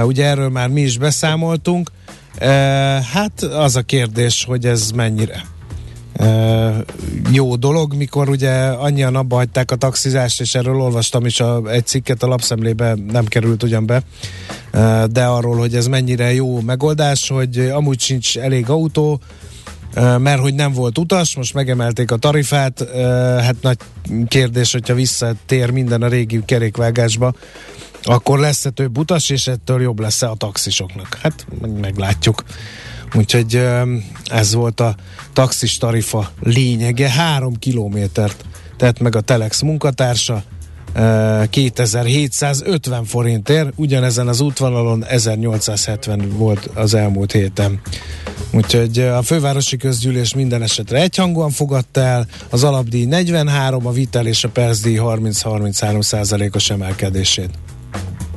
Ugye 0.03 0.25
erről 0.25 0.49
már 0.49 0.69
mi 0.69 0.81
is 0.81 0.99
beszámoltunk. 0.99 1.91
Hát 3.13 3.43
az 3.43 3.77
a 3.77 3.83
kérdés, 3.83 4.45
hogy 4.45 4.67
ez 4.67 4.91
mennyire 4.91 5.45
jó 7.33 7.57
dolog, 7.57 7.95
mikor 7.95 8.29
ugye 8.29 8.51
annyian 8.53 9.17
abba 9.17 9.37
hagyták 9.37 9.71
a 9.71 9.77
taxizást, 9.77 10.41
és 10.41 10.55
erről 10.55 10.81
olvastam 10.81 11.27
is 11.27 11.41
a, 11.41 11.63
egy 11.71 11.87
cikket 11.87 12.23
a 12.23 12.27
lapszemlébe, 12.27 12.97
nem 13.11 13.25
került 13.25 13.63
ugyan 13.63 13.87
be, 13.87 14.03
de 15.11 15.25
arról, 15.25 15.57
hogy 15.57 15.75
ez 15.75 15.87
mennyire 15.87 16.33
jó 16.33 16.61
megoldás, 16.61 17.29
hogy 17.29 17.59
amúgy 17.59 18.01
sincs 18.01 18.39
elég 18.39 18.69
autó, 18.69 19.21
mert 19.95 20.41
hogy 20.41 20.55
nem 20.55 20.73
volt 20.73 20.99
utas, 20.99 21.37
most 21.37 21.55
megemelték 21.55 22.11
a 22.11 22.17
tarifát, 22.17 22.89
hát 23.41 23.57
nagy 23.61 23.79
kérdés, 24.29 24.73
hogyha 24.73 24.95
visszatér 24.95 25.71
minden 25.71 26.03
a 26.03 26.09
régi 26.09 26.43
kerékvágásba, 26.45 27.35
akkor 28.03 28.39
lesz-e 28.39 28.71
több 28.71 28.99
utas, 28.99 29.31
és 29.31 29.47
ettől 29.47 29.81
jobb 29.81 30.01
lesz-e 30.01 30.31
a 30.31 30.35
taxisoknak? 30.35 31.19
Hát 31.23 31.47
meg- 31.61 31.79
meglátjuk. 31.81 32.45
Úgyhogy 33.15 33.69
ez 34.25 34.55
volt 34.55 34.81
a 34.81 34.95
taxis 35.33 35.79
tarifa 35.79 36.31
lényege. 36.41 37.11
Három 37.11 37.59
kilométert 37.59 38.45
tett 38.77 39.01
meg 39.01 39.17
a 39.17 39.21
Telex 39.21 39.61
munkatársa, 39.61 40.43
2750 41.51 43.05
forintért, 43.05 43.73
ugyanezen 43.77 44.29
az 44.29 44.41
útvonalon 44.41 45.05
1870 45.05 46.29
volt 46.37 46.71
az 46.75 46.95
elmúlt 46.95 47.33
héten. 47.33 47.81
Úgyhogy 48.53 48.99
a 48.99 49.23
fővárosi 49.23 49.77
közgyűlés 49.77 50.35
minden 50.35 50.63
esetre 50.63 51.01
egyhangúan 51.01 51.51
fogadta 51.51 52.01
el, 52.01 52.27
az 52.51 52.65
alapdíj 52.65 53.05
43, 53.05 53.87
a 53.87 53.91
vitel 53.91 54.27
és 54.27 54.45
a 54.45 54.49
percdíj 54.49 54.99
30-33 55.03 56.03
százalékos 56.03 56.71
emelkedését. 56.71 57.51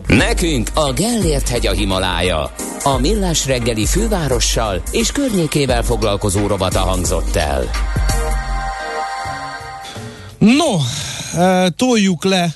Nekünk 0.07 0.69
a 0.73 0.93
Gellért 0.93 1.47
hegy 1.47 1.67
a 1.67 1.71
Himalája. 1.71 2.51
A 2.83 2.97
Millás 2.99 3.45
reggeli 3.45 3.85
fővárossal 3.85 4.81
és 4.91 5.11
környékével 5.11 5.83
foglalkozó 5.83 6.47
robata 6.47 6.79
hangzott 6.79 7.35
el. 7.35 7.69
No, 10.39 10.77
uh, 11.35 11.67
toljuk 11.75 12.23
le 12.23 12.53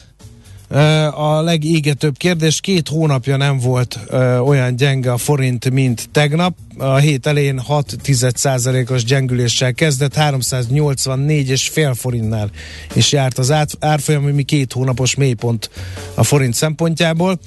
a 1.13 1.41
legégetőbb 1.41 2.17
kérdés. 2.17 2.59
Két 2.59 2.88
hónapja 2.88 3.38
nem 3.38 3.59
volt 3.59 3.99
olyan 4.43 4.75
gyenge 4.75 5.11
a 5.11 5.17
forint, 5.17 5.69
mint 5.69 6.09
tegnap. 6.11 6.55
A 6.78 6.95
hét 6.95 7.28
elején 7.28 7.61
6% 7.69 8.91
os 8.91 9.03
gyengüléssel 9.03 9.73
kezdett, 9.73 10.13
384 10.13 11.49
és 11.49 11.67
fél 11.67 11.93
forintnál 11.93 12.49
is 12.93 13.11
járt 13.11 13.38
az 13.38 13.53
árfolyam, 13.80 14.25
ami 14.25 14.43
két 14.43 14.73
hónapos 14.73 15.15
mélypont 15.15 15.69
a 16.15 16.23
forint 16.23 16.53
szempontjából. 16.53 17.39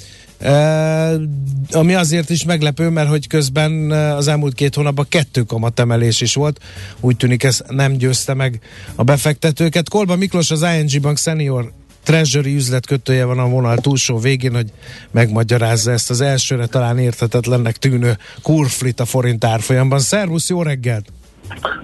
Ami 1.70 1.94
azért 1.94 2.30
is 2.30 2.44
meglepő, 2.44 2.88
mert 2.88 3.08
hogy 3.08 3.26
közben 3.26 3.90
az 3.90 4.28
elmúlt 4.28 4.54
két 4.54 4.74
hónapban 4.74 5.06
kettő 5.08 5.42
kamatemelés 5.42 6.20
is 6.20 6.34
volt. 6.34 6.60
Úgy 7.00 7.16
tűnik 7.16 7.42
ez 7.42 7.62
nem 7.68 7.92
győzte 7.92 8.34
meg 8.34 8.60
a 8.94 9.02
befektetőket. 9.02 9.88
Kolba 9.88 10.16
Miklós 10.16 10.50
az 10.50 10.66
ING 10.78 11.00
Bank 11.00 11.18
Senior 11.18 11.72
Treasury 12.02 12.54
üzletkötője 12.54 13.24
van 13.24 13.38
a 13.38 13.48
vonal 13.48 13.76
túlsó 13.76 14.18
végén, 14.18 14.54
hogy 14.54 14.72
megmagyarázza 15.10 15.90
ezt 15.90 16.10
az 16.10 16.20
elsőre 16.20 16.66
talán 16.66 16.98
érthetetlennek 16.98 17.76
tűnő 17.76 18.18
kurflit 18.42 19.00
a 19.00 19.04
forint 19.04 19.44
árfolyamban. 19.44 19.98
Szervusz, 19.98 20.48
jó 20.48 20.62
reggelt! 20.62 21.12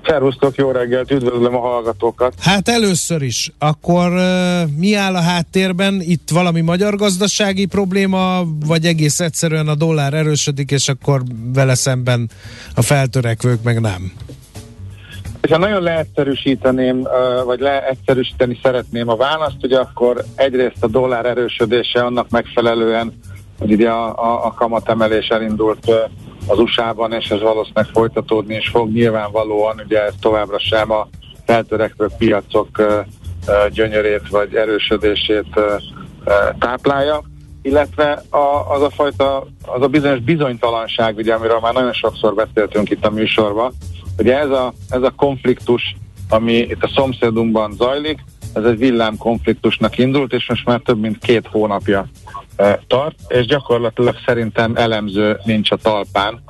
Szervusztok, 0.04 0.54
jó 0.56 0.70
reggelt, 0.70 1.10
üdvözlöm 1.10 1.54
a 1.54 1.60
hallgatókat. 1.60 2.34
Hát 2.40 2.68
először 2.68 3.22
is, 3.22 3.52
akkor 3.58 4.12
mi 4.76 4.94
áll 4.94 5.14
a 5.14 5.20
háttérben? 5.20 6.00
Itt 6.00 6.30
valami 6.30 6.60
magyar 6.60 6.96
gazdasági 6.96 7.66
probléma, 7.66 8.42
vagy 8.66 8.84
egész 8.84 9.20
egyszerűen 9.20 9.68
a 9.68 9.74
dollár 9.74 10.14
erősödik, 10.14 10.70
és 10.70 10.88
akkor 10.88 11.22
vele 11.54 11.74
szemben 11.74 12.30
a 12.74 12.82
feltörekvők 12.82 13.62
meg 13.62 13.80
nem? 13.80 14.12
És 15.40 15.50
ha 15.52 15.58
nagyon 15.58 15.82
leegyszerűsíteném, 15.82 17.06
vagy 17.44 17.60
leegyszerűsíteni 17.60 18.58
szeretném 18.62 19.08
a 19.08 19.16
választ, 19.16 19.56
hogy 19.60 19.72
akkor 19.72 20.24
egyrészt 20.34 20.76
a 20.84 20.88
dollár 20.88 21.26
erősödése 21.26 22.04
annak 22.04 22.30
megfelelően, 22.30 23.12
hogy 23.58 23.72
ugye 23.72 23.88
a, 23.88 24.06
a, 24.06 24.44
a 24.44 24.52
kamatemelés 24.52 25.28
elindult 25.28 25.90
az 26.46 26.58
USA-ban, 26.58 27.12
és 27.12 27.30
ez 27.30 27.40
valószínűleg 27.40 27.86
folytatódni 27.92 28.54
is 28.54 28.68
fog. 28.68 28.92
Nyilvánvalóan 28.92 29.82
ugye 29.84 30.04
ez 30.04 30.14
továbbra 30.20 30.58
sem 30.58 30.90
a 30.90 31.08
feltörekvő 31.44 32.08
piacok 32.18 32.68
gyönyörét 33.72 34.28
vagy 34.28 34.54
erősödését 34.54 35.60
táplálja 36.58 37.22
illetve 37.66 38.22
a, 38.30 38.72
az 38.74 38.82
a 38.82 38.90
fajta, 38.90 39.46
az 39.66 39.82
a 39.82 39.88
bizonyos 39.88 40.20
bizonytalanság, 40.20 41.16
ugye, 41.16 41.34
amiről 41.34 41.58
már 41.58 41.72
nagyon 41.72 41.92
sokszor 41.92 42.34
beszéltünk 42.34 42.90
itt 42.90 43.06
a 43.06 43.10
műsorban, 43.10 43.72
hogy 44.16 44.28
ez 44.28 44.50
a, 44.50 44.72
ez 44.88 45.02
a 45.02 45.12
konfliktus, 45.16 45.96
ami 46.28 46.52
itt 46.52 46.82
a 46.82 46.90
szomszédunkban 46.94 47.72
zajlik, 47.72 48.18
ez 48.56 48.64
egy 48.64 48.78
villámkonfliktusnak 48.78 49.98
indult, 49.98 50.32
és 50.32 50.48
most 50.48 50.66
már 50.66 50.80
több 50.80 51.00
mint 51.00 51.18
két 51.18 51.46
hónapja 51.46 52.06
tart, 52.86 53.14
és 53.28 53.46
gyakorlatilag 53.46 54.16
szerintem 54.26 54.76
elemző 54.76 55.38
nincs 55.44 55.70
a 55.70 55.76
talpán, 55.76 56.42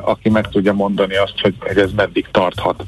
aki 0.00 0.28
meg 0.28 0.48
tudja 0.48 0.72
mondani 0.72 1.16
azt, 1.16 1.34
hogy 1.40 1.78
ez 1.78 1.90
meddig 1.92 2.26
tarthat 2.30 2.84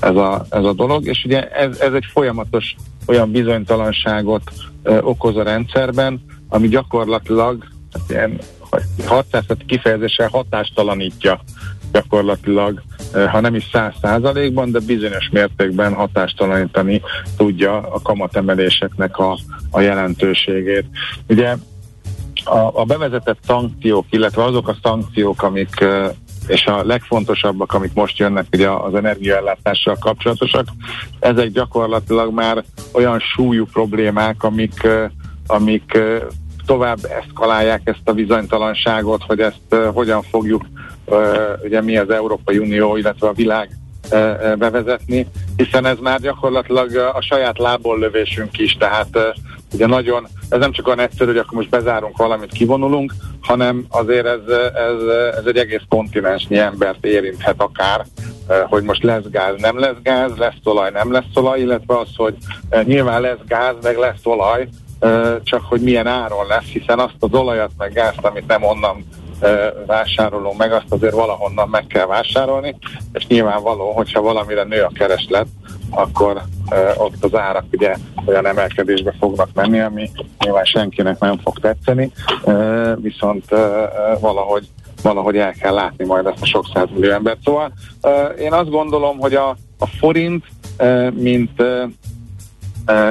ez 0.00 0.16
a, 0.16 0.46
ez 0.50 0.64
a 0.64 0.72
dolog, 0.72 1.06
és 1.06 1.24
ugye 1.24 1.48
ez, 1.50 1.78
ez 1.78 1.92
egy 1.92 2.04
folyamatos 2.12 2.74
olyan 3.06 3.30
bizonytalanságot 3.30 4.52
okoz 5.00 5.36
a 5.36 5.42
rendszerben, 5.42 6.24
ami 6.48 6.68
gyakorlatilag 6.68 7.64
hát 7.92 8.10
ilyen 8.10 8.38
600 9.06 9.44
kifejezéssel 9.66 10.28
hatástalanítja 10.28 11.40
gyakorlatilag, 11.96 12.82
ha 13.30 13.40
nem 13.40 13.54
is 13.54 13.68
száz 13.72 13.92
százalékban, 14.02 14.70
de 14.70 14.78
bizonyos 14.86 15.28
mértékben 15.32 15.94
hatástalanítani 15.94 17.02
tudja 17.36 17.76
a 17.76 18.00
kamatemeléseknek 18.02 19.18
a, 19.18 19.38
a 19.70 19.80
jelentőségét. 19.80 20.84
Ugye 21.28 21.56
a, 22.44 22.80
a 22.80 22.84
bevezetett 22.84 23.38
szankciók, 23.46 24.06
illetve 24.10 24.44
azok 24.44 24.68
a 24.68 24.76
szankciók, 24.82 25.42
amik 25.42 25.84
és 26.46 26.64
a 26.66 26.84
legfontosabbak, 26.84 27.72
amik 27.72 27.94
most 27.94 28.18
jönnek 28.18 28.46
ugye 28.52 28.70
az 28.70 28.94
energiaellátással 28.94 29.96
kapcsolatosak, 30.00 30.66
ezek 31.18 31.50
gyakorlatilag 31.50 32.32
már 32.32 32.64
olyan 32.92 33.18
súlyú 33.18 33.64
problémák, 33.64 34.42
amik, 34.42 34.88
amik 35.46 35.98
tovább 36.66 36.98
eszkalálják 37.22 37.80
ezt 37.84 38.08
a 38.08 38.12
bizonytalanságot, 38.12 39.22
hogy 39.26 39.40
ezt 39.40 39.74
hogyan 39.94 40.22
fogjuk 40.22 40.62
ugye 41.62 41.80
mi 41.80 41.96
az 41.96 42.10
Európai 42.10 42.58
Unió, 42.58 42.96
illetve 42.96 43.28
a 43.28 43.32
világ 43.32 43.70
bevezetni, 44.58 45.26
hiszen 45.56 45.86
ez 45.86 45.98
már 46.00 46.20
gyakorlatilag 46.20 46.94
a 46.94 47.20
saját 47.20 47.58
lából 47.58 47.98
lövésünk 47.98 48.58
is, 48.58 48.76
tehát 48.76 49.18
ugye 49.72 49.86
nagyon, 49.86 50.26
ez 50.48 50.58
nem 50.58 50.72
csak 50.72 50.86
olyan 50.86 51.00
egyszerű, 51.00 51.30
hogy 51.30 51.38
akkor 51.38 51.56
most 51.56 51.68
bezárunk 51.68 52.16
valamit, 52.16 52.52
kivonulunk, 52.52 53.14
hanem 53.40 53.84
azért 53.88 54.26
ez, 54.26 54.48
ez, 54.74 55.02
ez 55.36 55.44
egy 55.46 55.56
egész 55.56 55.82
kontinensnyi 55.88 56.58
embert 56.58 57.04
érinthet 57.04 57.60
akár, 57.60 58.04
hogy 58.68 58.82
most 58.82 59.02
lesz 59.02 59.28
gáz, 59.30 59.54
nem 59.58 59.78
lesz 59.78 59.96
gáz, 60.02 60.36
lesz 60.36 60.54
olaj, 60.64 60.90
nem 60.90 61.12
lesz 61.12 61.24
olaj, 61.34 61.60
illetve 61.60 61.98
az, 61.98 62.08
hogy 62.16 62.34
nyilván 62.84 63.20
lesz 63.20 63.44
gáz, 63.46 63.74
meg 63.82 63.96
lesz 63.96 64.24
olaj, 64.24 64.68
csak 65.42 65.62
hogy 65.68 65.80
milyen 65.80 66.06
áron 66.06 66.46
lesz, 66.46 66.64
hiszen 66.64 66.98
azt 66.98 67.16
az 67.18 67.34
olajat, 67.34 67.70
meg 67.78 67.92
gázt, 67.92 68.24
amit 68.24 68.46
nem 68.46 68.62
onnan 68.62 69.04
vásárolunk 69.86 70.58
meg, 70.58 70.72
azt 70.72 70.84
azért 70.92 71.14
valahonnan 71.14 71.68
meg 71.68 71.86
kell 71.86 72.06
vásárolni, 72.06 72.76
és 73.12 73.26
nyilvánvaló, 73.26 73.92
hogyha 73.92 74.22
valamire 74.22 74.64
nő 74.64 74.82
a 74.82 74.90
kereslet, 74.94 75.46
akkor 75.90 76.42
ott 76.96 77.24
az 77.24 77.34
árak 77.34 77.64
ugye 77.72 77.94
olyan 78.24 78.46
emelkedésbe 78.46 79.14
fognak 79.18 79.48
menni, 79.54 79.80
ami 79.80 80.10
nyilván 80.38 80.64
senkinek 80.64 81.18
nem 81.18 81.38
fog 81.38 81.58
tetszeni, 81.58 82.12
viszont 82.96 83.44
valahogy 84.20 84.68
valahogy 85.02 85.36
el 85.36 85.52
kell 85.52 85.74
látni 85.74 86.04
majd 86.04 86.26
ezt 86.26 86.42
a 86.42 86.46
sok 86.46 86.66
százmillió 86.74 87.10
embert. 87.10 87.38
Szóval 87.44 87.72
én 88.38 88.52
azt 88.52 88.70
gondolom, 88.70 89.18
hogy 89.18 89.34
a, 89.34 89.48
a 89.78 89.86
forint, 89.86 90.44
mint 91.12 91.62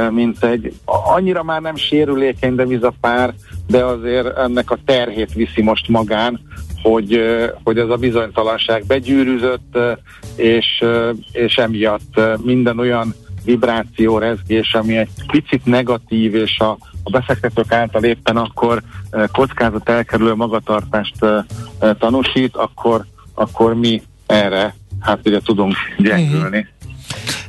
mint 0.10 0.44
egy 0.44 0.74
annyira 0.86 1.44
már 1.44 1.62
nem 1.62 1.76
sérülékeny 1.76 2.56
devizapár, 2.56 3.34
de 3.68 3.84
azért 3.84 4.38
ennek 4.38 4.72
a 4.72 4.78
terhét 4.86 5.34
viszi 5.34 5.62
most 5.62 5.88
magán, 5.88 6.40
hogy, 6.82 7.22
hogy 7.64 7.78
ez 7.78 7.90
a 7.90 7.96
bizonytalanság 7.96 8.86
begyűrűzött, 8.88 9.78
és, 10.36 10.84
és 11.32 11.56
emiatt 11.56 12.20
minden 12.44 12.80
olyan 12.80 13.16
vibráció, 13.46 14.18
rezgés, 14.18 14.74
ami 14.74 14.98
egy 14.98 15.10
picit 15.28 15.66
negatív, 15.66 16.36
és 16.36 16.60
a, 16.60 16.78
a 17.04 17.10
befektetők 17.10 17.72
által 17.72 18.04
éppen 18.04 18.38
akkor 18.38 18.82
kockázat 19.32 19.90
elkerülő 19.90 20.34
magatartást 20.34 21.16
tanúsít, 22.00 22.56
akkor, 22.56 23.06
akkor 23.34 23.76
mi 23.76 24.02
erre 24.26 24.76
hát 25.00 25.20
ugye 25.26 25.40
tudunk 25.40 25.74
gyengülni. 25.98 26.68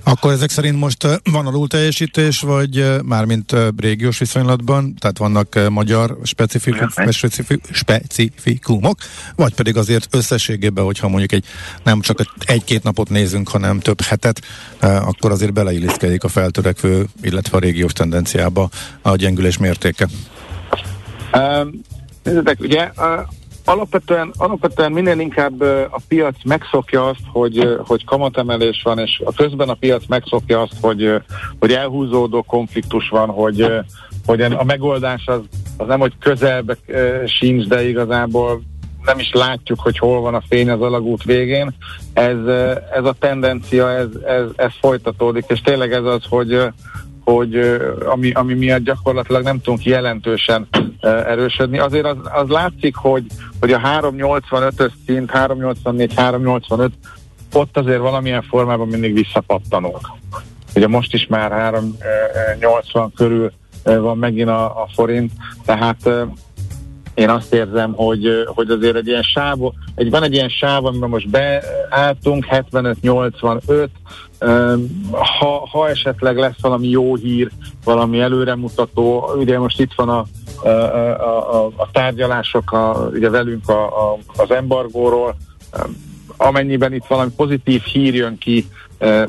Akkor 0.09 0.33
ezek 0.33 0.51
szerint 0.51 0.79
most 0.79 1.21
van 1.31 1.47
alul 1.47 1.69
teljesítés, 1.69 2.41
vagy 2.41 3.03
mármint 3.05 3.55
régiós 3.77 4.19
viszonylatban, 4.19 4.95
tehát 4.95 5.19
vannak 5.19 5.71
magyar 5.71 6.19
specifikum, 6.23 6.89
specifikumok, 7.71 8.99
vagy 9.37 9.55
pedig 9.55 9.77
azért 9.77 10.15
összességében, 10.15 10.85
hogyha 10.85 11.09
mondjuk 11.09 11.33
egy 11.33 11.45
nem 11.83 12.01
csak 12.01 12.19
egy-két 12.45 12.83
napot 12.83 13.09
nézünk, 13.09 13.49
hanem 13.49 13.81
több 13.81 14.01
hetet, 14.01 14.41
akkor 14.81 15.31
azért 15.31 15.53
beleilleszkedik 15.53 16.25
a 16.25 16.29
feltörekvő, 16.29 17.07
illetve 17.23 17.57
a 17.57 17.61
régiós 17.61 17.93
tendenciába 17.93 18.69
a 19.03 19.17
gyengülés 19.17 19.59
mértéke. 19.59 20.09
Um, 21.33 21.81
nézzétek, 22.23 22.61
ugye 22.61 22.91
Alapvetően, 23.69 24.33
alapvetően 24.37 24.93
minél 24.93 25.19
inkább 25.19 25.61
a 25.91 26.01
piac 26.09 26.37
megszokja 26.45 27.09
azt, 27.09 27.21
hogy, 27.33 27.79
hogy 27.87 28.05
kamatemelés 28.05 28.83
van, 28.83 28.99
és 28.99 29.23
a 29.25 29.33
közben 29.33 29.69
a 29.69 29.75
piac 29.75 30.07
megszokja 30.09 30.61
azt, 30.61 30.75
hogy, 30.81 31.23
hogy 31.59 31.73
elhúzódó 31.73 32.43
konfliktus 32.43 33.09
van, 33.09 33.29
hogy, 33.29 33.73
hogy 34.27 34.41
a 34.41 34.65
megoldás 34.65 35.27
az, 35.27 35.41
az 35.77 35.87
nem, 35.87 36.01
hogy 36.01 36.13
közelbe 36.19 36.77
sincs, 37.27 37.67
de 37.67 37.89
igazából 37.89 38.63
nem 39.05 39.19
is 39.19 39.31
látjuk, 39.33 39.81
hogy 39.81 39.99
hol 39.99 40.21
van 40.21 40.35
a 40.35 40.43
fény 40.49 40.71
az 40.71 40.81
alagút 40.81 41.25
végén. 41.25 41.75
Ez, 42.13 42.47
ez 42.93 43.05
a 43.05 43.15
tendencia, 43.19 43.91
ez, 43.91 44.09
ez, 44.27 44.47
ez 44.57 44.73
folytatódik, 44.81 45.45
és 45.49 45.61
tényleg 45.61 45.93
ez 45.93 46.05
az, 46.05 46.23
hogy, 46.29 46.59
hogy 47.27 47.81
ami, 48.05 48.31
ami 48.31 48.55
miatt 48.55 48.83
gyakorlatilag 48.83 49.43
nem 49.43 49.61
tudunk 49.61 49.85
jelentősen 49.85 50.69
erősödni. 51.01 51.79
Azért 51.79 52.07
az, 52.07 52.17
az 52.23 52.49
látszik, 52.49 52.97
hogy, 52.97 53.27
hogy 53.61 53.73
a 53.73 53.81
385-ös 53.81 54.91
szint, 55.07 55.31
384, 55.31 56.15
385 56.15 56.93
ott 57.53 57.77
azért 57.77 57.99
valamilyen 57.99 58.43
formában 58.43 58.89
mindig 58.89 59.15
visszapattanunk. 59.15 60.11
Ugye 60.75 60.89
most 60.89 61.15
is 61.15 61.27
már 61.27 61.51
380 61.51 63.13
körül 63.17 63.53
van 63.83 64.19
megint 64.19 64.49
a, 64.49 64.65
a 64.65 64.89
forint, 64.95 65.33
tehát 65.65 66.11
én 67.17 67.31
azt 67.31 67.55
érzem, 67.55 67.93
hogy, 67.93 68.29
hogy 68.47 68.71
azért 68.71 68.97
egy 68.97 69.07
ilyen 69.07 69.23
sáv, 69.23 69.59
egy, 69.95 70.11
van 70.11 70.23
egy 70.23 70.33
ilyen 70.33 70.49
sáv, 70.49 70.85
amiben 70.85 71.09
most 71.09 71.29
beálltunk, 71.31 72.47
75-85, 72.51 73.89
ha, 75.11 75.69
ha 75.71 75.89
esetleg 75.89 76.37
lesz 76.37 76.61
valami 76.61 76.89
jó 76.89 77.15
hír, 77.15 77.51
valami 77.85 78.21
előremutató, 78.21 79.31
ugye 79.37 79.59
most 79.59 79.81
itt 79.81 79.93
van 79.97 80.09
a, 80.09 80.25
a, 80.63 80.69
a, 80.69 81.67
a, 81.67 81.89
tárgyalások 81.93 82.73
a, 82.73 83.09
ugye 83.13 83.31
velünk 83.31 83.69
a, 83.69 84.11
a, 84.13 84.19
az 84.37 84.51
embargóról, 84.51 85.37
amennyiben 86.37 86.93
itt 86.93 87.07
valami 87.09 87.31
pozitív 87.37 87.83
hír 87.83 88.15
jön 88.15 88.39
ki, 88.39 88.67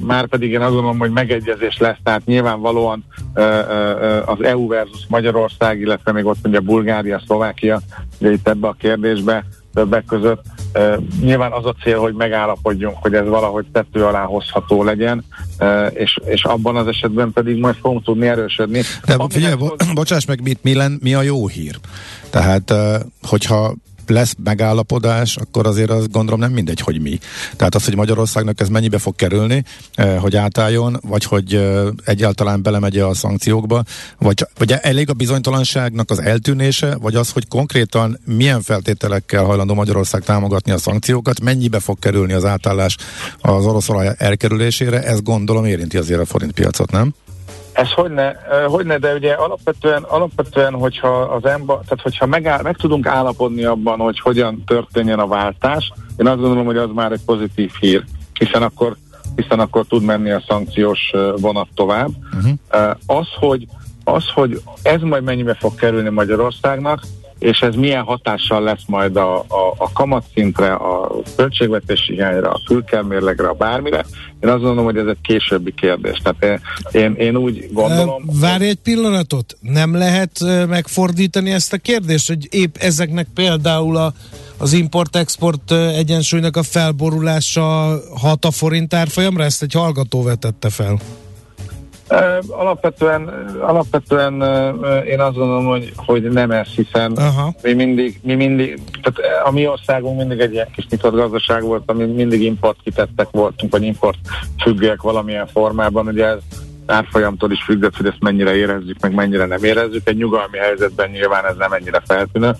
már 0.01 0.27
pedig 0.27 0.51
én 0.51 0.61
azt 0.61 0.71
gondolom, 0.71 0.97
hogy 0.97 1.11
megegyezés 1.11 1.77
lesz, 1.77 1.97
tehát 2.03 2.25
nyilvánvalóan 2.25 3.03
az 4.25 4.41
EU 4.41 4.67
versus 4.67 5.05
Magyarország, 5.07 5.79
illetve 5.79 6.11
még 6.11 6.25
ott 6.25 6.37
mondja 6.41 6.61
Bulgária, 6.61 7.21
Szlovákia, 7.25 7.81
de 8.17 8.31
itt 8.31 8.47
ebbe 8.47 8.67
a 8.67 8.75
kérdésbe 8.79 9.45
többek 9.77 10.05
között. 10.05 10.43
nyilván 11.21 11.51
az 11.51 11.65
a 11.65 11.75
cél, 11.83 11.99
hogy 11.99 12.13
megállapodjunk, 12.13 12.97
hogy 12.99 13.13
ez 13.13 13.27
valahogy 13.27 13.65
tető 13.71 14.05
alá 14.05 14.23
hozható 14.23 14.83
legyen, 14.83 15.23
és, 15.93 16.19
és 16.25 16.43
abban 16.43 16.75
az 16.75 16.87
esetben 16.87 17.31
pedig 17.33 17.57
majd 17.59 17.75
fogunk 17.75 18.03
tudni 18.03 18.27
erősödni. 18.27 18.81
De 19.05 19.17
figyelj, 19.29 19.53
bo- 19.55 19.93
bocsáss 19.93 20.25
meg, 20.25 20.41
mit, 20.41 20.59
mi, 20.61 20.75
len, 20.75 20.99
mi 21.03 21.13
a 21.13 21.21
jó 21.21 21.47
hír? 21.47 21.79
Tehát, 22.29 22.73
hogyha 23.21 23.73
lesz 24.09 24.35
megállapodás, 24.43 25.37
akkor 25.37 25.67
azért 25.67 25.89
az 25.89 26.07
gondolom 26.07 26.39
nem 26.39 26.51
mindegy, 26.51 26.79
hogy 26.79 27.01
mi. 27.01 27.19
Tehát 27.55 27.75
az, 27.75 27.85
hogy 27.85 27.95
Magyarországnak 27.95 28.59
ez 28.59 28.69
mennyibe 28.69 28.97
fog 28.97 29.15
kerülni, 29.15 29.63
eh, 29.93 30.19
hogy 30.19 30.35
átálljon, 30.35 30.99
vagy 31.01 31.23
hogy 31.23 31.53
eh, 31.53 31.85
egyáltalán 32.05 32.61
belemegye 32.61 33.05
a 33.05 33.13
szankciókba, 33.13 33.83
vagy, 34.17 34.45
vagy 34.57 34.71
elég 34.81 35.09
a 35.09 35.13
bizonytalanságnak 35.13 36.11
az 36.11 36.19
eltűnése, 36.19 36.95
vagy 36.95 37.15
az, 37.15 37.31
hogy 37.31 37.47
konkrétan 37.47 38.19
milyen 38.25 38.61
feltételekkel 38.61 39.43
hajlandó 39.43 39.73
Magyarország 39.73 40.23
támogatni 40.23 40.71
a 40.71 40.77
szankciókat, 40.77 41.41
mennyibe 41.41 41.79
fog 41.79 41.99
kerülni 41.99 42.33
az 42.33 42.45
átállás 42.45 42.97
az 43.41 43.65
orosz 43.65 43.89
olaj 43.89 44.15
elkerülésére, 44.17 45.03
ez 45.03 45.21
gondolom 45.21 45.65
érinti 45.65 45.97
azért 45.97 46.19
a 46.19 46.25
forintpiacot, 46.25 46.91
nem? 46.91 47.13
Ez 47.77 47.91
hogyne, 47.91 48.35
hogyne, 48.67 48.97
de 48.97 49.13
ugye 49.13 49.33
alapvetően, 49.33 50.03
alapvetően 50.03 50.73
hogyha 50.73 51.07
az 51.07 51.45
ember, 51.45 51.75
tehát 51.75 52.01
hogyha 52.01 52.25
megáll, 52.25 52.61
meg 52.61 52.75
tudunk 52.75 53.07
állapodni 53.07 53.63
abban, 53.63 53.99
hogy 53.99 54.19
hogyan 54.19 54.63
történjen 54.65 55.19
a 55.19 55.27
váltás, 55.27 55.91
én 56.17 56.27
azt 56.27 56.39
gondolom, 56.39 56.65
hogy 56.65 56.77
az 56.77 56.89
már 56.93 57.11
egy 57.11 57.21
pozitív 57.25 57.71
hír, 57.79 58.03
hiszen 58.33 58.63
akkor, 58.63 58.95
hiszen 59.35 59.59
akkor 59.59 59.85
tud 59.85 60.03
menni 60.03 60.31
a 60.31 60.43
szankciós 60.47 61.13
vonat 61.35 61.67
tovább. 61.73 62.09
Uh-huh. 62.35 62.89
Az, 63.05 63.27
hogy, 63.39 63.67
az, 64.03 64.23
hogy 64.33 64.61
ez 64.81 65.01
majd 65.01 65.23
mennyibe 65.23 65.53
fog 65.53 65.75
kerülni 65.75 66.09
Magyarországnak, 66.09 67.01
és 67.39 67.59
ez 67.59 67.75
milyen 67.75 68.03
hatással 68.03 68.61
lesz 68.61 68.83
majd 68.87 69.15
a, 69.15 69.37
a, 69.37 69.73
a 69.77 69.91
kamatszintre, 69.91 70.73
a 70.73 71.21
költségvetési 71.35 72.13
hiányra, 72.13 72.49
a 72.49 72.61
külkelmérlegre, 72.65 73.47
a 73.47 73.53
bármire. 73.53 74.05
Én 74.39 74.49
azt 74.49 74.61
gondolom, 74.61 74.85
hogy 74.85 74.97
ez 74.97 75.07
egy 75.07 75.21
későbbi 75.21 75.73
kérdés. 75.73 76.21
Tehát 76.23 76.61
én, 76.91 77.01
én, 77.01 77.13
én 77.13 77.35
úgy 77.35 77.69
gondolom... 77.71 78.23
Várj 78.39 78.65
egy 78.67 78.79
pillanatot, 78.83 79.57
nem 79.61 79.95
lehet 79.95 80.39
megfordítani 80.67 81.51
ezt 81.51 81.73
a 81.73 81.77
kérdést, 81.77 82.27
hogy 82.27 82.47
épp 82.51 82.75
ezeknek 82.77 83.27
például 83.33 83.97
a 83.97 84.13
az 84.57 84.73
import-export 84.73 85.71
egyensúlynak 85.71 86.57
a 86.57 86.63
felborulása 86.63 87.99
hat 88.15 88.45
a 88.45 88.51
forint 88.51 88.93
árfolyamra? 88.93 89.43
Ezt 89.43 89.61
egy 89.61 89.73
hallgató 89.73 90.23
vetette 90.23 90.69
fel. 90.69 90.99
Alapvetően, 92.47 93.29
alapvetően 93.61 94.33
én 95.05 95.19
azt 95.19 95.35
gondolom, 95.35 95.65
hogy, 95.65 95.91
hogy 95.95 96.23
nem 96.23 96.51
ez, 96.51 96.67
hiszen 96.67 97.11
Aha. 97.11 97.53
mi 97.61 97.73
mindig, 97.73 98.19
mi 98.23 98.35
mindig, 98.35 98.79
tehát 99.01 99.45
a 99.45 99.51
mi 99.51 99.67
országunk 99.67 100.17
mindig 100.17 100.39
egy 100.39 100.53
ilyen 100.53 100.71
kis 100.75 100.87
nyitott 100.89 101.13
gazdaság 101.13 101.63
volt, 101.63 101.83
ami 101.85 102.05
mindig 102.05 102.41
import 102.41 102.77
kitettek 102.83 103.27
voltunk, 103.31 103.71
vagy 103.71 103.83
import 103.83 104.17
függőek 104.61 105.01
valamilyen 105.01 105.47
formában, 105.47 106.07
ugye 106.07 106.25
ez 106.25 106.39
árfolyamtól 106.85 107.51
is 107.51 107.63
függött, 107.63 107.97
hogy 107.97 108.05
ezt 108.05 108.19
mennyire 108.19 108.55
érezzük, 108.55 108.99
meg 108.99 109.13
mennyire 109.13 109.45
nem 109.45 109.63
érezzük. 109.63 110.07
Egy 110.07 110.17
nyugalmi 110.17 110.57
helyzetben 110.57 111.09
nyilván 111.09 111.45
ez 111.45 111.55
nem 111.57 111.73
ennyire 111.73 112.01
feltűnő. 112.05 112.55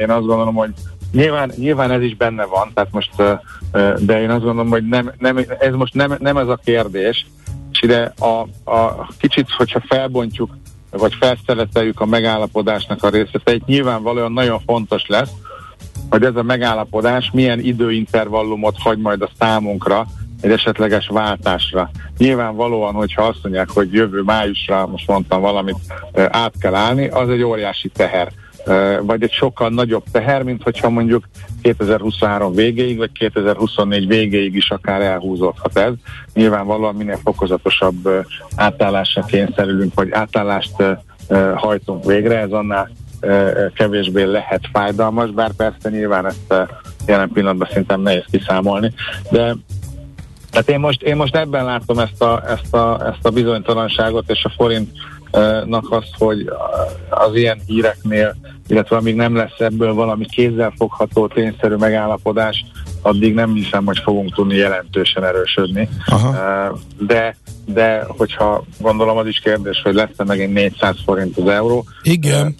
Én 0.00 0.10
azt 0.10 0.26
gondolom, 0.26 0.54
hogy 0.54 0.70
nyilván, 1.12 1.52
nyilván 1.56 1.90
ez 1.90 2.02
is 2.02 2.16
benne 2.16 2.44
van, 2.44 2.70
tehát 2.74 2.92
most, 2.92 3.10
de 3.98 4.20
én 4.20 4.30
azt 4.30 4.42
gondolom, 4.42 4.70
hogy 4.70 4.88
nem, 4.88 5.12
nem, 5.18 5.38
ez 5.58 5.74
most 5.74 5.94
nem, 5.94 6.16
nem 6.18 6.36
ez 6.36 6.48
a 6.48 6.60
kérdés, 6.64 7.26
ide 7.82 8.12
a, 8.18 8.70
a 8.70 9.08
kicsit, 9.18 9.50
hogyha 9.50 9.82
felbontjuk, 9.88 10.56
vagy 10.90 11.14
felszeleteljük 11.14 12.00
a 12.00 12.06
megállapodásnak 12.06 13.02
a 13.02 13.08
részleteit, 13.08 13.66
nyilvánvalóan 13.66 14.32
nagyon 14.32 14.60
fontos 14.66 15.06
lesz, 15.06 15.30
hogy 16.10 16.24
ez 16.24 16.36
a 16.36 16.42
megállapodás 16.42 17.30
milyen 17.32 17.60
időintervallumot 17.60 18.78
hagy 18.78 18.98
majd 18.98 19.22
a 19.22 19.30
számunkra, 19.38 20.06
egy 20.40 20.50
esetleges 20.50 21.06
váltásra. 21.06 21.90
Nyilvánvalóan, 22.18 22.94
hogyha 22.94 23.22
azt 23.22 23.38
mondják, 23.42 23.70
hogy 23.70 23.92
jövő 23.92 24.22
májusra, 24.22 24.86
most 24.86 25.06
mondtam 25.06 25.40
valamit, 25.40 25.78
át 26.14 26.54
kell 26.60 26.74
állni, 26.74 27.08
az 27.08 27.28
egy 27.28 27.42
óriási 27.42 27.88
teher 27.88 28.32
vagy 29.02 29.22
egy 29.22 29.32
sokkal 29.32 29.68
nagyobb 29.68 30.04
teher, 30.12 30.42
mint 30.42 30.62
hogyha 30.62 30.90
mondjuk 30.90 31.24
2023 31.62 32.54
végéig, 32.54 32.98
vagy 32.98 33.12
2024 33.12 34.06
végéig 34.06 34.54
is 34.54 34.70
akár 34.70 35.00
elhúzódhat 35.00 35.78
ez. 35.78 35.92
Nyilvánvalóan 36.34 36.94
minél 36.94 37.18
fokozatosabb 37.24 38.26
átállásra 38.56 39.22
kényszerülünk, 39.22 39.94
vagy 39.94 40.10
átállást 40.10 40.74
hajtunk 41.54 42.04
végre, 42.04 42.38
ez 42.38 42.50
annál 42.50 42.90
kevésbé 43.74 44.22
lehet 44.22 44.68
fájdalmas, 44.72 45.30
bár 45.30 45.52
persze 45.52 45.90
nyilván 45.90 46.26
ezt 46.26 46.54
jelen 47.06 47.30
pillanatban 47.32 47.68
szerintem 47.68 48.00
nehéz 48.00 48.24
kiszámolni, 48.30 48.92
de 49.30 49.54
tehát 50.50 50.68
én 50.68 50.78
most, 50.78 51.02
én 51.02 51.16
most 51.16 51.36
ebben 51.36 51.64
látom 51.64 51.98
ezt 51.98 52.22
a, 52.22 52.42
ezt, 52.48 52.74
a, 52.74 53.06
ezt 53.06 53.26
a 53.26 53.30
bizonytalanságot 53.30 54.30
és 54.30 54.44
a 54.44 54.52
forintnak 55.30 55.90
azt, 55.90 56.14
hogy 56.18 56.50
az 57.08 57.34
ilyen 57.34 57.60
híreknél, 57.66 58.36
illetve 58.68 58.96
amíg 58.96 59.14
nem 59.14 59.36
lesz 59.36 59.58
ebből 59.58 59.94
valami 59.94 60.26
kézzelfogható, 60.26 61.26
tényszerű 61.26 61.74
megállapodás, 61.74 62.64
addig 63.02 63.34
nem 63.34 63.54
hiszem, 63.54 63.84
hogy 63.84 63.98
fogunk 63.98 64.34
tudni 64.34 64.54
jelentősen 64.54 65.24
erősödni. 65.24 65.88
Aha. 66.06 66.78
De, 66.98 67.36
de 67.64 68.04
hogyha 68.08 68.64
gondolom 68.80 69.16
az 69.16 69.26
is 69.26 69.38
kérdés, 69.38 69.80
hogy 69.82 69.94
lesz-e 69.94 70.24
megint 70.24 70.52
400 70.52 70.96
forint 71.04 71.36
az 71.36 71.48
euró. 71.48 71.84
Igen. 72.02 72.54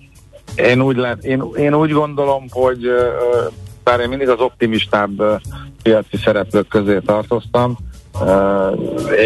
Én 0.54 0.80
úgy, 0.80 0.96
lett, 0.96 1.24
én, 1.24 1.44
én 1.56 1.74
úgy 1.74 1.90
gondolom, 1.90 2.44
hogy 2.50 2.78
bár 3.84 4.00
én 4.00 4.08
mindig 4.08 4.28
az 4.28 4.40
optimistább 4.40 5.40
piaci 5.82 6.16
szereplők 6.24 6.68
közé 6.68 6.98
tartoztam. 6.98 7.76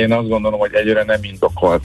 Én 0.01 0.13
azt 0.13 0.29
gondolom, 0.29 0.61
hogy 0.61 0.75
egyre 0.75 1.05
nem 1.05 1.19
indokolt 1.23 1.83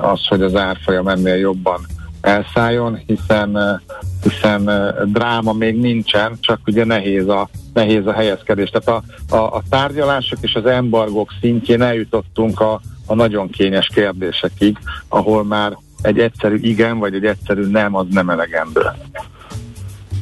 az, 0.00 0.26
hogy 0.26 0.42
az 0.42 0.54
árfolyam 0.54 1.08
ennél 1.08 1.36
jobban 1.36 1.86
elszálljon, 2.20 3.00
hiszen, 3.06 3.80
hiszen 4.22 4.70
dráma 5.12 5.52
még 5.52 5.76
nincsen, 5.76 6.36
csak 6.40 6.60
ugye 6.66 6.84
nehéz 6.84 7.28
a, 7.28 7.48
nehéz 7.72 8.06
a 8.06 8.12
helyezkedés. 8.12 8.70
Tehát 8.70 9.02
a, 9.28 9.34
a, 9.36 9.56
a 9.56 9.62
tárgyalások 9.68 10.38
és 10.40 10.54
az 10.54 10.66
embargók 10.66 11.34
szintjén 11.40 11.82
eljutottunk 11.82 12.60
a, 12.60 12.80
a 13.06 13.14
nagyon 13.14 13.50
kényes 13.50 13.90
kérdésekig, 13.94 14.76
ahol 15.08 15.44
már 15.44 15.76
egy 16.02 16.18
egyszerű 16.18 16.56
igen, 16.56 16.98
vagy 16.98 17.14
egy 17.14 17.24
egyszerű 17.24 17.64
nem, 17.66 17.94
az 17.94 18.06
nem 18.10 18.30
elegendő. 18.30 18.80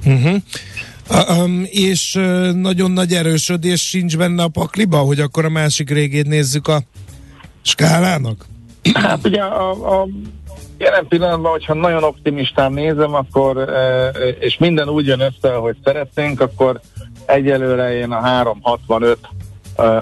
Uh-huh. 0.04 0.36
Um, 1.38 1.62
és 1.64 2.14
uh, 2.14 2.52
nagyon 2.52 2.90
nagy 2.90 3.12
erősödés 3.12 3.88
sincs 3.88 4.16
benne 4.16 4.42
a 4.42 4.48
pakliba, 4.48 4.98
hogy 4.98 5.20
akkor 5.20 5.44
a 5.44 5.48
másik 5.48 5.90
régét 5.90 6.26
nézzük 6.26 6.68
a 6.68 6.82
skálának? 7.62 8.46
Hát 8.94 9.26
ugye 9.26 9.42
a, 9.42 10.00
a 10.00 10.06
jelen 10.78 11.06
pillanatban, 11.08 11.50
hogyha 11.50 11.74
nagyon 11.74 12.04
optimistán 12.04 12.72
nézem, 12.72 13.14
akkor 13.14 13.68
és 14.38 14.58
minden 14.58 14.88
úgy 14.88 15.06
jön 15.06 15.20
össze, 15.20 15.54
hogy 15.54 15.76
szeretnénk, 15.84 16.40
akkor 16.40 16.80
egyelőre 17.26 17.92
én 17.92 18.12
a 18.12 18.20
365 18.20 19.18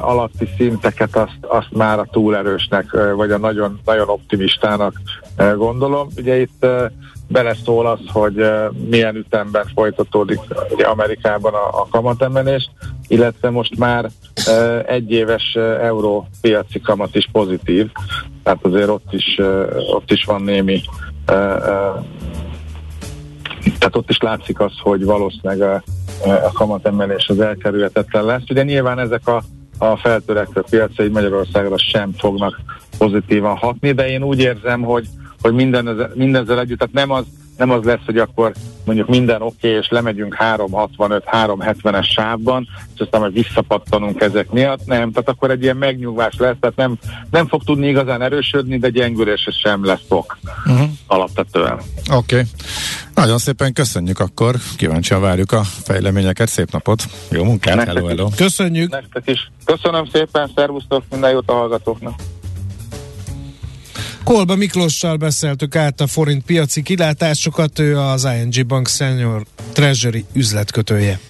alatti 0.00 0.48
szinteket 0.56 1.16
azt, 1.16 1.38
azt 1.40 1.70
már 1.70 1.98
a 1.98 2.08
túlerősnek, 2.10 2.90
vagy 3.16 3.30
a 3.30 3.38
nagyon, 3.38 3.80
nagyon 3.84 4.08
optimistának 4.08 5.00
gondolom. 5.36 6.08
Ugye 6.16 6.40
itt 6.40 6.66
beleszól 7.28 7.86
az, 7.86 7.98
hogy 8.12 8.40
uh, 8.40 8.72
milyen 8.90 9.16
ütemben 9.16 9.64
folytatódik 9.74 10.38
ugye 10.70 10.84
Amerikában 10.86 11.54
a, 11.54 11.80
a 11.80 11.86
kamatemelés, 11.90 12.70
illetve 13.08 13.50
most 13.50 13.78
már 13.78 14.10
egyéves 14.86 15.54
uh, 15.54 15.62
euró 15.62 16.28
piaci 16.40 16.80
kamat 16.80 17.14
is 17.14 17.28
pozitív, 17.32 17.90
tehát 18.42 18.64
azért 18.64 18.88
ott 18.88 19.12
is, 19.12 19.38
ott 19.94 20.10
is 20.10 20.24
van 20.24 20.42
némi 20.42 20.80
tehát 23.78 23.96
ott 23.96 24.10
is 24.10 24.18
látszik 24.18 24.60
az, 24.60 24.72
hogy 24.82 25.04
valószínűleg 25.04 25.60
a, 25.60 25.82
a 26.24 26.52
kamatemelés 26.52 27.28
az 27.28 27.40
elkerülhetetlen 27.40 28.24
lesz. 28.24 28.42
Ugye 28.50 28.62
nyilván 28.62 28.98
ezek 28.98 29.28
a, 29.28 29.42
a 29.78 29.96
feltörekvő 29.96 30.64
piacai 30.70 31.08
Magyarországra 31.08 31.78
sem 31.78 32.12
fognak 32.12 32.60
pozitívan 32.98 33.56
hatni, 33.56 33.92
de 33.92 34.08
én 34.08 34.22
úgy 34.22 34.40
érzem, 34.40 34.82
hogy 34.82 35.08
hogy 35.44 35.54
minden, 35.54 36.10
mindezzel 36.14 36.60
együtt, 36.60 36.78
tehát 36.78 36.94
nem 36.94 37.10
az, 37.10 37.24
nem 37.56 37.70
az 37.70 37.84
lesz, 37.84 38.04
hogy 38.04 38.18
akkor 38.18 38.52
mondjuk 38.84 39.08
minden 39.08 39.42
oké, 39.42 39.68
okay, 39.68 39.80
és 39.80 39.88
lemegyünk 39.88 40.36
365-370-es 40.38 42.04
sávban, 42.04 42.68
és 42.94 43.00
aztán 43.00 43.20
majd 43.20 43.32
visszapattanunk 43.32 44.20
ezek 44.20 44.50
miatt, 44.50 44.86
nem, 44.86 45.12
tehát 45.12 45.28
akkor 45.28 45.50
egy 45.50 45.62
ilyen 45.62 45.76
megnyugvás 45.76 46.34
lesz, 46.38 46.56
tehát 46.60 46.76
nem, 46.76 46.98
nem 47.30 47.46
fog 47.46 47.64
tudni 47.64 47.88
igazán 47.88 48.22
erősödni, 48.22 48.78
de 48.78 48.88
gyengülés 48.88 49.48
sem 49.62 49.84
lesz 49.84 50.04
fog 50.08 50.36
uh-huh. 50.66 50.88
alapvetően. 51.06 51.78
Oké. 52.12 52.14
Okay. 52.14 52.42
Nagyon 53.14 53.38
szépen 53.38 53.72
köszönjük 53.72 54.20
akkor, 54.20 54.54
kíváncsian 54.76 55.20
várjuk 55.20 55.52
a 55.52 55.62
fejleményeket, 55.62 56.48
szép 56.48 56.70
napot, 56.70 57.04
jó 57.30 57.44
munkát, 57.44 57.74
Nektek 57.76 57.94
hello, 57.94 58.06
hello. 58.06 58.28
Köszönjük. 58.36 58.90
Nektek 58.90 59.28
is. 59.28 59.50
Köszönöm 59.64 60.06
szépen, 60.12 60.50
szervusztok, 60.54 61.02
minden 61.10 61.30
jót 61.30 61.50
a 61.50 61.52
hallgatóknak. 61.52 62.14
Kolba 64.24 64.56
Miklossal 64.56 65.16
beszéltük 65.16 65.76
át 65.76 66.00
a 66.00 66.06
forint 66.06 66.44
piaci 66.44 66.82
kilátásokat, 66.82 67.78
ő 67.78 67.98
az 67.98 68.24
ING 68.24 68.66
Bank 68.66 68.88
Senior 68.88 69.44
Treasury 69.72 70.24
üzletkötője. 70.32 71.20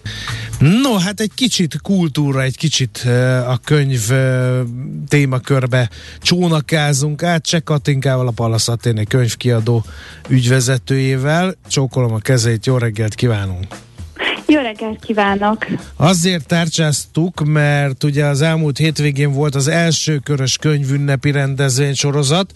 No, 0.59 0.97
hát 0.97 1.21
egy 1.21 1.31
kicsit 1.35 1.81
kultúra, 1.83 2.43
egy 2.43 2.57
kicsit 2.57 3.03
uh, 3.05 3.51
a 3.51 3.59
könyv 3.65 4.11
uh, 4.11 4.61
témakörbe 5.09 5.91
csónakázunk 6.19 7.23
át. 7.23 7.45
Cseh 7.45 7.61
Katinkával, 7.61 8.27
a 8.27 8.31
Pallas 8.31 8.69
Athéné 8.69 9.05
könyvkiadó 9.05 9.85
ügyvezetőjével. 10.29 11.55
Csókolom 11.69 12.13
a 12.13 12.19
kezét, 12.19 12.67
jó 12.67 12.79
reggelt 12.79 13.15
kívánunk! 13.15 13.67
Jó 14.47 14.61
reggelt 14.61 15.05
kívánok! 15.05 15.67
Azért 15.97 16.47
tárcsáztuk, 16.47 17.45
mert 17.45 18.05
ugye 18.05 18.25
az 18.25 18.43
elmúlt 18.43 18.79
hétvégén 18.79 19.33
volt 19.33 19.55
az 19.55 19.69
első 19.69 20.19
körös 20.19 20.57
könyvünnepi 20.57 21.31
rendezvény 21.31 21.95
sorozat, 21.95 22.53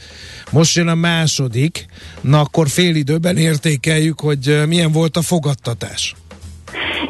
most 0.51 0.77
jön 0.77 0.89
a 0.89 0.95
második, 0.95 1.87
na 2.21 2.41
akkor 2.41 2.69
fél 2.69 2.95
időben 2.95 3.37
értékeljük, 3.37 4.21
hogy 4.21 4.63
milyen 4.67 4.93
volt 4.93 5.17
a 5.17 5.23
fogadtatás. 5.23 6.15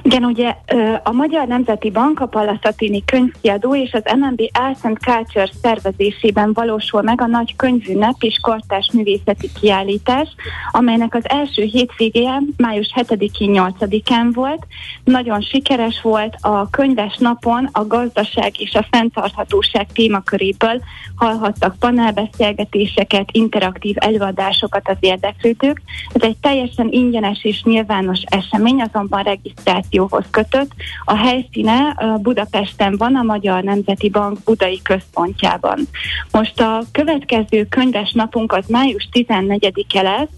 Igen, 0.03 0.25
ugye 0.25 0.57
a 1.03 1.13
Magyar 1.13 1.47
Nemzeti 1.47 1.91
Bank, 1.91 2.21
a 2.21 2.27
Palaszatini 2.27 3.05
könyvkiadó 3.05 3.77
és 3.77 3.93
az 3.93 4.03
MNB 4.17 4.43
Arts 4.53 4.99
Culture 5.01 5.51
szervezésében 5.63 6.53
valósul 6.53 7.03
meg 7.03 7.21
a 7.21 7.27
nagy 7.27 7.57
könyvünnep 7.57 8.15
és 8.19 8.39
kortás 8.43 8.91
művészeti 8.93 9.51
kiállítás, 9.61 10.29
amelynek 10.71 11.15
az 11.15 11.29
első 11.29 11.63
hétvégén 11.63 12.55
május 12.57 12.93
7-én, 12.95 13.63
8-án 13.79 14.31
volt. 14.33 14.67
Nagyon 15.05 15.41
sikeres 15.41 16.01
volt 16.03 16.37
a 16.41 16.71
könyves 16.71 17.17
napon 17.17 17.69
a 17.73 17.87
gazdaság 17.87 18.61
és 18.61 18.75
a 18.75 18.87
fenntarthatóság 18.91 19.87
témaköréből 19.93 20.81
hallhattak 21.17 21.77
panelbeszélgetéseket, 21.79 23.29
interaktív 23.33 23.97
előadásokat 23.99 24.89
az 24.89 24.97
érdeklődők. 25.01 25.83
Ez 26.13 26.23
egy 26.23 26.37
teljesen 26.41 26.89
ingyenes 26.91 27.45
és 27.45 27.63
nyilvános 27.63 28.21
esemény, 28.25 28.81
azonban 28.81 29.23
regisztráció 29.23 29.77
Innovációhoz 29.79 30.25
kötött. 30.31 30.71
A 31.05 31.17
helyszíne 31.17 31.97
Budapesten 32.23 32.97
van, 32.97 33.17
a 33.17 33.23
Magyar 33.23 33.63
Nemzeti 33.63 34.09
Bank 34.09 34.39
Budai 34.45 34.81
Központjában. 34.83 35.89
Most 36.31 36.61
a 36.61 36.83
következő 36.93 37.67
könyves 37.69 38.13
napunk 38.13 38.53
az 38.53 38.65
május 38.69 39.09
14-e 39.13 40.03
lesz, 40.03 40.29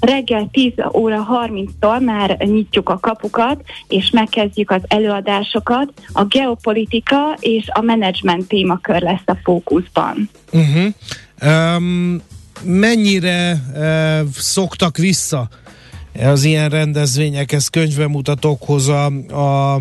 reggel 0.00 0.48
10 0.52 0.72
óra 0.92 1.26
30-tól 1.46 2.04
már 2.04 2.36
nyitjuk 2.38 2.88
a 2.88 2.98
kapukat, 2.98 3.62
és 3.88 4.10
megkezdjük 4.10 4.70
az 4.70 4.82
előadásokat. 4.88 5.92
A 6.12 6.24
geopolitika 6.24 7.36
és 7.40 7.68
a 7.72 7.80
menedzsment 7.80 8.48
témakör 8.48 9.02
lesz 9.02 9.26
a 9.26 9.36
fókuszban. 9.42 10.30
Uh-huh. 10.52 10.92
Um, 11.76 12.20
mennyire 12.62 13.62
uh, 13.74 14.28
szoktak 14.32 14.96
vissza 14.96 15.48
az 16.22 16.44
ilyen 16.44 16.68
rendezvényekhez, 16.68 17.68
könyvemutatókhoz 17.68 18.88
a, 18.88 19.04
a 19.06 19.80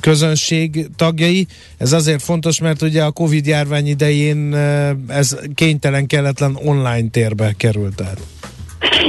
közönség 0.00 0.86
tagjai. 0.96 1.46
Ez 1.76 1.92
azért 1.92 2.22
fontos, 2.22 2.60
mert 2.60 2.82
ugye 2.82 3.04
a 3.04 3.10
Covid 3.10 3.46
járvány 3.46 3.86
idején 3.86 4.54
eh, 4.54 4.90
ez 5.06 5.36
kénytelen, 5.54 6.06
kelletlen 6.06 6.58
online 6.62 7.08
térbe 7.10 7.54
került 7.56 8.00
át. 8.00 8.20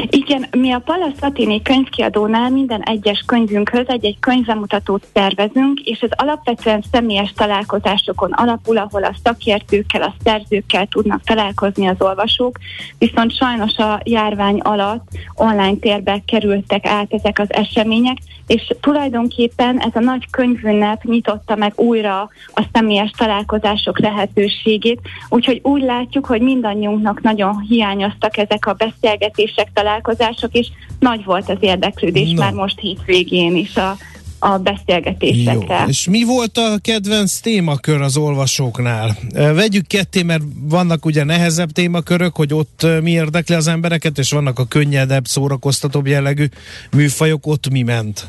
Igen, 0.09 0.45
mi 0.51 0.71
a 0.71 0.79
Pallas 0.79 1.13
Latini 1.21 1.61
könyvkiadónál 1.61 2.49
minden 2.49 2.81
egyes 2.81 3.23
könyvünkhöz 3.25 3.87
egy-egy 3.87 4.19
könyvemutatót 4.19 5.07
tervezünk, 5.13 5.79
és 5.79 5.99
ez 5.99 6.09
alapvetően 6.15 6.83
személyes 6.91 7.33
találkozásokon 7.35 8.31
alapul, 8.31 8.77
ahol 8.77 9.03
a 9.03 9.15
szakértőkkel, 9.23 10.01
a 10.01 10.13
szerzőkkel 10.23 10.87
tudnak 10.87 11.23
találkozni 11.23 11.87
az 11.87 11.95
olvasók, 11.99 12.57
viszont 12.97 13.35
sajnos 13.35 13.77
a 13.77 14.01
járvány 14.03 14.59
alatt 14.59 15.07
online 15.33 15.75
térbe 15.75 16.21
kerültek 16.25 16.85
át 16.85 17.13
ezek 17.13 17.39
az 17.39 17.53
események, 17.53 18.17
és 18.49 18.73
tulajdonképpen 18.79 19.79
ez 19.79 19.91
a 19.93 19.99
nagy 19.99 20.29
könyvünnep 20.29 21.03
nyitotta 21.03 21.55
meg 21.55 21.73
újra 21.75 22.29
a 22.53 22.63
személyes 22.73 23.11
találkozások 23.17 23.99
lehetőségét, 23.99 24.99
úgyhogy 25.29 25.59
úgy 25.63 25.81
látjuk, 25.81 26.25
hogy 26.25 26.41
mindannyiunknak 26.41 27.21
nagyon 27.21 27.59
hiányoztak 27.59 28.37
ezek 28.37 28.65
a 28.65 28.73
beszélgetések, 28.73 29.58
találkozások, 29.73 30.53
és 30.53 30.67
nagy 30.99 31.23
volt 31.23 31.49
az 31.49 31.57
érdeklődés 31.59 32.31
no. 32.31 32.41
már 32.41 32.53
most 32.53 32.79
hétvégén 32.79 33.55
is 33.55 33.75
a, 33.75 33.97
a 34.39 34.57
beszélgetésekre. 34.57 35.79
Jó. 35.79 35.87
És 35.87 36.07
mi 36.07 36.23
volt 36.23 36.57
a 36.57 36.77
kedvenc 36.81 37.39
témakör 37.39 38.01
az 38.01 38.17
olvasóknál? 38.17 39.17
Vegyük 39.33 39.87
ketté, 39.87 40.23
mert 40.23 40.43
vannak 40.61 41.05
ugye 41.05 41.23
nehezebb 41.23 41.71
témakörök, 41.71 42.35
hogy 42.35 42.53
ott 42.53 42.85
mi 43.01 43.11
érdekli 43.11 43.55
az 43.55 43.67
embereket, 43.67 44.17
és 44.17 44.31
vannak 44.31 44.59
a 44.59 44.65
könnyedebb, 44.65 45.25
szórakoztatóbb 45.25 46.07
jellegű 46.07 46.45
műfajok, 46.91 47.47
ott 47.47 47.69
mi 47.69 47.81
ment? 47.81 48.27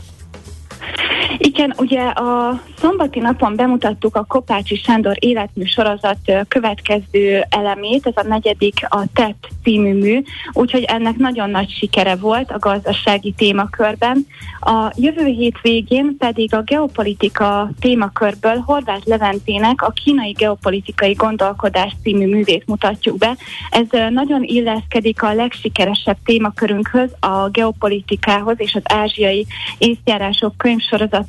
Igen, 1.42 1.74
ugye 1.76 2.00
a 2.00 2.60
szombati 2.76 3.18
napon 3.18 3.56
bemutattuk 3.56 4.16
a 4.16 4.24
Kopácsi 4.24 4.76
Sándor 4.76 5.16
életmű 5.18 5.64
sorozat 5.64 6.18
következő 6.48 7.44
elemét, 7.48 8.06
ez 8.06 8.24
a 8.24 8.28
negyedik 8.28 8.74
a 8.88 9.04
TET 9.14 9.36
című 9.62 9.94
mű, 9.94 10.22
úgyhogy 10.52 10.82
ennek 10.82 11.16
nagyon 11.16 11.50
nagy 11.50 11.70
sikere 11.70 12.16
volt 12.16 12.50
a 12.50 12.58
gazdasági 12.58 13.34
témakörben. 13.36 14.26
A 14.60 14.92
jövő 14.96 15.24
hét 15.24 15.58
végén 15.62 16.16
pedig 16.18 16.54
a 16.54 16.62
geopolitika 16.62 17.70
témakörből 17.80 18.62
Horváth 18.66 19.08
Leventének 19.08 19.82
a 19.82 19.92
kínai 20.04 20.30
geopolitikai 20.30 21.12
gondolkodás 21.12 21.96
című 22.02 22.26
művét 22.26 22.66
mutatjuk 22.66 23.18
be. 23.18 23.36
Ez 23.70 23.86
nagyon 24.10 24.42
illeszkedik 24.42 25.22
a 25.22 25.34
legsikeresebb 25.34 26.16
témakörünkhöz, 26.24 27.10
a 27.20 27.48
geopolitikához 27.48 28.56
és 28.58 28.74
az 28.74 28.82
ázsiai 28.84 29.46
észjárások 29.78 30.52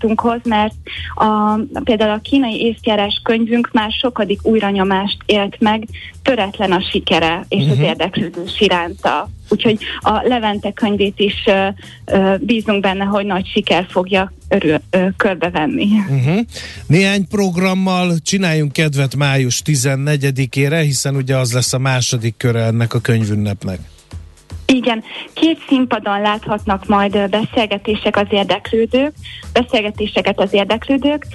könyvsorozatunkhoz, 0.02 0.40
mert 0.44 0.74
a, 1.16 1.60
például 1.84 2.12
a 2.12 2.22
kínai 2.22 2.62
észjárás 2.62 3.22
könyvünk 3.24 3.70
már 3.72 3.92
sokadik 3.92 4.40
újranyomást 4.44 5.18
élt 5.26 5.56
meg, 5.60 5.88
töretlen 6.24 6.72
a 6.72 6.82
sikere 6.92 7.46
és 7.50 7.58
uh-huh. 7.58 7.72
az 7.72 7.78
mhm. 7.78 7.86
érdeklődés 7.86 8.60
iránta. 8.60 9.30
Úgyhogy 9.50 9.78
a 10.00 10.22
Levente 10.24 10.72
könyvét 10.72 11.20
is 11.20 11.44
ö, 11.46 11.68
ö, 12.06 12.36
bízunk 12.40 12.82
benne, 12.82 13.04
hogy 13.04 13.26
nagy 13.26 13.48
siker 13.48 13.86
fogja 13.90 14.32
örül, 14.48 14.78
ö, 14.90 15.08
körbevenni. 15.18 15.88
Uh-huh. 16.10 16.40
Néhány 16.88 17.28
programmal 17.28 18.18
csináljunk 18.18 18.72
kedvet 18.72 19.16
május 19.16 19.62
14-ére, 19.66 20.82
hiszen 20.84 21.16
ugye 21.16 21.38
az 21.38 21.54
lesz 21.54 21.74
a 21.74 21.80
második 21.80 22.38
köre 22.38 22.64
ennek 22.64 22.94
a 22.94 23.00
könyvünnepnek. 23.00 23.80
Igen, 24.74 25.04
két 25.34 25.60
színpadon 25.68 26.22
láthatnak 26.22 26.86
majd 26.86 27.30
beszélgetések 27.30 28.18
az 28.18 28.26
érdeklődők, 28.30 29.14
beszélgetéseket 29.54 30.40
az 30.40 30.54
érdeklődők. 30.54 31.28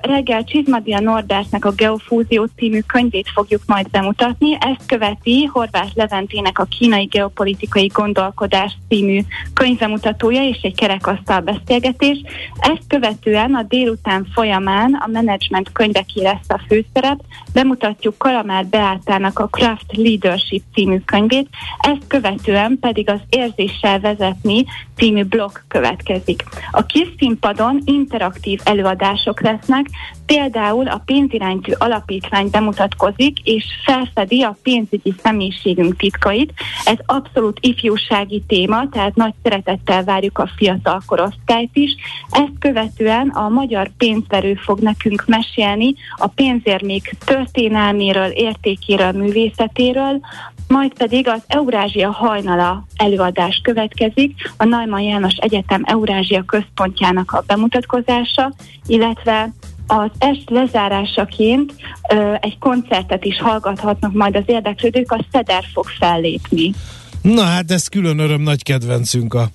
Reggel 0.00 0.44
Csizmadia 0.44 1.00
Norbertnek 1.00 1.64
a 1.64 1.70
Geofúzió 1.70 2.48
című 2.56 2.80
könyvét 2.80 3.28
fogjuk 3.34 3.62
majd 3.66 3.90
bemutatni. 3.90 4.56
Ezt 4.60 4.86
követi 4.86 5.44
Horváth 5.44 5.90
Leventének 5.94 6.58
a 6.58 6.64
Kínai 6.64 7.04
Geopolitikai 7.04 7.86
Gondolkodás 7.86 8.76
című 8.88 9.20
könyvemutatója 9.54 10.42
és 10.48 10.58
egy 10.62 10.74
kerekasztal 10.74 11.40
beszélgetés. 11.40 12.22
Ezt 12.58 12.82
követően 12.88 13.54
a 13.54 13.62
délután 13.62 14.26
folyamán 14.34 14.94
a 14.94 15.06
menedzsment 15.06 15.72
könyveké 15.72 16.22
lesz 16.22 16.48
a 16.48 16.60
főszerep. 16.68 17.20
Bemutatjuk 17.52 18.18
Kalamár 18.18 18.66
Beátának 18.66 19.38
a 19.38 19.46
Craft 19.46 19.96
Leadership 19.96 20.62
című 20.74 20.98
könyvét. 21.04 21.48
Ezt 21.78 22.06
követően 22.06 22.73
pedig 22.80 23.10
az 23.10 23.20
Érzéssel 23.28 24.00
vezetni 24.00 24.64
című 24.96 25.22
blog 25.22 25.50
következik. 25.68 26.44
A 26.70 26.86
kis 26.86 27.08
színpadon 27.18 27.82
interaktív 27.84 28.60
előadások 28.64 29.40
lesznek, 29.40 29.86
például 30.26 30.88
a 30.88 31.02
pénziránytű 31.04 31.72
alapítvány 31.78 32.48
bemutatkozik, 32.50 33.38
és 33.44 33.64
felfedi 33.84 34.42
a 34.42 34.56
pénzügyi 34.62 35.14
személyiségünk 35.22 35.96
titkait. 35.96 36.52
Ez 36.84 36.96
abszolút 37.06 37.58
ifjúsági 37.60 38.42
téma, 38.46 38.88
tehát 38.88 39.14
nagy 39.14 39.34
szeretettel 39.42 40.04
várjuk 40.04 40.38
a 40.38 40.50
fiatal 40.56 41.02
korosztályt 41.06 41.70
is. 41.72 41.94
Ezt 42.30 42.58
követően 42.58 43.28
a 43.28 43.48
magyar 43.48 43.90
pénzverő 43.96 44.54
fog 44.54 44.78
nekünk 44.78 45.24
mesélni 45.26 45.94
a 46.16 46.26
pénzérmék 46.26 47.16
történelméről, 47.24 48.30
értékéről, 48.30 49.12
művészetéről, 49.12 50.20
majd 50.68 50.92
pedig 50.94 51.28
az 51.28 51.42
Eurázsia 51.46 52.10
hajnala 52.10 52.86
előadás 52.96 53.60
következik, 53.62 54.52
a 54.56 54.64
Neumann 54.64 55.02
János 55.02 55.34
Egyetem 55.34 55.82
Eurázsia 55.84 56.44
központjának 56.44 57.32
a 57.32 57.44
bemutatkozása, 57.46 58.52
illetve 58.86 59.52
az 59.86 60.10
est 60.18 60.50
lezárásaként 60.50 61.74
ö, 62.12 62.34
egy 62.40 62.58
koncertet 62.58 63.24
is 63.24 63.38
hallgathatnak 63.38 64.12
majd 64.12 64.36
az 64.36 64.42
érdeklődők, 64.46 65.12
a 65.12 65.24
Szeder 65.32 65.64
fog 65.72 65.86
fellépni. 65.98 66.74
Na 67.22 67.42
hát 67.42 67.70
ez 67.70 67.88
külön 67.88 68.18
öröm, 68.18 68.40
nagy 68.40 68.62
kedvencünk 68.62 69.34
a 69.34 69.50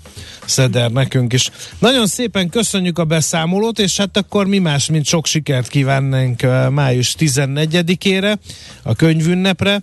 Szeder 0.45 0.91
nekünk 0.91 1.33
is. 1.33 1.49
Nagyon 1.79 2.07
szépen 2.07 2.49
köszönjük 2.49 2.99
a 2.99 3.03
beszámolót, 3.03 3.79
és 3.79 3.97
hát 3.97 4.17
akkor 4.17 4.45
mi 4.45 4.59
más, 4.59 4.89
mint 4.89 5.05
sok 5.05 5.25
sikert 5.25 5.67
kívánnánk 5.67 6.41
május 6.71 7.15
14-ére, 7.19 8.37
a 8.83 8.95
könyvünnepre. 8.95 9.81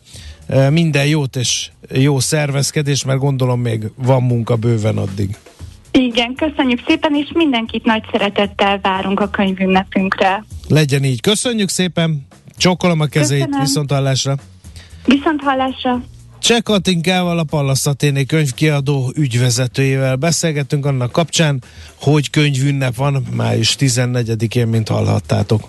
Minden 0.71 1.07
jót 1.07 1.37
és 1.37 1.71
jó 1.93 2.21
szervezkedés, 2.21 3.05
mert 3.05 3.19
gondolom 3.19 3.61
még 3.61 3.91
van 3.97 4.23
munka 4.23 4.57
bőven 4.57 4.97
addig. 4.97 5.37
Igen, 5.91 6.35
köszönjük 6.35 6.83
szépen, 6.87 7.15
és 7.15 7.31
mindenkit 7.35 7.85
nagy 7.85 8.03
szeretettel 8.13 8.79
várunk 8.83 9.21
a 9.21 9.29
könyvünnepünkre. 9.29 10.45
Legyen 10.69 11.05
így. 11.05 11.21
Köszönjük 11.21 11.69
szépen, 11.69 12.27
csókolom 12.57 13.01
a 13.01 13.07
kezét, 13.07 13.39
Köszönöm. 13.39 13.61
viszont 13.61 13.91
hallásra. 13.91 14.37
Viszont 15.05 15.41
hallásra. 15.41 16.03
Cseh 16.39 16.61
Katinkával, 16.61 17.39
a 17.39 17.45
Pallaszaténé 17.45 18.25
könyvkiadó 18.25 19.13
ügyvezetőjével 19.15 20.17
beszélgettünk 20.17 20.87
annak 20.87 21.13
kapcsán, 21.13 21.63
hogy 22.01 22.31
könyvünnep 22.31 22.95
van 22.95 23.27
május 23.35 23.77
14-én, 23.79 24.67
mint 24.67 24.89
hallhattátok. 24.89 25.69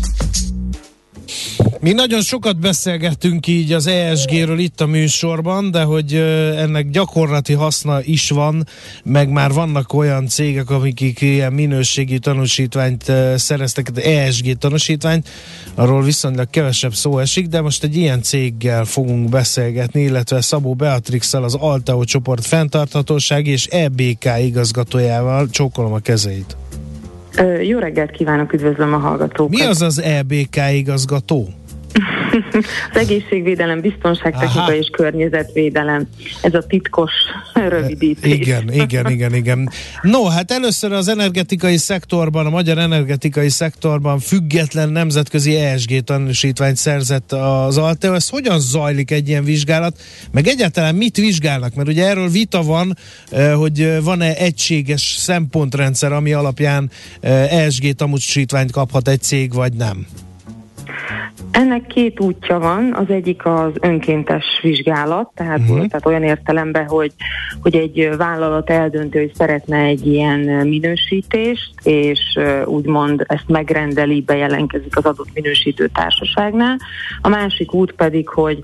Mi 1.79 1.91
nagyon 1.91 2.21
sokat 2.21 2.59
beszélgettünk 2.59 3.47
így 3.47 3.73
az 3.73 3.87
ESG-ről 3.87 4.59
itt 4.59 4.81
a 4.81 4.85
műsorban, 4.85 5.71
de 5.71 5.83
hogy 5.83 6.13
ennek 6.57 6.89
gyakorlati 6.89 7.53
haszna 7.53 8.03
is 8.03 8.29
van, 8.29 8.67
meg 9.03 9.29
már 9.29 9.51
vannak 9.51 9.93
olyan 9.93 10.27
cégek, 10.27 10.69
akik 10.69 11.21
ilyen 11.21 11.53
minőségi 11.53 12.19
tanúsítványt 12.19 13.11
szereztek, 13.35 13.91
ESG 14.03 14.57
tanúsítványt, 14.57 15.29
arról 15.75 16.03
viszonylag 16.03 16.49
kevesebb 16.49 16.93
szó 16.93 17.19
esik, 17.19 17.47
de 17.47 17.61
most 17.61 17.83
egy 17.83 17.95
ilyen 17.95 18.21
céggel 18.21 18.85
fogunk 18.85 19.29
beszélgetni, 19.29 20.01
illetve 20.01 20.41
Szabó 20.41 20.73
Beatrixsal, 20.73 21.43
az 21.43 21.55
Altao 21.55 22.03
csoport 22.03 22.45
fenntarthatóság 22.45 23.47
és 23.47 23.65
EBK 23.65 24.25
igazgatójával. 24.39 25.49
Csókolom 25.49 25.93
a 25.93 25.99
kezeit. 25.99 26.55
Jó 27.63 27.79
reggelt 27.79 28.11
kívánok, 28.11 28.53
üdvözlöm 28.53 28.93
a 28.93 28.97
hallgatókat. 28.97 29.59
Mi 29.59 29.65
az 29.65 29.81
az 29.81 30.01
EBK 30.01 30.55
igazgató? 30.73 31.47
Az 32.91 32.97
egészségvédelem, 32.97 33.81
biztonságtechnika 33.81 34.61
Aha. 34.61 34.75
és 34.75 34.89
környezetvédelem. 34.91 36.07
Ez 36.41 36.53
a 36.53 36.61
titkos 36.61 37.11
rövidítés. 37.69 38.33
Igen, 38.33 38.73
igen, 38.73 39.09
igen, 39.09 39.33
igen. 39.33 39.69
No, 40.01 40.25
hát 40.25 40.51
először 40.51 40.91
az 40.91 41.07
energetikai 41.07 41.77
szektorban, 41.77 42.45
a 42.45 42.49
magyar 42.49 42.77
energetikai 42.77 43.49
szektorban 43.49 44.19
független 44.19 44.89
nemzetközi 44.89 45.55
ESG 45.55 46.03
tanúsítványt 46.03 46.77
szerzett 46.77 47.31
az 47.31 47.77
Alteo. 47.77 48.13
Ez 48.13 48.29
hogyan 48.29 48.59
zajlik 48.59 49.11
egy 49.11 49.27
ilyen 49.27 49.43
vizsgálat? 49.43 50.01
Meg 50.31 50.47
egyáltalán 50.47 50.95
mit 50.95 51.17
vizsgálnak? 51.17 51.73
Mert 51.75 51.87
ugye 51.87 52.07
erről 52.07 52.29
vita 52.29 52.63
van, 52.63 52.97
eh, 53.29 53.53
hogy 53.53 54.03
van-e 54.03 54.35
egységes 54.35 55.15
szempontrendszer, 55.17 56.11
ami 56.11 56.33
alapján 56.33 56.89
ESG 57.21 57.91
tanúsítványt 57.95 58.71
kaphat 58.71 59.07
egy 59.07 59.21
cég, 59.21 59.53
vagy 59.53 59.73
nem? 59.73 60.05
Ennek 61.51 61.87
két 61.87 62.19
útja 62.19 62.59
van, 62.59 62.93
az 62.93 63.09
egyik 63.09 63.45
az 63.45 63.71
önkéntes 63.81 64.45
vizsgálat, 64.61 65.31
tehát, 65.35 65.59
uh-huh. 65.59 65.87
tehát 65.87 66.05
olyan 66.05 66.23
értelemben, 66.23 66.87
hogy, 66.87 67.11
hogy 67.61 67.75
egy 67.75 68.09
vállalat 68.17 68.69
eldöntő, 68.69 69.19
hogy 69.19 69.33
szeretne 69.33 69.77
egy 69.77 70.07
ilyen 70.07 70.67
minősítést, 70.67 71.71
és 71.83 72.19
úgymond 72.65 73.23
ezt 73.27 73.47
megrendeli, 73.47 74.21
bejelentkezik 74.21 74.97
az 74.97 75.05
adott 75.05 75.33
minősítő 75.33 75.87
társaságnál. 75.87 76.77
A 77.21 77.29
másik 77.29 77.73
út 77.73 77.91
pedig, 77.91 78.27
hogy 78.27 78.59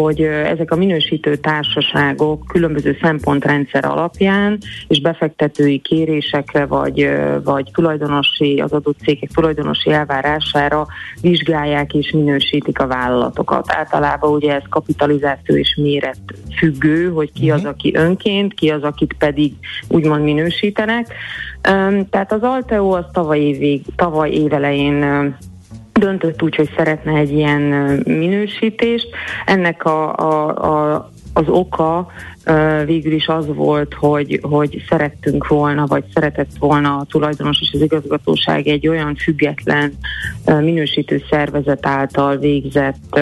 hogy 0.00 0.20
ezek 0.22 0.70
a 0.70 0.76
minősítő 0.76 1.36
társaságok 1.36 2.46
különböző 2.46 2.98
szempontrendszer 3.02 3.84
alapján 3.84 4.58
és 4.88 5.00
befektetői 5.00 5.78
kérésekre 5.78 6.66
vagy, 6.66 7.08
vagy 7.44 7.70
tulajdonosi, 7.72 8.60
az 8.60 8.72
adott 8.72 8.98
cégek 8.98 9.30
tulajdonosi 9.30 9.90
elvárására 9.90 10.86
vizsgálják 11.20 11.94
és 11.94 12.10
minősítik 12.10 12.78
a 12.78 12.86
vállalatokat. 12.86 13.72
Általában 13.72 14.32
ugye 14.32 14.54
ez 14.54 14.62
kapitalizáció 14.68 15.56
és 15.56 15.78
méret 15.82 16.20
függő, 16.56 17.10
hogy 17.10 17.32
ki 17.32 17.50
az, 17.50 17.60
mhm. 17.60 17.68
aki 17.68 17.94
önként, 17.94 18.54
ki 18.54 18.70
az, 18.70 18.82
akit 18.82 19.14
pedig 19.18 19.52
úgymond 19.88 20.22
minősítenek. 20.22 21.06
Tehát 22.10 22.32
az 22.32 22.42
Alteo 22.42 22.90
az 22.90 23.04
tavaly, 23.12 23.40
évig, 23.40 23.82
tavaly 23.96 24.30
évelején 24.30 25.36
döntött 25.98 26.42
úgy, 26.42 26.56
hogy 26.56 26.70
szeretne 26.76 27.12
egy 27.12 27.32
ilyen 27.32 27.60
minősítést. 28.04 29.08
Ennek 29.46 29.84
a, 29.84 30.16
a, 30.16 30.48
a, 30.48 31.10
az 31.32 31.48
oka 31.48 32.06
végül 32.84 33.12
is 33.12 33.26
az 33.26 33.46
volt, 33.54 33.94
hogy, 33.94 34.40
hogy 34.42 34.82
szerettünk 34.88 35.46
volna, 35.46 35.86
vagy 35.86 36.04
szeretett 36.14 36.50
volna 36.58 36.96
a 36.96 37.06
tulajdonos 37.08 37.58
és 37.60 37.70
az 37.72 37.80
igazgatóság 37.80 38.66
egy 38.66 38.88
olyan 38.88 39.14
független 39.14 39.92
minősítő 40.44 41.22
szervezet 41.30 41.86
által 41.86 42.36
végzett 42.36 43.20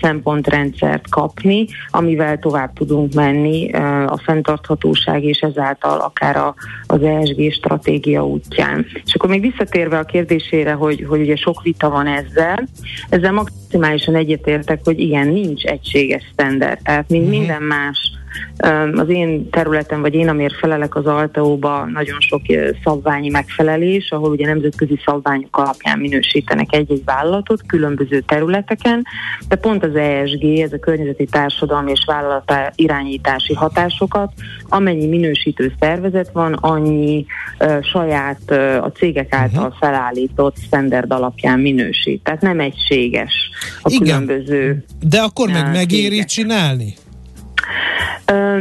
szempontrendszert 0.00 1.08
kapni, 1.08 1.66
amivel 1.90 2.38
tovább 2.38 2.72
tudunk 2.72 3.14
menni 3.14 3.72
a 4.06 4.20
fenntarthatóság 4.24 5.24
és 5.24 5.38
ezáltal 5.38 5.98
akár 6.00 6.52
az 6.86 7.02
ESG 7.02 7.52
stratégia 7.52 8.26
útján. 8.26 8.86
És 9.04 9.14
akkor 9.14 9.30
még 9.30 9.40
visszatérve 9.40 9.98
a 9.98 10.04
kérdésére, 10.04 10.72
hogy, 10.72 11.04
hogy 11.08 11.20
ugye 11.20 11.36
sok 11.36 11.62
vita 11.62 11.90
van 11.90 12.06
ezzel, 12.06 12.68
ezzel 13.08 13.32
maximálisan 13.32 14.14
egyetértek, 14.14 14.80
hogy 14.84 15.00
igen, 15.00 15.28
nincs 15.28 15.64
egységes 15.64 16.22
standard, 16.32 16.78
tehát 16.82 17.08
mint 17.08 17.22
mhm. 17.22 17.30
minden 17.30 17.62
más 17.62 18.17
az 18.94 19.08
én 19.08 19.50
területen, 19.50 20.00
vagy 20.00 20.14
én, 20.14 20.28
amiért 20.28 20.54
felelek 20.54 20.94
az 20.94 21.06
Alteóba, 21.06 21.84
nagyon 21.92 22.20
sok 22.20 22.40
szabványi 22.84 23.28
megfelelés, 23.28 24.10
ahol 24.10 24.30
ugye 24.30 24.46
nemzetközi 24.46 25.00
szabványok 25.04 25.56
alapján 25.56 25.98
minősítenek 25.98 26.74
egy-egy 26.74 27.04
vállalatot 27.04 27.62
különböző 27.66 28.20
területeken, 28.20 29.04
de 29.48 29.56
pont 29.56 29.84
az 29.84 29.96
ESG, 29.96 30.44
ez 30.44 30.72
a 30.72 30.78
környezeti 30.78 31.24
társadalmi 31.24 31.90
és 31.90 32.04
vállalata 32.06 32.72
irányítási 32.74 33.54
hatásokat, 33.54 34.32
amennyi 34.68 35.06
minősítő 35.06 35.72
szervezet 35.80 36.30
van, 36.32 36.52
annyi 36.52 37.26
uh, 37.60 37.82
saját 37.82 38.40
uh, 38.48 38.84
a 38.84 38.92
cégek 38.92 39.34
által 39.34 39.62
uh-huh. 39.62 39.78
felállított 39.78 40.56
standard 40.66 41.12
alapján 41.12 41.60
minősít. 41.60 42.22
Tehát 42.22 42.40
nem 42.40 42.60
egységes 42.60 43.50
a 43.82 43.90
Igen, 43.90 44.02
különböző 44.02 44.84
De 45.08 45.20
akkor 45.20 45.50
meg 45.50 45.72
megéri 45.72 46.08
cégek. 46.08 46.26
csinálni? 46.26 46.94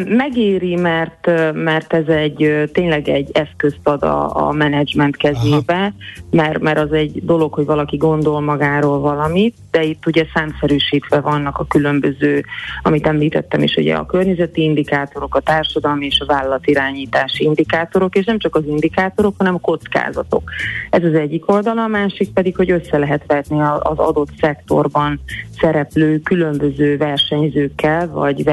Megéri, 0.05 0.76
mert, 0.76 1.53
mert 1.53 1.93
ez 1.93 2.08
egy 2.08 2.70
tényleg 2.74 3.08
egy 3.08 3.30
eszközt 3.34 3.80
ad 3.84 4.03
a, 4.03 4.47
a 4.47 4.51
menedzsment 4.51 5.18
kezébe, 5.18 5.93
mert, 6.32 6.60
mert 6.60 6.80
az 6.80 6.91
egy 6.91 7.26
dolog, 7.26 7.53
hogy 7.53 7.66
valaki 7.66 7.97
gondol 7.97 8.41
magáról 8.41 8.99
valamit, 8.99 9.55
de 9.72 9.84
itt 9.84 10.05
ugye 10.05 10.26
számszerűsítve 10.34 11.20
vannak 11.20 11.58
a 11.58 11.66
különböző, 11.66 12.43
amit 12.82 13.08
említettem 13.08 13.64
is, 13.64 13.76
ugye 13.76 13.95
a 13.95 14.05
környezeti 14.05 14.62
indikátorok, 14.62 15.36
a 15.36 15.39
társadalmi 15.39 16.05
és 16.05 16.20
a 16.20 16.26
vállalatirányítási 16.26 17.43
indikátorok, 17.43 18.16
és 18.16 18.26
nem 18.26 18.39
csak 18.39 18.55
az 18.55 18.64
indikátorok, 18.68 19.34
hanem 19.38 19.55
a 19.55 19.60
kockázatok. 19.60 20.49
Ez 20.89 21.03
az 21.03 21.14
egyik 21.14 21.51
oldala, 21.51 21.84
a 21.84 21.88
másik 21.88 22.34
pedig, 22.34 22.55
hogy 22.55 22.72
össze 22.72 22.97
lehet 22.97 23.24
vetni 23.28 23.62
az 23.80 23.97
adott 23.97 24.32
szektorban 24.41 25.20
szereplő 25.60 26.20
különböző 26.20 26.97
versenyzőkkel, 26.97 28.08
vagy 28.08 28.43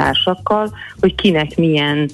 versenytársakkal, 0.00 0.72
hogy 1.00 1.14
kinek 1.14 1.56
milyen 1.56 2.10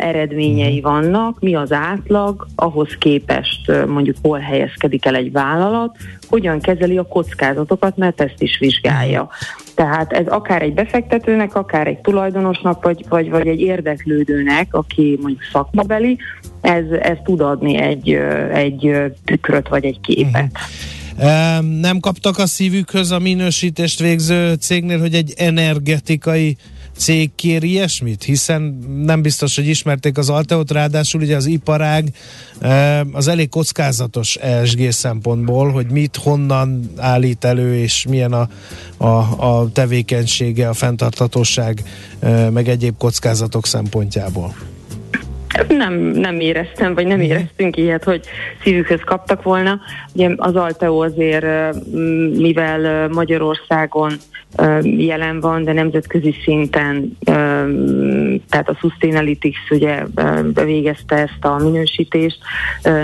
eredményei 0.00 0.80
mhm. 0.80 0.88
vannak, 0.88 1.40
mi 1.40 1.54
az 1.54 1.72
átlag, 1.72 2.46
ahhoz 2.54 2.88
képest 2.98 3.86
mondjuk 3.86 4.16
hol 4.22 4.38
helyezkedik 4.38 5.06
el 5.06 5.14
egy 5.14 5.32
vállalat, 5.32 5.96
hogyan 6.28 6.60
kezeli 6.60 6.98
a 6.98 7.02
kockázatokat, 7.02 7.96
mert 7.96 8.20
ezt 8.20 8.42
is 8.42 8.58
vizsgálja. 8.58 9.22
Mhm. 9.22 9.30
Tehát 9.74 10.12
ez 10.12 10.26
akár 10.26 10.62
egy 10.62 10.74
befektetőnek, 10.74 11.54
akár 11.54 11.86
egy 11.86 11.98
tulajdonosnak, 11.98 12.82
vagy, 12.82 13.04
vagy, 13.08 13.30
vagy 13.30 13.46
egy 13.46 13.60
érdeklődőnek, 13.60 14.74
aki 14.74 15.18
mondjuk 15.20 15.42
szakmabeli, 15.52 16.18
ez, 16.60 16.84
ez 17.00 17.16
tud 17.24 17.40
adni 17.40 17.76
egy, 17.76 18.10
egy 18.52 18.96
tükröt 19.24 19.68
vagy 19.68 19.84
egy 19.84 20.00
képet. 20.00 20.50
Uh-huh. 20.52 21.80
Nem 21.80 22.00
kaptak 22.00 22.38
a 22.38 22.46
szívükhöz 22.46 23.10
a 23.10 23.18
minősítést 23.18 24.00
végző 24.00 24.54
cégnél, 24.54 24.98
hogy 24.98 25.14
egy 25.14 25.34
energetikai 25.36 26.56
cég 26.98 27.30
kér 27.34 27.62
ilyesmit? 27.62 28.22
Hiszen 28.22 28.62
nem 29.04 29.22
biztos, 29.22 29.56
hogy 29.56 29.66
ismerték 29.66 30.18
az 30.18 30.30
Alteot, 30.30 30.70
ráadásul 30.70 31.20
ugye 31.20 31.36
az 31.36 31.46
iparág 31.46 32.12
az 33.12 33.28
elég 33.28 33.48
kockázatos 33.48 34.36
ESG 34.36 34.90
szempontból, 34.90 35.70
hogy 35.70 35.90
mit, 35.90 36.16
honnan 36.16 36.90
állít 36.96 37.44
elő, 37.44 37.76
és 37.76 38.06
milyen 38.08 38.32
a, 38.32 38.48
a, 38.96 39.06
a 39.50 39.70
tevékenysége, 39.72 40.68
a 40.68 40.74
fenntarthatóság, 40.74 41.82
meg 42.50 42.68
egyéb 42.68 42.96
kockázatok 42.96 43.66
szempontjából. 43.66 44.54
Nem, 45.68 45.94
nem 45.94 46.40
éreztem, 46.40 46.94
vagy 46.94 47.06
nem 47.06 47.20
éreztünk 47.20 47.76
ilyet, 47.76 48.04
hogy 48.04 48.20
szívükhöz 48.62 49.00
kaptak 49.04 49.42
volna. 49.42 49.80
Ugye 50.14 50.30
az 50.36 50.56
Alteo 50.56 51.02
azért, 51.02 51.46
mivel 52.36 53.08
Magyarországon 53.08 54.12
jelen 54.82 55.40
van, 55.40 55.64
de 55.64 55.72
nemzetközi 55.72 56.34
szinten, 56.44 57.16
tehát 58.48 58.68
a 58.68 58.76
Sustainalytics 58.78 59.56
ugye 59.70 60.02
bevégezte 60.54 61.16
ezt 61.16 61.44
a 61.44 61.56
minősítést, 61.56 62.38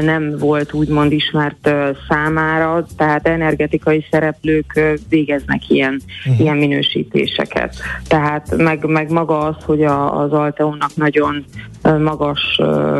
nem 0.02 0.38
volt 0.38 0.72
úgymond 0.72 1.12
ismert 1.12 1.70
számára, 2.09 2.86
tehát 2.96 3.28
energetikai 3.28 4.07
szereplők 4.11 4.80
végeznek 5.09 5.70
ilyen, 5.70 6.00
uh-huh. 6.18 6.40
ilyen 6.40 6.57
minősítéseket. 6.57 7.76
Tehát 8.09 8.57
meg, 8.57 8.84
meg 8.84 9.11
maga 9.11 9.38
az, 9.38 9.57
hogy 9.64 9.82
a, 9.82 10.20
az 10.20 10.32
Alteónak 10.32 10.96
nagyon 10.96 11.44
magas 11.82 12.40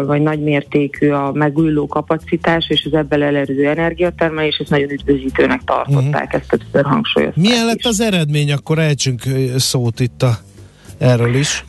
vagy 0.07 0.23
nagymértékű 0.23 1.11
a 1.11 1.33
megújuló 1.33 1.87
kapacitás 1.87 2.67
és 2.69 2.89
az 2.91 2.99
ebből 2.99 3.23
elerődő 3.23 3.69
energiatermelés, 3.69 4.57
ezt 4.57 4.71
nagyon 4.71 4.91
üdvözítőnek 4.91 5.61
tartották, 5.65 6.25
uh-huh. 6.25 6.41
ezt 6.41 6.49
többször 6.49 6.85
hangsúlyozták 6.85 7.45
Milyen 7.45 7.67
lett 7.67 7.85
az 7.85 8.01
eredmény? 8.01 8.53
Akkor 8.53 8.79
ejtsünk 8.79 9.23
szót 9.57 10.01
itt 10.01 10.23
a, 10.23 10.39
erről 10.99 11.35
is. 11.35 11.65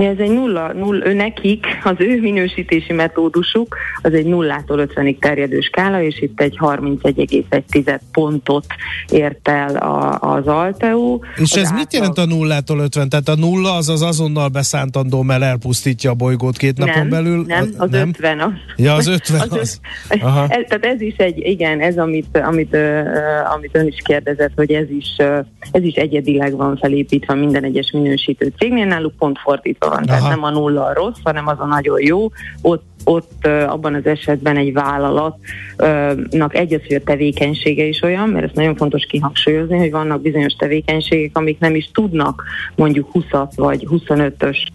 Ez 0.00 0.18
egy 0.18 0.30
nulla, 0.30 0.72
null, 0.72 1.02
ő 1.04 1.12
nekik, 1.12 1.66
az 1.84 1.94
ő 1.98 2.20
minősítési 2.20 2.92
metódusuk, 2.92 3.76
az 4.02 4.12
egy 4.14 4.26
nullától 4.26 4.88
50-ig 4.94 5.18
terjedő 5.18 5.60
skála, 5.60 6.02
és 6.02 6.20
itt 6.22 6.40
egy 6.40 6.58
31,1 6.60 7.98
pontot 8.12 8.66
ért 9.10 9.48
el 9.48 9.76
a, 9.76 10.18
az 10.20 10.46
Alteo. 10.46 11.20
És 11.36 11.52
az 11.52 11.56
ez 11.56 11.64
átlag... 11.64 11.78
mit 11.78 11.92
jelent 11.92 12.18
a 12.18 12.24
nullától 12.24 12.78
50? 12.78 13.08
Tehát 13.08 13.28
a 13.28 13.34
nulla 13.34 13.74
az 13.74 13.88
az 13.88 14.02
azonnal 14.02 14.48
beszántandó, 14.48 15.22
mert 15.22 15.42
elpusztítja 15.42 16.10
a 16.10 16.14
bolygót 16.14 16.56
két 16.56 16.76
nem, 16.78 16.86
napon 16.86 17.08
belül? 17.08 17.44
Nem, 17.46 17.70
az 17.76 17.90
nem? 17.90 18.08
50 18.08 18.40
az. 18.40 18.52
Ja, 18.76 18.94
az 18.94 19.06
50 19.06 19.40
az. 19.40 19.52
az. 19.52 19.80
Aha. 20.20 20.46
Ez, 20.48 20.64
tehát 20.68 20.84
ez 20.84 21.00
is 21.00 21.16
egy, 21.16 21.38
igen, 21.38 21.80
ez 21.80 21.98
amit, 21.98 22.38
amit, 22.38 22.74
uh, 22.74 23.54
amit 23.54 23.76
ön 23.76 23.86
is 23.86 23.98
kérdezett, 24.04 24.52
hogy 24.56 24.72
ez 24.72 24.90
is, 24.90 25.16
uh, 25.18 25.46
ez 25.72 25.82
is 25.82 25.94
egyedileg 25.94 26.56
van 26.56 26.76
felépítve 26.76 27.34
minden 27.34 27.64
egyes 27.64 27.90
minősítő 27.92 28.52
cégnél, 28.58 28.86
náluk 28.86 29.16
pont 29.16 29.38
fordítva 29.38 29.87
van. 29.88 30.02
Aha. 30.02 30.06
Tehát 30.06 30.28
nem 30.28 30.42
a 30.42 30.50
nulla 30.50 30.84
a 30.84 30.94
rossz, 30.94 31.18
hanem 31.24 31.46
az 31.46 31.56
a 31.58 31.66
nagyon 31.66 32.02
jó. 32.02 32.28
Ott 32.62 32.82
ott 33.04 33.46
abban 33.46 33.94
az 33.94 34.06
esetben 34.06 34.56
egy 34.56 34.72
vállalatnak 34.72 36.54
egy 36.54 36.74
az, 36.74 36.80
hogy 36.86 36.96
a 36.96 37.02
tevékenysége 37.04 37.84
is 37.84 38.02
olyan, 38.02 38.28
mert 38.28 38.44
ez 38.44 38.50
nagyon 38.54 38.76
fontos 38.76 39.04
kihangsúlyozni, 39.04 39.78
hogy 39.78 39.90
vannak 39.90 40.20
bizonyos 40.20 40.52
tevékenységek, 40.52 41.36
amik 41.36 41.58
nem 41.58 41.74
is 41.74 41.90
tudnak 41.92 42.42
mondjuk 42.74 43.10
20 43.12 43.24
vagy 43.54 43.86
25-ös 43.90 44.66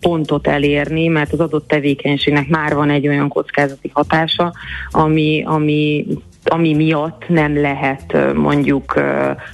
pontot 0.00 0.46
elérni, 0.46 1.06
mert 1.06 1.32
az 1.32 1.40
adott 1.40 1.68
tevékenységnek 1.68 2.48
már 2.48 2.74
van 2.74 2.90
egy 2.90 3.08
olyan 3.08 3.28
kockázati 3.28 3.90
hatása, 3.92 4.52
ami, 4.90 5.42
ami 5.46 6.06
ami 6.44 6.74
miatt 6.74 7.28
nem 7.28 7.60
lehet 7.60 8.16
mondjuk 8.34 8.94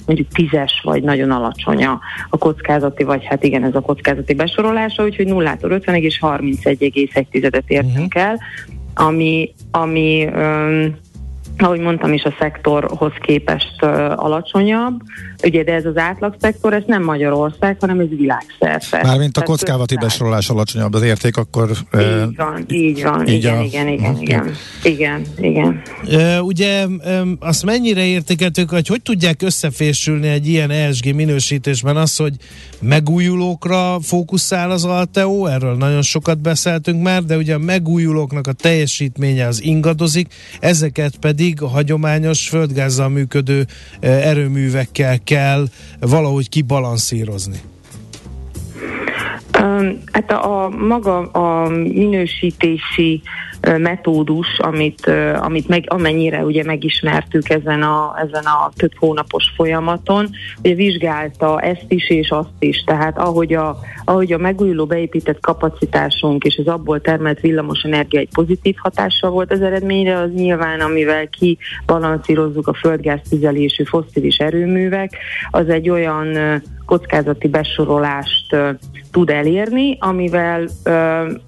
mondjuk 0.05 0.27
tízes 0.33 0.81
vagy 0.83 1.03
nagyon 1.03 1.31
alacsony 1.31 1.85
a, 1.85 1.99
a 2.29 2.37
kockázati, 2.37 3.03
vagy 3.03 3.25
hát 3.25 3.43
igen, 3.43 3.63
ez 3.63 3.75
a 3.75 3.81
kockázati 3.81 4.33
besorolása, 4.33 5.03
úgyhogy 5.03 5.27
0-tól 5.29 5.81
50-ig 5.85 6.01
és 6.01 6.19
31,1-et 6.21 7.63
értünk 7.67 8.15
uh-huh. 8.15 8.29
el, 8.29 8.39
ami, 8.93 9.53
ami 9.71 10.29
um, 10.35 10.95
ahogy 11.57 11.79
mondtam 11.79 12.13
is, 12.13 12.23
a 12.23 12.35
szektorhoz 12.39 13.13
képest 13.21 13.75
uh, 13.81 14.23
alacsonyabb. 14.23 15.01
Ugye, 15.43 15.63
de 15.63 15.73
ez 15.73 15.85
az 15.85 15.97
átlag-szektor, 15.97 16.73
ez 16.73 16.83
nem 16.87 17.03
Magyarország, 17.03 17.77
hanem 17.79 17.99
ez 17.99 18.07
világszerte. 18.09 19.01
Mármint 19.03 19.37
a 19.37 19.41
kockázati 19.43 19.95
besorolás 19.95 20.49
alacsonyabb 20.49 20.93
az 20.93 21.01
érték, 21.01 21.37
akkor... 21.37 21.69
Így 21.71 22.35
van, 22.35 22.65
így 22.67 23.03
van, 23.03 23.27
így 23.27 23.33
igen, 23.33 23.57
a... 23.57 23.61
igen, 23.61 23.87
igen, 23.87 24.11
okay. 24.11 24.23
igen, 24.23 24.51
igen, 24.83 25.21
igen. 25.37 25.81
Uh, 26.07 26.45
ugye 26.45 26.85
azt 27.39 27.65
mennyire 27.65 28.05
értékeltük, 28.05 28.69
hogy 28.69 28.87
hogy 28.87 29.01
tudják 29.01 29.41
összefésülni 29.41 30.27
egy 30.27 30.47
ilyen 30.47 30.69
ESG 30.69 31.15
minősítésben 31.15 31.97
az, 31.97 32.15
hogy 32.15 32.33
megújulókra 32.81 33.99
fókuszál 34.01 34.71
az 34.71 34.85
Alteo, 34.85 35.45
erről 35.45 35.75
nagyon 35.75 36.01
sokat 36.01 36.41
beszéltünk 36.41 37.03
már, 37.03 37.23
de 37.23 37.37
ugye 37.37 37.53
a 37.53 37.57
megújulóknak 37.57 38.47
a 38.47 38.53
teljesítménye 38.53 39.47
az 39.47 39.63
ingadozik, 39.63 40.33
ezeket 40.59 41.15
pedig 41.19 41.37
pedig 41.37 41.61
a 41.61 41.67
hagyományos 41.67 42.47
földgázzal 42.47 43.09
működő 43.09 43.65
erőművekkel 43.99 45.19
kell 45.27 45.65
valahogy 45.99 46.49
kibalanszírozni? 46.49 47.61
Hát 50.11 50.31
a, 50.31 50.63
a 50.63 50.69
maga 50.69 51.17
a 51.19 51.69
minősítési 51.69 53.21
metódus, 53.61 54.59
amit, 54.59 55.11
amit 55.41 55.67
meg, 55.67 55.83
amennyire 55.87 56.43
ugye 56.43 56.63
megismertük 56.63 57.49
ezen 57.49 57.81
a, 57.81 58.15
ezen 58.17 58.43
a 58.43 58.71
több 58.75 58.91
hónapos 58.97 59.53
folyamaton, 59.55 60.29
ugye 60.63 60.73
vizsgálta 60.73 61.59
ezt 61.61 61.85
is 61.87 62.09
és 62.09 62.29
azt 62.29 62.49
is, 62.59 62.83
tehát 62.83 63.17
ahogy 63.17 63.53
a, 63.53 63.77
ahogy 64.05 64.33
a 64.33 64.37
megújuló 64.37 64.85
beépített 64.85 65.39
kapacitásunk 65.39 66.43
és 66.43 66.57
az 66.57 66.67
abból 66.67 67.01
termelt 67.01 67.39
villamos 67.39 67.81
energia 67.81 68.19
egy 68.19 68.29
pozitív 68.33 68.75
hatással 68.77 69.29
volt 69.29 69.51
az 69.51 69.61
eredményre, 69.61 70.17
az 70.17 70.31
nyilván, 70.33 70.79
amivel 70.79 71.29
kibalanszírozzuk 71.29 72.67
a 72.67 72.73
földgáz 72.73 73.19
tüzelésű 73.29 73.83
fosszilis 73.83 74.37
erőművek, 74.37 75.17
az 75.51 75.69
egy 75.69 75.89
olyan 75.89 76.61
kockázati 76.85 77.47
besorolást 77.47 78.55
tud 79.11 79.29
elérni, 79.29 79.97
amivel, 79.99 80.67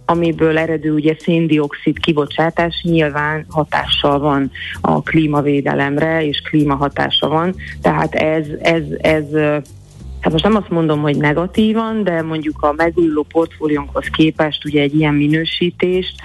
amiből 0.06 0.58
eredő 0.58 0.94
ugye 0.94 1.16
széndiokszid 1.20 1.99
kibocsátás 2.00 2.82
nyilván 2.84 3.46
hatással 3.50 4.20
van 4.20 4.52
a 4.82 5.02
klímavédelemre, 5.02 6.26
és 6.26 6.42
klímahatása 6.42 7.28
van, 7.28 7.56
tehát 7.82 8.16
ez, 8.16 8.46
ez, 8.62 8.84
ez 9.02 9.26
hát 10.20 10.32
most 10.32 10.44
nem 10.44 10.56
azt 10.56 10.70
mondom, 10.70 11.02
hogy 11.02 11.18
negatívan, 11.18 12.04
de 12.04 12.22
mondjuk 12.22 12.62
a 12.62 12.74
megújuló 12.78 13.26
portfóliónkhoz 13.32 14.06
képest 14.12 14.66
ugye 14.66 14.82
egy 14.82 14.96
ilyen 14.96 15.14
minősítést 15.14 16.16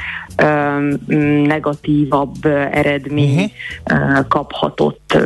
um, 0.43 0.89
negatívabb 1.47 2.45
eredmény 2.71 3.53
uh-huh. 3.85 4.29
kaphatott. 4.29 5.19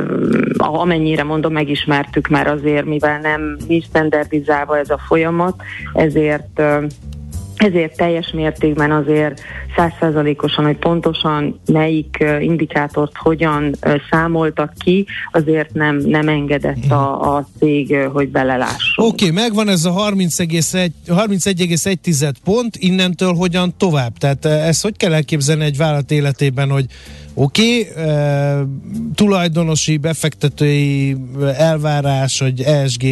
Amennyire 0.57 1.22
mondom, 1.22 1.53
megismertük 1.53 2.28
már 2.28 2.46
azért, 2.46 2.84
mivel 2.84 3.20
nem 3.20 3.57
nincs 3.66 3.84
standardizálva 3.84 4.78
ez 4.78 4.90
a 4.90 4.99
folyamat, 5.07 5.62
ezért 5.92 6.62
ezért 7.57 7.96
teljes 7.96 8.30
mértékben 8.30 8.90
azért 8.90 9.40
százszázalékosan, 9.77 10.64
hogy 10.64 10.77
pontosan 10.77 11.61
melyik 11.73 12.25
indikátort 12.41 13.16
hogyan 13.16 13.75
számoltak 14.11 14.73
ki, 14.79 15.07
azért 15.33 15.75
nem, 15.75 15.97
nem 15.97 16.29
engedett 16.29 16.91
a, 16.91 17.37
a 17.37 17.47
cég, 17.59 17.97
hogy 18.12 18.29
belelásson. 18.29 19.07
Oké, 19.07 19.25
okay, 19.25 19.43
megvan 19.43 19.69
ez 19.69 19.85
a 19.85 19.93
31,1 19.93 20.91
31, 21.09 22.39
pont, 22.45 22.77
innentől 22.77 23.33
hogyan 23.35 23.75
tovább? 23.77 24.12
Tehát 24.19 24.45
ezt 24.45 24.83
hogy 24.83 24.97
kell 24.97 25.12
elképzelni 25.12 25.64
egy 25.64 25.77
vállalat 25.77 26.11
életében, 26.11 26.71
hogy 26.71 26.87
Oké, 27.41 27.89
okay, 27.91 28.05
uh, 28.05 28.69
tulajdonosi, 29.14 29.97
befektetői 29.97 31.16
elvárás, 31.57 32.39
hogy 32.39 32.61
ESG 32.61 33.03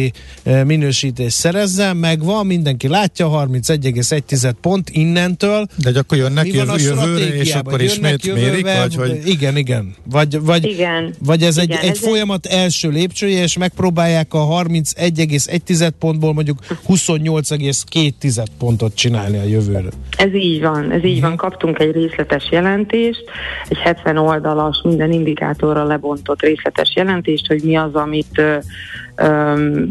minősítés 0.65 1.33
szerezzen, 1.33 1.97
megvan, 1.97 2.45
mindenki 2.45 2.87
látja, 2.87 3.29
31,1 3.29 4.53
pont 4.61 4.89
innentől. 4.89 5.67
De 5.75 5.99
akkor 5.99 6.17
jönnek 6.17 6.47
jövő, 6.57 6.77
jövőre, 6.77 7.35
és 7.35 7.53
akkor 7.53 7.81
ismét 7.81 8.25
jövőbe, 8.25 8.49
mérik? 8.49 8.65
Vagy, 8.65 8.95
hogy... 8.95 9.21
Igen, 9.25 9.57
igen. 9.57 9.95
Vagy, 10.09 10.41
vagy, 10.41 10.65
igen, 10.65 11.13
vagy 11.25 11.41
ez 11.41 11.57
igen, 11.57 11.77
egy, 11.77 11.83
egy 11.83 11.89
ez 11.89 11.99
folyamat 11.99 12.45
egy... 12.45 12.59
első 12.59 12.89
lépcsője, 12.89 13.43
és 13.43 13.57
megpróbálják 13.57 14.33
a 14.33 14.47
31,1 14.63 15.89
pontból 15.99 16.33
mondjuk 16.33 16.57
28,2 16.87 18.45
pontot 18.59 18.95
csinálni 18.95 19.37
a 19.37 19.43
jövőre. 19.43 19.89
Ez 20.17 20.33
így 20.33 20.61
van, 20.61 20.91
ez 20.91 21.03
így 21.03 21.09
uh-huh. 21.09 21.27
van. 21.27 21.35
Kaptunk 21.35 21.79
egy 21.79 21.91
részletes 21.91 22.47
jelentést, 22.51 23.23
egy 23.69 23.77
70 23.77 24.07
50 24.07 24.17
oldalas, 24.17 24.81
minden 24.83 25.11
indikátorra 25.11 25.83
lebontott 25.83 26.41
részletes 26.41 26.93
jelentést, 26.95 27.47
hogy 27.47 27.61
mi 27.63 27.75
az, 27.75 27.93
amit 27.93 28.41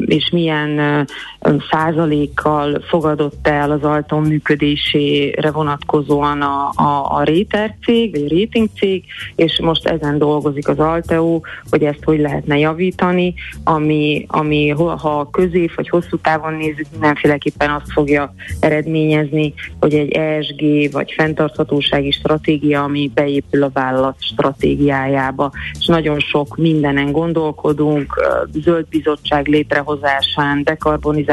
és 0.06 0.30
milyen 0.32 1.06
százalékkal 1.70 2.82
fogadott 2.88 3.48
el 3.48 3.70
az 3.70 3.82
Alton 3.82 4.22
működésére 4.22 5.50
vonatkozóan 5.50 6.40
a, 6.40 6.70
a, 6.74 7.16
a 7.16 7.22
Réter 7.22 7.74
cég, 7.84 8.10
vagy 8.10 8.32
a 8.32 8.38
rating 8.40 8.68
cég, 8.78 9.04
és 9.36 9.60
most 9.60 9.86
ezen 9.86 10.18
dolgozik 10.18 10.68
az 10.68 10.78
Alteo, 10.78 11.40
hogy 11.70 11.82
ezt 11.82 12.04
hogy 12.04 12.18
lehetne 12.18 12.58
javítani, 12.58 13.34
ami, 13.64 14.26
ami 14.28 14.68
ha 14.68 15.28
közép 15.30 15.74
vagy 15.74 15.88
hosszú 15.88 16.16
távon 16.16 16.54
nézzük, 16.54 16.86
mindenféleképpen 16.90 17.70
azt 17.70 17.92
fogja 17.92 18.34
eredményezni, 18.60 19.54
hogy 19.80 19.94
egy 19.94 20.10
ESG 20.10 20.92
vagy 20.92 21.12
fenntarthatósági 21.16 22.10
stratégia, 22.10 22.82
ami 22.82 23.10
beépül 23.14 23.62
a 23.62 23.70
vállalat 23.72 24.16
stratégiájába, 24.18 25.52
és 25.78 25.86
nagyon 25.86 26.18
sok 26.18 26.56
mindenen 26.56 27.12
gondolkodunk, 27.12 28.14
zöld 28.52 28.86
bizottság 28.88 29.46
létrehozásán, 29.46 30.62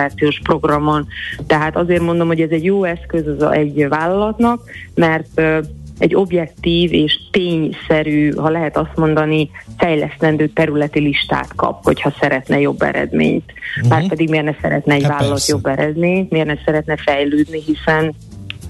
dekarbonizációs 0.04 0.39
programon, 0.43 1.08
tehát 1.47 1.76
azért 1.76 2.01
mondom, 2.01 2.28
hogy 2.28 2.41
ez 2.41 2.49
egy 2.49 2.64
jó 2.64 2.84
eszköz 2.84 3.28
az 3.28 3.51
egy 3.51 3.88
vállalatnak, 3.88 4.62
mert 4.95 5.41
egy 5.97 6.16
objektív 6.16 6.93
és 6.93 7.20
tényszerű, 7.32 8.32
ha 8.32 8.49
lehet 8.49 8.78
azt 8.78 8.95
mondani, 8.95 9.49
fejlesztendő 9.78 10.47
területi 10.47 10.99
listát 10.99 11.56
kap, 11.56 11.84
hogyha 11.84 12.14
szeretne 12.20 12.60
jobb 12.60 12.82
eredményt. 12.82 13.54
Uh-huh. 13.76 13.89
Már 13.89 14.08
pedig 14.08 14.30
miért 14.30 14.45
ne 14.45 14.56
szeretne 14.62 14.93
egy 14.93 15.04
hát 15.04 15.12
vállalat 15.12 15.34
persze. 15.34 15.54
jobb 15.54 15.66
eredményt, 15.66 16.32
miért 16.32 16.47
ne 16.47 16.56
szeretne 16.66 16.95
fejlődni, 16.97 17.62
hiszen 17.66 18.16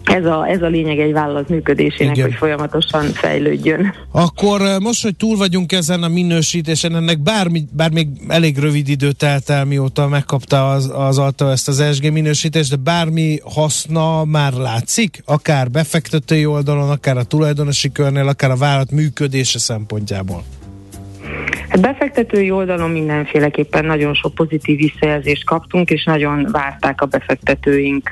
ez 0.03 0.25
a, 0.25 0.47
ez 0.47 0.61
a 0.61 0.67
lényeg 0.67 0.99
egy 0.99 1.11
vállalat 1.11 1.49
működésének, 1.49 2.15
Igen. 2.15 2.27
hogy 2.27 2.37
folyamatosan 2.37 3.05
fejlődjön. 3.05 3.93
Akkor 4.11 4.61
eh, 4.61 4.79
most, 4.79 5.03
hogy 5.03 5.15
túl 5.15 5.37
vagyunk 5.37 5.71
ezen 5.71 6.03
a 6.03 6.07
minősítésen, 6.07 6.95
ennek 6.95 7.19
bármi, 7.19 7.65
bár 7.71 7.91
még 7.91 8.07
elég 8.27 8.57
rövid 8.57 8.89
idő 8.89 9.11
telt 9.11 9.49
el, 9.49 9.65
mióta 9.65 10.07
megkapta 10.07 10.69
az, 10.69 10.91
az 10.95 11.17
Alta 11.17 11.51
ezt 11.51 11.67
az 11.67 11.79
ESG 11.79 12.11
minősítést, 12.11 12.69
de 12.69 12.75
bármi 12.75 13.39
haszna 13.43 14.25
már 14.25 14.53
látszik? 14.53 15.21
Akár 15.25 15.71
befektetői 15.71 16.45
oldalon, 16.45 16.89
akár 16.89 17.17
a 17.17 17.23
tulajdonosi 17.23 17.91
körnél, 17.91 18.27
akár 18.27 18.51
a 18.51 18.55
vállalat 18.55 18.91
működése 18.91 19.59
szempontjából. 19.59 20.43
Hát 21.69 21.81
befektetői 21.81 22.51
oldalon 22.51 22.91
mindenféleképpen 22.91 23.85
nagyon 23.85 24.13
sok 24.13 24.33
pozitív 24.33 24.77
visszajelzést 24.77 25.45
kaptunk, 25.45 25.89
és 25.89 26.03
nagyon 26.03 26.47
várták 26.51 27.01
a 27.01 27.05
befektetőink, 27.05 28.09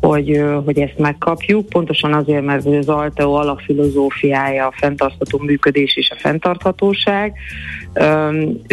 hogy, 0.00 0.42
hogy 0.64 0.78
ezt 0.78 0.98
megkapjuk. 0.98 1.68
Pontosan 1.68 2.12
azért, 2.12 2.44
mert 2.44 2.66
az 2.66 2.88
Alteo 2.88 3.32
alapfilozófiája 3.32 4.66
a 4.66 4.74
fenntartható 4.76 5.38
működés 5.38 5.96
és 5.96 6.10
a 6.10 6.16
fenntarthatóság. 6.18 7.32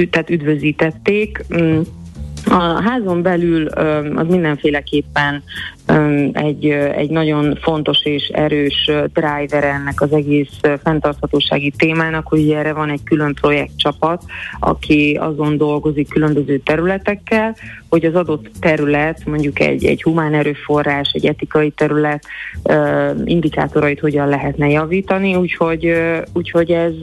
Tehát 0.10 0.30
üdvözítették. 0.30 1.46
A 2.50 2.82
házon 2.82 3.22
belül 3.22 3.68
az 4.16 4.28
mindenféleképpen 4.28 5.44
egy, 6.32 6.66
egy 6.70 7.10
nagyon 7.10 7.58
fontos 7.62 8.06
és 8.06 8.28
erős 8.28 8.92
driver 9.14 9.64
ennek 9.64 10.02
az 10.02 10.12
egész 10.12 10.60
fenntarthatósági 10.84 11.74
témának, 11.78 12.28
hogy 12.28 12.52
erre 12.52 12.74
van 12.74 12.90
egy 12.90 13.04
külön 13.04 13.34
projektcsapat, 13.34 14.24
aki 14.60 15.18
azon 15.22 15.58
dolgozik 15.58 16.10
különböző 16.10 16.58
területekkel, 16.58 17.56
hogy 17.90 18.06
az 18.06 18.16
adott 18.16 18.50
terület, 18.60 19.26
mondjuk 19.26 19.60
egy, 19.60 19.86
egy 19.86 20.04
humán 20.04 20.34
erőforrás, 20.34 21.12
egy 21.14 21.26
etikai 21.26 21.70
terület 21.70 22.26
indikátorait 23.24 24.00
hogyan 24.00 24.28
lehetne 24.28 24.70
javítani, 24.70 25.36
úgyhogy, 25.36 25.94
úgyhogy 26.34 26.72
ez 26.72 26.94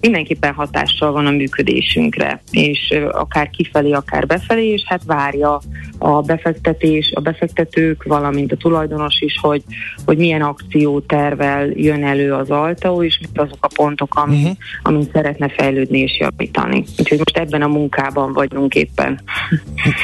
mindenképpen 0.00 0.52
hatással 0.52 1.12
van 1.12 1.26
a 1.26 1.30
működésünkre, 1.30 2.42
és 2.50 2.94
akár 3.10 3.50
kifelé, 3.50 3.92
akár 3.92 4.26
befelé, 4.26 4.68
és 4.68 4.82
hát 4.86 5.02
várja 5.06 5.60
a 5.98 6.20
befektetés, 6.20 7.12
a 7.14 7.20
befektetők, 7.20 8.02
valamint 8.02 8.52
a 8.52 8.56
tulajdonos 8.56 9.20
is, 9.20 9.38
hogy, 9.40 9.62
hogy 10.04 10.16
milyen 10.16 10.42
akciótervel 10.42 11.66
jön 11.74 12.04
elő 12.04 12.32
az 12.32 12.50
Altao, 12.50 13.02
és 13.04 13.18
mik 13.20 13.40
azok 13.40 13.64
a 13.64 13.70
pontok, 13.74 14.14
ami, 14.14 14.36
uh-huh. 14.36 14.56
amin 14.82 15.08
szeretne 15.12 15.48
fejlődni 15.48 15.98
és 15.98 16.18
javítani. 16.18 16.84
Úgyhogy 16.98 17.18
most 17.18 17.36
ebben 17.36 17.62
a 17.62 17.66
munkában 17.66 18.32
vagyunk 18.32 18.74
éppen. 18.74 19.20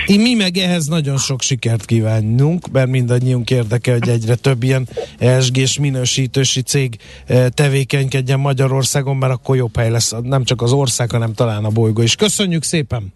Mi 0.07 0.35
meg 0.35 0.57
ehhez 0.57 0.87
nagyon 0.87 1.17
sok 1.17 1.43
sikert 1.43 1.85
kívánunk, 1.85 2.71
mert 2.73 2.89
mindannyiunk 2.89 3.51
érdeke, 3.51 3.93
hogy 3.93 4.09
egyre 4.09 4.35
több 4.35 4.63
ilyen 4.63 4.89
ESG-s 5.19 5.79
minősítősi 5.79 6.61
cég 6.61 6.97
eh, 7.27 7.47
tevékenykedjen 7.55 8.41
Magyarországon, 8.41 9.17
mert 9.17 9.33
akkor 9.33 9.57
jobb 9.57 9.77
lesz 9.91 10.15
nem 10.23 10.45
csak 10.45 10.63
az 10.63 10.73
ország, 10.73 11.11
hanem 11.11 11.33
talán 11.33 11.65
a 11.65 11.71
bolygó 11.71 12.03
is. 12.03 12.17
Köszönjük 12.17 12.63
szépen! 12.63 13.13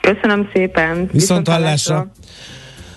Köszönöm 0.00 0.48
szépen! 0.52 1.08
Viszont 1.12 1.48
hallásra! 1.48 2.10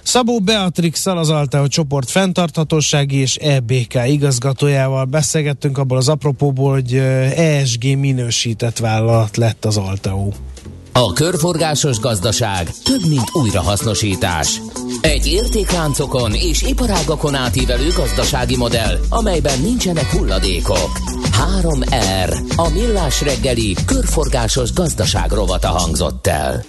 Szabó 0.04 0.40
Beatrix 0.40 1.06
az 1.06 1.30
Alteo 1.30 1.68
csoport 1.68 2.10
fenntarthatósági 2.10 3.16
és 3.16 3.36
EBK 3.36 3.94
igazgatójával 4.06 5.06
beszélgettünk 5.06 5.78
abból 5.78 5.98
az 5.98 6.10
apropóból, 6.10 6.72
hogy 6.72 6.94
ESG 7.36 7.98
minősített 7.98 8.78
vállalat 8.78 9.38
lett 9.38 9.66
az 9.66 9.78
Alteo. 9.78 10.30
A 10.92 11.14
körforgásos 11.14 12.00
gazdaság 12.00 12.70
több, 12.84 13.10
mint 13.10 13.30
újrahasznosítás. 13.34 14.62
Egy 15.02 15.28
értékláncokon 15.28 16.34
és 16.34 16.62
iparágakon 16.62 17.36
átívelő 17.36 17.88
gazdasági 17.96 18.58
modell, 18.58 18.98
amelyben 19.10 19.62
nincsenek 19.62 20.06
hulladékok. 20.06 21.00
3R. 21.62 22.56
A 22.56 22.70
millás 22.70 23.22
reggeli 23.22 23.76
körforgásos 23.86 24.74
gazdaság 24.74 25.32
rovata 25.32 25.68
hangzott 25.68 26.28
el. 26.28 26.64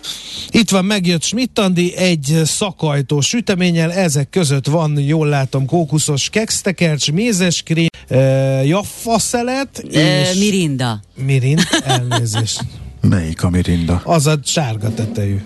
Itt 0.51 0.71
van, 0.71 0.85
megjött 0.85 1.23
Schmidt-Andi 1.23 1.97
egy 1.97 2.41
szakajtó 2.45 3.21
süteményel, 3.21 3.93
ezek 3.93 4.31
között 4.31 4.67
van, 4.67 4.99
jól 4.99 5.29
látom, 5.29 5.67
kókuszos 5.67 6.29
kextekercs, 6.29 7.13
mézeskrém, 7.13 7.87
e, 8.09 8.19
jaffaszelet 8.65 9.79
és... 9.79 10.39
Mirinda. 10.39 11.01
Mirind, 11.15 11.61
elnézést. 11.85 12.61
Melyik 13.01 13.43
a 13.43 13.51
mirinda? 13.51 14.01
Az 14.05 14.27
a 14.27 14.39
sárga 14.45 14.95
tetejű. 14.95 15.41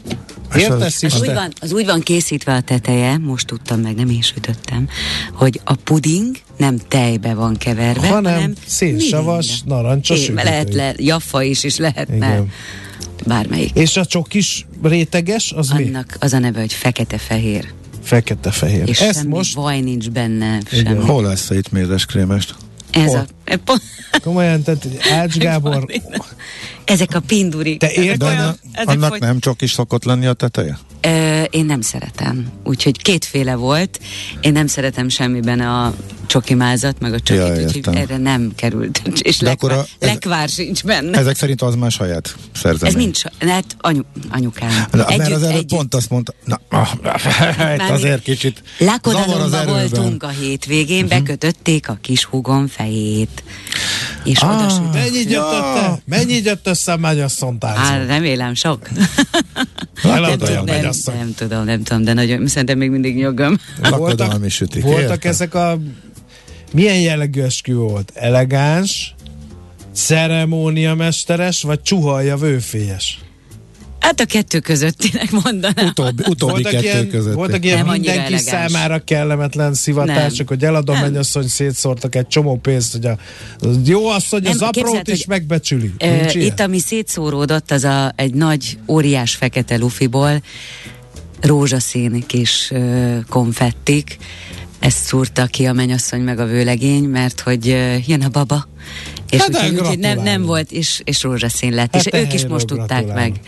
Értesz 0.56 1.02
az- 1.02 1.12
Az 1.12 1.14
úgy, 1.14 1.20
Isten? 1.20 1.34
van, 1.34 1.52
az 1.60 1.72
úgy 1.72 1.86
van 1.86 2.00
készítve 2.00 2.54
a 2.54 2.60
teteje, 2.60 3.18
most 3.18 3.46
tudtam 3.46 3.80
meg, 3.80 3.94
nem 3.94 4.08
én 4.10 4.22
sütöttem, 4.22 4.88
hogy 5.32 5.60
a 5.64 5.74
puding 5.74 6.36
nem 6.56 6.78
tejbe 6.88 7.34
van 7.34 7.56
keverve, 7.56 8.08
Hanem 8.08 8.32
hanem 8.32 8.52
szénsavas, 8.66 9.46
mirinda. 9.48 9.74
narancsos 9.74 10.18
É, 10.18 10.22
sütői. 10.24 10.44
Lehet 10.44 10.74
le, 10.74 10.92
jaffa 10.96 11.42
is, 11.42 11.64
és 11.64 11.76
lehetne 11.76 12.14
Igen. 12.16 12.48
bármelyik. 13.26 13.70
És 13.74 13.96
a 13.96 14.04
csokis 14.04 14.66
réteges, 14.82 15.52
az 15.52 15.68
mi? 15.70 15.84
Annak 15.86 16.16
az 16.20 16.32
a 16.32 16.38
neve, 16.38 16.60
hogy 16.60 16.72
fekete-fehér. 16.72 17.72
Fekete-fehér. 18.02 18.88
És 18.88 19.00
Ezt 19.00 19.18
semmi 19.18 19.28
most 19.28 19.54
vaj 19.54 19.80
nincs 19.80 20.10
benne, 20.10 20.58
Igen. 20.72 20.84
semmi. 20.94 21.04
Hol 21.04 21.22
lesz 21.22 21.50
itt 21.50 21.72
mézes 21.72 22.06
krémest? 22.06 22.54
Ez 22.90 23.06
Hol? 23.10 23.26
a, 23.43 23.43
komolyan, 24.22 24.62
tehát 24.62 24.86
Ács 25.12 25.36
Gábor, 25.36 25.86
ezek 26.84 27.14
a 27.14 27.20
pindurik. 27.20 27.78
Te 27.78 27.92
érted? 27.92 28.28
Olyan- 28.28 28.58
annak, 28.84 29.10
hogy- 29.10 29.20
nem 29.20 29.38
csak 29.40 29.62
is 29.62 29.72
szokott 29.72 30.04
lenni 30.04 30.26
a 30.26 30.32
teteje? 30.32 30.78
Ö, 31.00 31.42
én 31.42 31.64
nem 31.64 31.80
szeretem. 31.80 32.46
Úgyhogy 32.64 33.02
kétféle 33.02 33.54
volt. 33.54 34.00
Én 34.40 34.52
nem 34.52 34.66
szeretem 34.66 35.08
semmiben 35.08 35.60
a 35.60 35.94
csokimázat, 36.26 37.00
meg 37.00 37.12
a 37.12 37.20
csokit, 37.20 37.42
Ja, 37.42 37.52
úgyhogy 37.54 37.76
értem. 37.76 37.94
erre 37.94 38.16
nem 38.16 38.52
került. 38.56 39.02
És 39.22 39.36
De 39.38 39.46
lekvár, 39.46 39.78
a- 39.78 39.80
ez- 39.98 40.08
lekvár 40.08 40.48
sincs 40.48 40.84
benne. 40.84 41.18
Ezek 41.18 41.36
szerint 41.36 41.62
az 41.62 41.74
már 41.74 41.90
saját 41.90 42.36
szerzemény. 42.54 42.94
Ez 42.94 43.00
mind, 43.02 43.16
so- 43.16 43.32
hát 43.38 43.64
anyu, 43.80 44.00
anyukám. 44.30 44.84
Na, 44.92 45.04
mert 45.16 45.32
az 45.32 45.42
előbb 45.42 45.66
pont 45.66 45.94
azt 45.94 46.10
mondta, 46.10 46.34
na, 46.44 46.60
ah, 46.68 46.88
itt 47.74 47.90
azért 47.90 48.22
kicsit 48.22 48.62
zavar 49.04 49.40
az 49.40 49.66
voltunk 49.66 50.22
a 50.22 50.28
hétvégén, 50.28 51.04
uh-huh. 51.04 51.18
bekötötték 51.18 51.88
a 51.88 51.98
kis 52.00 52.24
húgom 52.24 52.66
fejét. 52.66 53.33
És 54.24 54.38
Ah. 54.40 54.54
oda 54.54 54.68
sütöttük. 54.68 54.92
mennyit? 54.92 56.02
Mennyit 56.06 56.44
jött 56.44 56.66
össze 56.66 56.92
a 56.92 56.96
mennyasszony 56.96 57.58
táncol? 57.58 58.06
remélem 58.06 58.54
sok. 58.54 58.88
Eladja 60.02 60.60
a 60.60 60.64
nem, 60.64 60.90
nem 61.16 61.34
tudom, 61.36 61.64
nem 61.64 61.82
tudom, 61.82 62.02
de 62.04 62.12
nagyon, 62.12 62.46
szerintem 62.46 62.78
még 62.78 62.90
mindig 62.90 63.16
nyögöm. 63.16 63.58
lakodalmi 63.82 64.48
sütik. 64.48 64.82
voltak 64.82 65.24
ezek 65.24 65.54
a... 65.54 65.78
Milyen 66.72 67.00
jellegű 67.00 67.40
eskü 67.42 67.74
volt? 67.74 68.12
Elegáns, 68.14 69.14
ceremóniamesteres, 69.94 71.62
vagy 71.62 71.82
csuhalja 71.82 72.36
vőfélyes? 72.36 73.18
Hát 74.04 74.20
a 74.20 74.24
kettő 74.24 74.58
közöttinek 74.58 75.30
mondanám. 75.30 75.86
Utóbbi, 75.86 76.22
utóbbi 76.28 76.62
kettő 76.62 77.06
között. 77.06 77.34
voltak 77.34 77.64
ilyen 77.64 77.76
Nem 77.78 77.86
mindenki 77.86 78.18
elegáns. 78.34 78.42
számára 78.42 78.98
kellemetlen 79.04 79.74
szivatások, 79.74 80.48
hogy 80.48 80.64
eladom 80.64 80.94
Nem. 80.94 81.04
mennyasszony 81.04 81.46
szétszórtak 81.48 82.14
egy 82.14 82.26
csomó 82.26 82.56
pénzt, 82.56 82.92
hogy 82.92 83.06
a, 83.06 83.18
az 83.58 83.76
jó 83.84 84.08
hogy 84.30 84.42
Nem, 84.42 84.52
az 84.52 84.60
aprót 84.62 84.84
képzeld, 84.84 85.08
is 85.08 85.16
hogy- 85.16 85.26
megbecsüli. 85.28 85.92
Ö, 85.98 86.16
Nincs 86.16 86.34
ilyen? 86.34 86.46
itt, 86.46 86.60
ami 86.60 86.78
szétszóródott, 86.78 87.70
az 87.70 87.84
a, 87.84 88.12
egy 88.16 88.34
nagy, 88.34 88.78
óriás 88.88 89.34
fekete 89.34 89.76
lufiból 89.76 90.42
rózsaszín 91.40 92.24
kis 92.26 92.70
ö, 92.70 93.16
konfettik. 93.28 94.16
Ezt 94.78 95.04
szúrta 95.04 95.46
ki 95.46 95.64
a 95.66 95.72
mennyasszony 95.72 96.20
meg 96.20 96.38
a 96.38 96.44
vőlegény, 96.46 97.04
mert 97.04 97.40
hogy 97.40 97.68
ö, 97.68 97.94
jön 98.06 98.22
a 98.22 98.28
baba. 98.28 98.68
És 99.30 99.40
Hát, 99.40 99.72
úgyhogy 99.72 99.98
nem, 99.98 100.22
nem 100.22 100.42
volt, 100.42 100.72
és, 100.72 101.00
és 101.04 101.22
rózsaszín 101.22 101.72
lett. 101.74 101.94
Hát 101.94 102.06
és 102.06 102.20
ők 102.20 102.32
is 102.32 102.46
most 102.46 102.66
tudták 102.66 103.06
meg. 103.14 103.40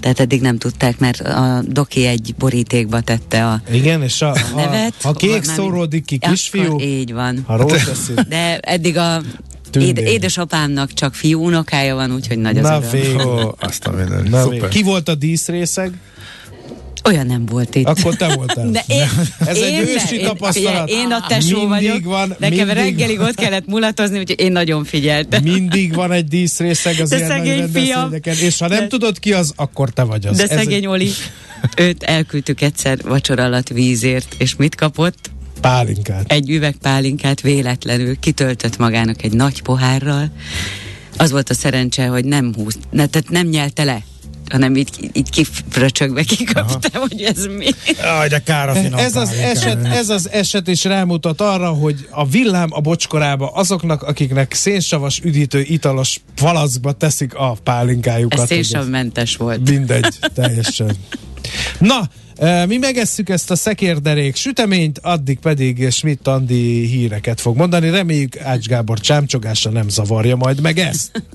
Tehát 0.00 0.20
eddig 0.20 0.40
nem 0.40 0.58
tudták, 0.58 0.98
mert 0.98 1.20
a 1.20 1.62
doki 1.66 2.06
egy 2.06 2.34
borítékba 2.38 3.00
tette 3.00 3.46
a 3.46 3.60
Igen, 3.72 4.02
és 4.02 4.22
a, 4.22 4.38
ha, 4.52 4.60
nevet. 4.60 4.94
ha 5.02 5.12
kék 5.12 5.30
Mármint- 5.30 5.54
szóródik 5.54 6.04
ki 6.04 6.18
kisfiú, 6.18 6.64
Akkor 6.64 6.82
így 6.82 7.12
van. 7.12 7.44
ha. 7.46 7.66
De 8.28 8.58
eddig 8.58 8.96
a 8.96 9.20
Tündér. 9.70 9.98
éd, 9.98 10.06
édesapámnak 10.12 10.92
csak 10.92 11.14
fiú 11.14 11.44
unokája 11.44 11.94
van, 11.94 12.12
úgyhogy 12.14 12.38
nagy 12.38 12.58
az 12.58 12.62
Na 12.68 12.76
öröm. 12.76 12.90
végül. 12.90 13.20
Ó, 13.26 13.54
azt 13.58 13.86
a 13.86 13.90
minden. 13.90 14.26
Na, 14.30 14.42
Szuper. 14.42 14.68
Ki 14.68 14.82
volt 14.82 15.08
a 15.08 15.14
díszrészeg? 15.14 15.92
Olyan 17.08 17.26
nem 17.26 17.46
volt 17.46 17.74
itt. 17.74 17.86
Akkor 17.86 18.16
te 18.16 18.34
voltál. 18.34 18.70
De 18.70 18.84
én, 18.86 19.08
Ez 19.38 19.56
én 19.56 19.64
egy 19.74 19.88
ősi 19.88 20.16
én- 20.16 20.24
tapasztalat. 20.24 20.88
Én, 20.88 21.10
a 21.12 21.26
tesó 21.28 21.48
Mindig 21.48 21.68
vagyok. 21.68 22.04
van- 22.04 22.28
nekem 22.38 22.66
mindig- 22.66 22.74
reggelig 22.74 23.20
ott 23.20 23.34
kellett 23.34 23.66
mulatozni, 23.66 24.18
úgyhogy 24.18 24.40
én 24.40 24.52
nagyon 24.52 24.84
figyeltem. 24.84 25.42
Mindig 25.42 25.94
van 25.94 26.12
egy 26.12 26.24
díszrészeg 26.28 27.00
az 27.00 27.08
De 27.08 27.16
ilyen 27.16 27.28
szegény 27.28 27.68
fiam. 27.72 28.12
és 28.24 28.58
ha 28.58 28.68
nem 28.68 28.78
De- 28.78 28.86
tudod 28.86 29.18
ki 29.18 29.32
az, 29.32 29.52
akkor 29.56 29.90
te 29.90 30.02
vagy 30.02 30.26
az. 30.26 30.36
De 30.36 30.42
Ez 30.42 30.48
szegény 30.48 30.72
egy 30.76 30.86
Oli, 30.86 31.10
őt 31.76 32.02
elküldtük 32.02 32.60
egyszer 32.60 32.98
vacsora 33.02 33.44
alatt 33.44 33.68
vízért, 33.68 34.34
és 34.38 34.56
mit 34.56 34.74
kapott? 34.74 35.30
pálinkát. 35.60 36.32
Egy 36.32 36.50
üveg 36.50 36.76
pálinkát 36.82 37.40
véletlenül 37.40 38.18
kitöltött 38.18 38.76
magának 38.78 39.22
egy 39.22 39.32
nagy 39.32 39.62
pohárral. 39.62 40.30
Az 41.16 41.30
volt 41.30 41.50
a 41.50 41.54
szerencse, 41.54 42.06
hogy 42.06 42.24
nem 42.24 42.52
húz, 42.54 42.78
ne, 42.90 43.06
tehát 43.06 43.28
nem 43.30 43.46
nyelte 43.46 43.84
le. 43.84 44.02
Hanem 44.50 44.76
így, 44.76 45.10
így 45.12 45.30
kifröcsögve 45.30 46.22
kikaptam, 46.22 47.00
hogy 47.08 47.22
ez 47.22 47.46
mi. 47.46 47.66
Aj, 48.02 48.28
de 48.28 48.38
kár 48.38 48.68
a 48.68 48.74
finom 48.74 48.98
Ez 48.98 49.16
az, 49.16 49.30
eset, 49.30 49.86
ez 49.86 50.08
az 50.08 50.30
eset 50.30 50.68
is 50.68 50.84
rámutat 50.84 51.40
arra, 51.40 51.68
hogy 51.68 52.06
a 52.10 52.26
villám 52.26 52.68
a 52.70 52.80
bocskorába 52.80 53.50
azoknak, 53.50 54.02
akiknek 54.02 54.52
szénsavas 54.52 55.20
üdítő 55.24 55.60
italos 55.60 56.20
palackba 56.34 56.92
teszik 56.92 57.34
a 57.34 57.56
pálinkájukat. 57.62 58.40
Ez 58.40 58.46
szénsavmentes 58.46 59.36
volt. 59.36 59.70
Mindegy, 59.70 60.14
teljesen. 60.34 60.96
Na, 61.78 62.08
mi 62.66 62.76
megesszük 62.76 63.28
ezt 63.28 63.50
a 63.50 63.56
szekérderék 63.56 64.36
süteményt, 64.36 64.98
addig 64.98 65.38
pedig 65.38 65.90
Schmidt 65.90 66.26
Andi 66.26 66.86
híreket 66.86 67.40
fog 67.40 67.56
mondani. 67.56 67.90
Reméljük 67.90 68.40
Ács 68.40 68.66
Gábor 68.66 69.00
csámcsogása 69.00 69.70
nem 69.70 69.88
zavarja 69.88 70.36
majd 70.36 70.60
meg 70.60 70.78
ezt. 70.78 71.22